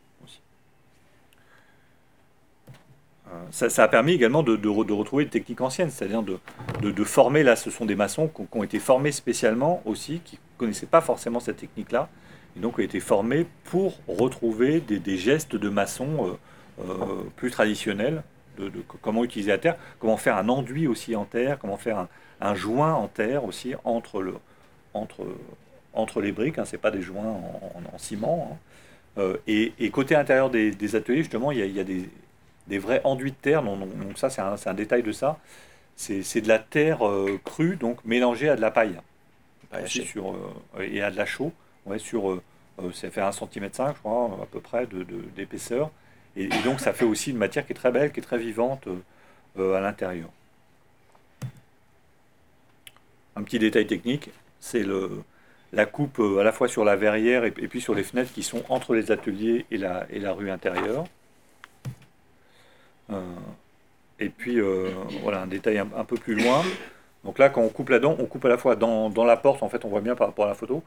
Ça, 3.50 3.82
a 3.82 3.88
permis 3.88 4.12
également 4.12 4.42
de, 4.42 4.68
retrouver 4.68 5.24
une 5.24 5.30
technique 5.30 5.60
ancienne, 5.60 5.90
c'est-à-dire 5.90 6.22
de, 6.22 7.04
former, 7.04 7.42
là 7.42 7.56
ce 7.56 7.70
sont 7.70 7.84
des 7.84 7.96
maçons 7.96 8.28
qui, 8.28 8.42
ont 8.52 8.62
été 8.62 8.78
formés 8.78 9.12
spécialement 9.12 9.82
aussi, 9.84 10.20
qui 10.24 10.36
ne 10.36 10.58
connaissaient 10.58 10.86
pas 10.86 11.00
forcément 11.00 11.40
cette 11.40 11.56
technique-là, 11.56 12.08
et 12.56 12.60
donc 12.60 12.78
ont 12.78 12.82
été 12.82 13.00
formés 13.00 13.46
pour 13.64 13.98
retrouver 14.06 14.80
des, 14.80 15.16
gestes 15.16 15.56
de 15.56 15.68
maçon 15.68 16.38
euh, 16.80 16.84
euh, 16.84 16.94
plus 17.36 17.50
traditionnels, 17.50 18.22
comment 19.02 19.24
utiliser 19.24 19.50
la 19.50 19.58
terre, 19.58 19.76
comment 19.98 20.16
faire 20.16 20.36
un 20.36 20.48
enduit 20.48 20.86
aussi 20.86 21.16
en 21.16 21.24
terre, 21.24 21.58
comment 21.58 21.76
faire 21.76 22.06
un, 22.40 22.54
joint 22.54 22.94
en 22.94 23.08
terre 23.08 23.44
aussi 23.44 23.74
entre, 23.84 24.22
le, 24.22 24.34
entre, 24.94 25.26
entre 25.94 26.20
les 26.20 26.32
briques, 26.32 26.58
hein, 26.58 26.64
ce 26.64 26.72
n'est 26.72 26.80
pas 26.80 26.90
des 26.90 27.02
joints 27.02 27.24
en, 27.24 27.98
ciment. 27.98 28.50
Hein. 28.52 28.56
Euh, 29.18 29.36
et, 29.46 29.90
côté 29.90 30.14
intérieur 30.14 30.50
des, 30.50 30.96
ateliers, 30.96 31.18
justement, 31.18 31.50
il 31.50 31.58
y 31.58 31.80
a 31.80 31.84
des 31.84 32.08
des 32.66 32.78
vrais 32.78 33.00
enduits 33.04 33.30
de 33.30 33.36
terre. 33.36 33.62
Donc, 33.62 33.96
donc 33.96 34.18
ça, 34.18 34.30
c'est 34.30 34.40
un, 34.40 34.56
un, 34.64 34.74
détail 34.74 35.02
de 35.02 35.12
ça. 35.12 35.38
C'est 35.96 36.40
de 36.40 36.48
la 36.48 36.58
terre 36.58 37.06
euh, 37.06 37.40
crue, 37.44 37.76
donc 37.76 38.04
mélangée 38.04 38.48
à 38.48 38.56
de 38.56 38.60
la 38.60 38.70
paille. 38.70 38.98
sur, 39.86 40.32
euh, 40.32 40.82
et 40.82 41.02
à 41.02 41.10
de 41.10 41.16
la 41.16 41.26
chaux. 41.26 41.52
Ouais, 41.86 41.98
sur, 41.98 42.30
euh, 42.30 42.42
ça 42.92 43.10
fait 43.10 43.20
1 43.20 43.32
cm 43.32 43.68
5, 43.72 43.94
je 43.94 44.00
crois, 44.00 44.38
à 44.42 44.46
peu 44.46 44.60
près, 44.60 44.86
d'épaisseur. 45.36 45.90
De, 46.36 46.42
et, 46.42 46.48
donc, 46.64 46.80
ça 46.80 46.92
fait 46.92 47.04
aussi 47.04 47.30
une 47.30 47.38
matière 47.38 47.64
qui 47.64 47.72
est 47.72 47.76
très 47.76 47.92
belle, 47.92 48.12
qui 48.12 48.20
est 48.20 48.22
très 48.22 48.38
vivante 48.38 48.86
à 49.58 49.80
l'intérieur. 49.80 50.28
Un 53.36 53.42
petit 53.42 53.58
détail 53.58 53.86
technique, 53.86 54.30
c'est 54.60 54.84
la 55.72 55.86
coupe 55.86 56.20
à 56.38 56.42
la 56.42 56.52
fois 56.52 56.68
sur 56.68 56.84
la 56.84 56.96
verrière 56.96 57.44
et, 57.44 57.50
puis 57.52 57.80
sur 57.80 57.94
les 57.94 58.02
fenêtres 58.02 58.32
qui 58.32 58.42
sont 58.42 58.62
entre 58.68 58.94
les 58.94 59.10
ateliers 59.10 59.64
et 59.70 59.78
la, 59.78 60.06
et 60.10 60.18
la 60.18 60.32
rue 60.32 60.50
intérieure. 60.50 61.06
Euh, 63.10 63.20
et 64.18 64.28
puis, 64.28 64.60
euh, 64.60 64.90
voilà, 65.22 65.42
un 65.42 65.46
détail 65.46 65.78
un, 65.78 66.04
peu 66.04 66.16
plus 66.16 66.34
loin. 66.34 66.62
Donc 67.24 67.38
là, 67.38 67.48
quand 67.48 67.60
on 67.60 67.68
coupe 67.68 67.90
là-dedans, 67.90 68.16
on 68.18 68.26
coupe 68.26 68.44
à 68.44 68.48
la 68.48 68.58
fois 68.58 68.76
dans, 68.76 69.10
dans, 69.10 69.24
la 69.24 69.36
porte, 69.36 69.62
en 69.62 69.68
fait, 69.68 69.84
on 69.84 69.88
voit 69.88 70.00
bien 70.00 70.14
par 70.14 70.28
rapport 70.28 70.46
à 70.46 70.48
la 70.48 70.54
photo, 70.54 70.82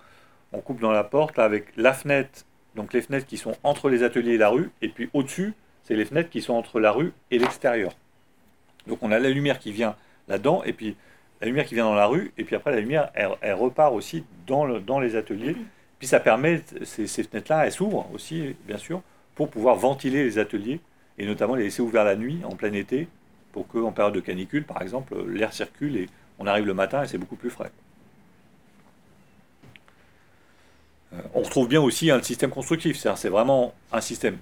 on 0.51 0.61
coupe 0.61 0.79
dans 0.79 0.91
la 0.91 1.03
porte 1.03 1.37
avec 1.37 1.65
la 1.77 1.93
fenêtre, 1.93 2.45
donc 2.75 2.93
les 2.93 3.01
fenêtres 3.01 3.27
qui 3.27 3.37
sont 3.37 3.55
entre 3.63 3.89
les 3.89 4.03
ateliers 4.03 4.33
et 4.33 4.37
la 4.37 4.49
rue, 4.49 4.71
et 4.81 4.89
puis 4.89 5.09
au-dessus, 5.13 5.53
c'est 5.83 5.95
les 5.95 6.05
fenêtres 6.05 6.29
qui 6.29 6.41
sont 6.41 6.53
entre 6.53 6.79
la 6.79 6.91
rue 6.91 7.13
et 7.29 7.37
l'extérieur. 7.37 7.91
Donc 8.87 8.99
on 9.01 9.11
a 9.11 9.19
la 9.19 9.29
lumière 9.29 9.59
qui 9.59 9.71
vient 9.71 9.95
là-dedans, 10.27 10.63
et 10.63 10.73
puis 10.73 10.95
la 11.41 11.47
lumière 11.47 11.65
qui 11.65 11.75
vient 11.75 11.85
dans 11.85 11.95
la 11.95 12.07
rue, 12.07 12.31
et 12.37 12.43
puis 12.43 12.55
après 12.55 12.71
la 12.71 12.79
lumière, 12.79 13.11
elle, 13.13 13.53
repart 13.53 13.93
aussi 13.93 14.23
dans, 14.47 14.65
le, 14.65 14.79
dans, 14.79 14.99
les 14.99 15.15
ateliers. 15.15 15.55
Puis 15.99 16.07
ça 16.07 16.19
permet, 16.19 16.61
ces, 16.83 17.07
ces 17.07 17.23
fenêtres-là, 17.23 17.65
elles 17.65 17.71
s'ouvrent 17.71 18.09
aussi, 18.13 18.55
bien 18.65 18.77
sûr, 18.77 19.01
pour 19.35 19.49
pouvoir 19.49 19.75
ventiler 19.75 20.23
les 20.23 20.39
ateliers 20.39 20.79
et 21.19 21.25
notamment 21.25 21.55
les 21.55 21.65
laisser 21.65 21.81
ouverts 21.81 22.05
la 22.05 22.15
nuit, 22.15 22.41
en 22.45 22.55
plein 22.55 22.73
été, 22.73 23.07
pour 23.51 23.67
qu'en 23.67 23.91
période 23.91 24.15
de 24.15 24.19
canicule, 24.19 24.63
par 24.63 24.81
exemple, 24.81 25.15
l'air 25.27 25.53
circule 25.53 25.97
et 25.97 26.09
on 26.39 26.47
arrive 26.47 26.65
le 26.65 26.73
matin 26.73 27.03
et 27.03 27.07
c'est 27.07 27.17
beaucoup 27.17 27.35
plus 27.35 27.49
frais. 27.49 27.71
on 31.33 31.41
retrouve 31.41 31.67
bien 31.67 31.81
aussi 31.81 32.11
un 32.11 32.21
système 32.21 32.51
constructif, 32.51 32.97
c'est 32.97 33.29
vraiment 33.29 33.73
un 33.91 34.01
système. 34.01 34.37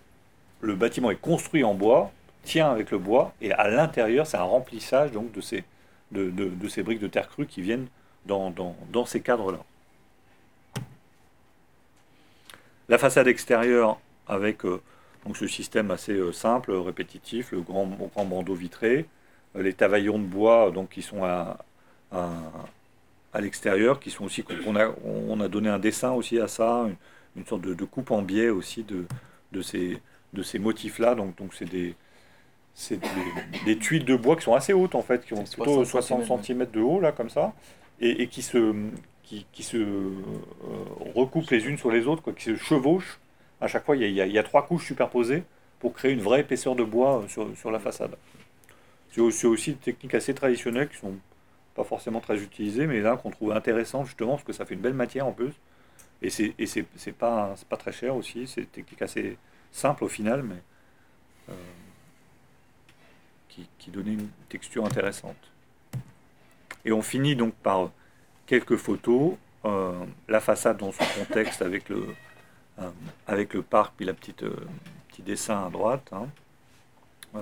Le 0.62 0.76
bâtiment 0.76 1.12
est 1.12 1.16
construit 1.16 1.64
en 1.64 1.74
bois, 1.74 2.12
tient 2.44 2.70
avec 2.72 2.92
le 2.92 2.98
bois, 2.98 3.34
et 3.42 3.52
à 3.54 3.70
l'intérieur, 3.70 4.28
c'est 4.28 4.38
un 4.38 4.44
remplissage 4.44 5.12
donc, 5.12 5.32
de, 5.32 5.42
ces, 5.42 5.64
de, 6.12 6.30
de, 6.30 6.68
ces 6.68 6.84
briques 6.84 7.00
de 7.00 7.08
terre 7.08 7.30
crue 7.30 7.46
qui 7.46 7.62
viennent 7.62 7.88
dans, 8.26 8.50
dans, 8.50 8.76
dans 8.92 9.06
ces 9.06 9.22
cadres-là. 9.22 9.60
La 12.90 12.98
façade 12.98 13.28
extérieure 13.28 14.00
avec 14.28 14.64
donc 15.28 15.36
ce 15.36 15.48
système 15.48 15.92
assez 15.92 16.14
euh, 16.14 16.32
simple, 16.32 16.72
répétitif, 16.72 17.52
le 17.52 17.60
grand, 17.60 17.86
grand 17.86 18.24
bandeau 18.24 18.56
vitré, 18.56 19.06
euh, 19.58 19.62
les 19.62 19.74
tavaillons 19.74 20.20
de 20.20 20.24
bois 20.24 20.72
donc, 20.72 20.90
qui 20.90 21.02
sont 21.02 21.26
à, 21.26 21.58
à, 22.14 23.42
l'extérieur, 23.42 24.00
qui 24.00 24.10
sont 24.10 24.24
aussi. 24.24 24.46
On 24.66 24.76
a, 24.78 24.90
on 25.06 25.40
a 25.42 25.50
donné 25.50 25.68
un 25.68 25.80
dessin 25.80 26.12
aussi 26.14 26.40
à 26.40 26.48
ça, 26.48 26.88
une, 27.36 27.46
sorte 27.46 27.62
de, 27.62 27.86
coupe 27.86 28.12
en 28.12 28.22
biais 28.22 28.50
aussi 28.50 28.84
de, 28.84 29.06
de 29.52 29.62
ces, 29.62 30.00
de 30.34 30.42
ces 30.44 30.60
motifs-là. 30.60 31.14
Donc, 31.14 31.38
donc 31.38 31.54
c'est 31.54 31.70
des, 31.70 31.94
c'est 32.74 33.00
des, 33.66 33.78
tuiles 33.78 34.06
de 34.06 34.16
bois 34.16 34.38
qui 34.38 34.44
sont 34.44 34.56
assez 34.56 34.72
hautes 34.72 34.96
en 34.96 35.04
fait, 35.04 35.26
qui 35.26 35.34
ont 35.34 35.44
plutôt 35.44 35.84
60 35.84 36.24
cm 36.44 36.68
de 36.72 36.80
haut 36.80 37.02
là 37.02 37.12
comme 37.12 37.30
ça, 37.30 37.54
et, 38.00 38.28
qui 38.28 38.42
se, 38.42 38.74
qui, 39.24 39.46
qui 39.52 39.64
se 39.64 39.78
euh, 39.78 40.10
recoupent 41.16 41.50
les 41.52 41.68
unes 41.68 41.78
sur 41.78 41.92
les 41.92 42.08
autres, 42.08 42.24
quoi, 42.24 42.32
qui 42.32 42.46
se 42.46 42.56
chevauchent 42.56 43.20
à 43.60 43.68
chaque 43.68 43.86
fois, 43.86 43.96
il 43.96 44.12
y, 44.12 44.38
a, 44.38 44.44
trois 44.44 44.66
couches 44.66 44.86
superposées 44.86 45.44
pour 45.80 45.94
créer 45.94 46.12
une 46.12 46.22
vraie 46.22 46.42
épaisseur 46.42 46.76
de 46.76 46.84
bois 46.84 47.24
euh, 47.24 47.54
sur, 47.56 47.72
la 47.72 47.80
façade. 47.80 48.16
C'est 49.12 49.22
aussi, 49.22 49.72
une 49.72 49.78
technique 49.78 50.14
assez 50.14 50.34
traditionnelle 50.34 50.90
qui 50.90 50.98
sont 50.98 51.16
pas 51.76 51.84
forcément 51.84 52.20
très 52.20 52.42
utilisées, 52.42 52.88
mais 52.88 53.02
là 53.02 53.18
qu'on 53.18 53.32
trouve 53.32 53.52
intéressant 53.52 54.04
justement 54.06 54.32
parce 54.32 54.44
que 54.44 54.54
ça 54.54 54.66
fait 54.66 54.74
une 54.74 54.82
belle 54.82 54.94
matière 54.94 55.28
en 55.28 55.32
plus. 55.32 55.54
Et 56.22 56.30
c'est 56.30 57.12
pas, 57.18 57.56
pas 57.70 57.78
très 57.78 57.92
cher 57.92 58.16
aussi, 58.16 58.48
c'est 58.48 58.62
une 58.62 58.68
technique 58.68 59.02
assez 59.02 59.38
simple 59.72 60.04
au 60.04 60.08
final, 60.08 60.44
mais 60.44 60.56
euh, 61.50 61.54
qui, 63.50 63.68
qui 63.78 63.92
donnait 63.92 64.14
une 64.14 64.30
texture 64.50 64.86
intéressante. 64.86 65.52
Et 66.86 66.92
on 66.92 67.02
finit 67.02 67.36
donc 67.36 67.54
par 67.56 67.92
quelques 68.46 68.78
photos, 68.78 69.34
euh, 69.66 69.94
la 70.28 70.40
façade 70.40 70.78
dans 70.78 70.92
son 70.92 71.04
contexte 71.20 71.62
avec 71.62 71.90
le, 71.90 72.08
euh, 72.80 72.90
avec 73.26 73.56
le 73.56 73.64
parc, 73.64 73.94
puis 73.98 74.06
la 74.06 74.14
petite 74.14 74.44
euh, 74.44 74.56
petit 75.10 75.24
dessin 75.24 75.66
à 75.66 75.70
droite 75.72 76.08
hein. 76.12 76.28
euh, 77.36 77.40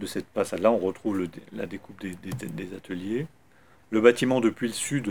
de 0.00 0.06
cette 0.06 0.24
façade-là. 0.32 0.70
On 0.70 0.78
retrouve 0.78 1.28
la 1.52 1.66
découpe 1.66 2.00
des, 2.00 2.74
ateliers. 2.74 3.26
Le 3.90 4.00
bâtiment 4.00 4.40
depuis 4.40 4.68
le 4.68 4.72
sud, 4.72 5.08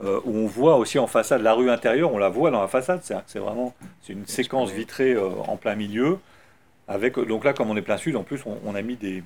où 0.00 0.10
on 0.24 0.46
voit 0.46 0.76
aussi 0.76 0.98
en 0.98 1.06
façade 1.06 1.42
la 1.42 1.52
rue 1.52 1.70
intérieure, 1.70 2.12
on 2.12 2.18
la 2.18 2.30
voit 2.30 2.50
dans 2.50 2.62
la 2.62 2.68
façade. 2.68 3.02
C'est 3.26 3.38
vraiment 3.38 3.74
c'est 4.00 4.14
une 4.14 4.26
séquence 4.26 4.70
vitrée 4.70 5.16
en 5.18 5.56
plein 5.58 5.74
milieu. 5.74 6.18
Avec, 6.86 7.18
donc 7.18 7.44
là, 7.44 7.52
comme 7.52 7.68
on 7.68 7.76
est 7.76 7.82
plein 7.82 7.98
sud, 7.98 8.16
en 8.16 8.22
plus, 8.22 8.40
on, 8.46 8.74
a 8.74 8.80
mis 8.80 8.96
des, 8.96 9.22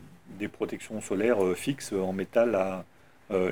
protections 0.48 1.00
solaires 1.00 1.38
fixes 1.54 1.92
en 1.92 2.12
métal 2.12 2.56
à, 2.56 2.84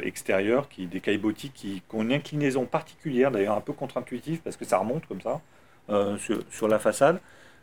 extérieur, 0.03 0.69
qui, 0.69 0.87
des 0.87 1.01
caillebotis 1.01 1.51
qui, 1.51 1.83
qui 1.89 1.95
ont 1.95 2.03
une 2.03 2.13
inclinaison 2.13 2.67
particulière, 2.67 3.31
d'ailleurs 3.31 3.57
un 3.57 3.61
peu 3.61 3.73
contre-intuitive, 3.73 4.41
parce 4.43 4.57
que 4.57 4.65
ça 4.65 4.79
remonte 4.79 5.07
comme 5.07 5.21
ça. 5.21 5.41
Euh, 5.89 6.17
sur, 6.51 6.69
la 6.69 6.79
façade. 6.79 7.21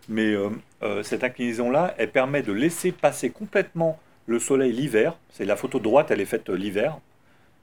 Mais 0.10 0.34
euh, 0.34 0.50
euh, 0.84 1.02
cette 1.02 1.24
inclinaison-là, 1.24 1.96
elle 1.98 2.12
permet 2.12 2.42
de 2.42 2.52
laisser 2.52 2.92
passer 2.92 3.30
complètement 3.30 4.00
le 4.26 4.38
soleil 4.38 4.74
l'hiver. 4.74 5.18
C'est 5.30 5.46
la 5.46 5.56
photo 5.56 5.80
droite, 5.80 6.12
elle 6.12 6.20
est 6.20 6.26
faite 6.26 6.50
l'hiver. 6.50 6.98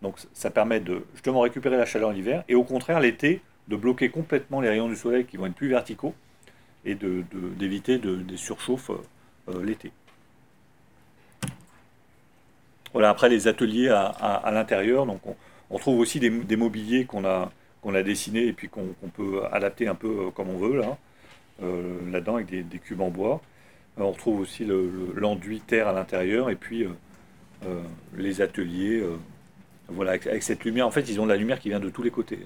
Donc 0.01 0.16
ça 0.32 0.51
permet 0.51 0.81
de 0.81 1.05
justement 1.12 1.40
récupérer 1.40 1.76
la 1.76 1.85
chaleur 1.85 2.12
l'hiver. 2.12 2.44
Et 2.48 2.55
au 2.55 2.64
contraire, 2.64 2.98
l'été, 3.01 3.43
de 3.68 3.76
bloquer 3.76 4.09
complètement 4.09 4.62
les 4.62 4.70
rayons 4.70 4.89
du 4.89 4.97
soleil 4.97 5.26
qui 5.26 5.36
vont 5.36 5.47
être 5.47 5.55
plus 5.55 5.68
verticaux 5.68 6.14
et 6.86 6.94
d'éviter 6.94 7.98
de, 7.98 8.16
des 8.16 8.36
surchauffes 8.39 8.90
l'été. 9.62 9.93
Voilà, 12.94 13.10
après 13.10 13.28
les 13.28 13.48
ateliers 13.48 13.89
à, 13.90 14.51
l'intérieur, 14.51 15.05
donc 15.05 15.20
on, 15.70 15.78
trouve 15.78 15.98
aussi 15.98 16.20
des 16.20 16.56
mobiliers 16.56 17.05
qu'on 17.05 17.24
a, 17.24 17.51
qu'on 17.85 17.94
a 17.94 18.02
dessiné 18.02 18.47
et 18.47 18.52
puis 18.55 18.70
qu'on 18.70 18.94
peut 19.12 19.44
adapter 19.52 19.86
un 19.86 19.94
peu 19.94 20.27
euh, 20.27 20.31
comme 20.31 20.48
on 20.48 20.56
veut 20.56 20.74
là, 20.74 20.97
euh, 21.62 21.98
là-dedans 22.11 22.36
avec 22.36 22.47
des, 22.47 22.78
cubes 22.78 23.02
en 23.02 23.11
bois. 23.11 23.43
Euh, 23.98 24.02
on 24.02 24.11
retrouve 24.11 24.40
aussi 24.40 24.66
l'enduit 25.15 25.61
terre 25.61 25.89
à 25.89 25.93
l'intérieur 25.93 26.48
et 26.48 26.56
puis 26.56 26.86
les 28.16 28.40
ateliers. 28.40 29.05
voilà, 29.89 30.12
avec, 30.12 30.43
cette 30.43 30.65
lumière. 30.65 30.86
En 30.86 30.90
fait, 30.90 31.09
ils 31.11 31.20
ont 31.20 31.24
de 31.24 31.31
la 31.31 31.36
lumière 31.36 31.61
qui 31.61 31.69
vient 31.69 31.81
de 31.81 31.90
tous 31.90 32.02
les 32.02 32.11
côtés. 32.11 32.40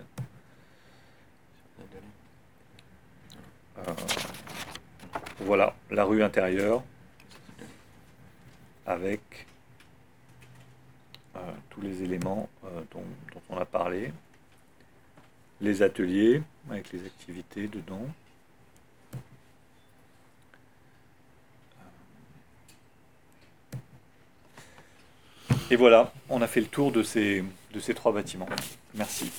voilà, 5.40 5.74
la 5.90 6.04
rue 6.04 6.22
intérieure 6.22 6.82
avec 8.86 9.46
tous 11.70 11.80
les 11.80 12.02
éléments 12.02 12.48
dont, 12.90 13.04
on 13.48 13.56
a 13.56 13.64
parlé 13.64 14.12
les 15.60 15.82
ateliers 15.82 16.42
avec 16.70 16.92
les 16.92 17.04
activités 17.04 17.66
dedans. 17.66 18.06
Et 25.70 25.76
voilà, 25.76 26.12
on 26.30 26.40
a 26.40 26.46
fait 26.46 26.60
le 26.60 26.66
tour 26.66 26.92
de 26.92 27.02
ces, 27.02 27.44
de 27.74 27.80
ces 27.80 27.92
trois 27.92 28.12
bâtiments. 28.12 28.48
Merci. 28.94 29.30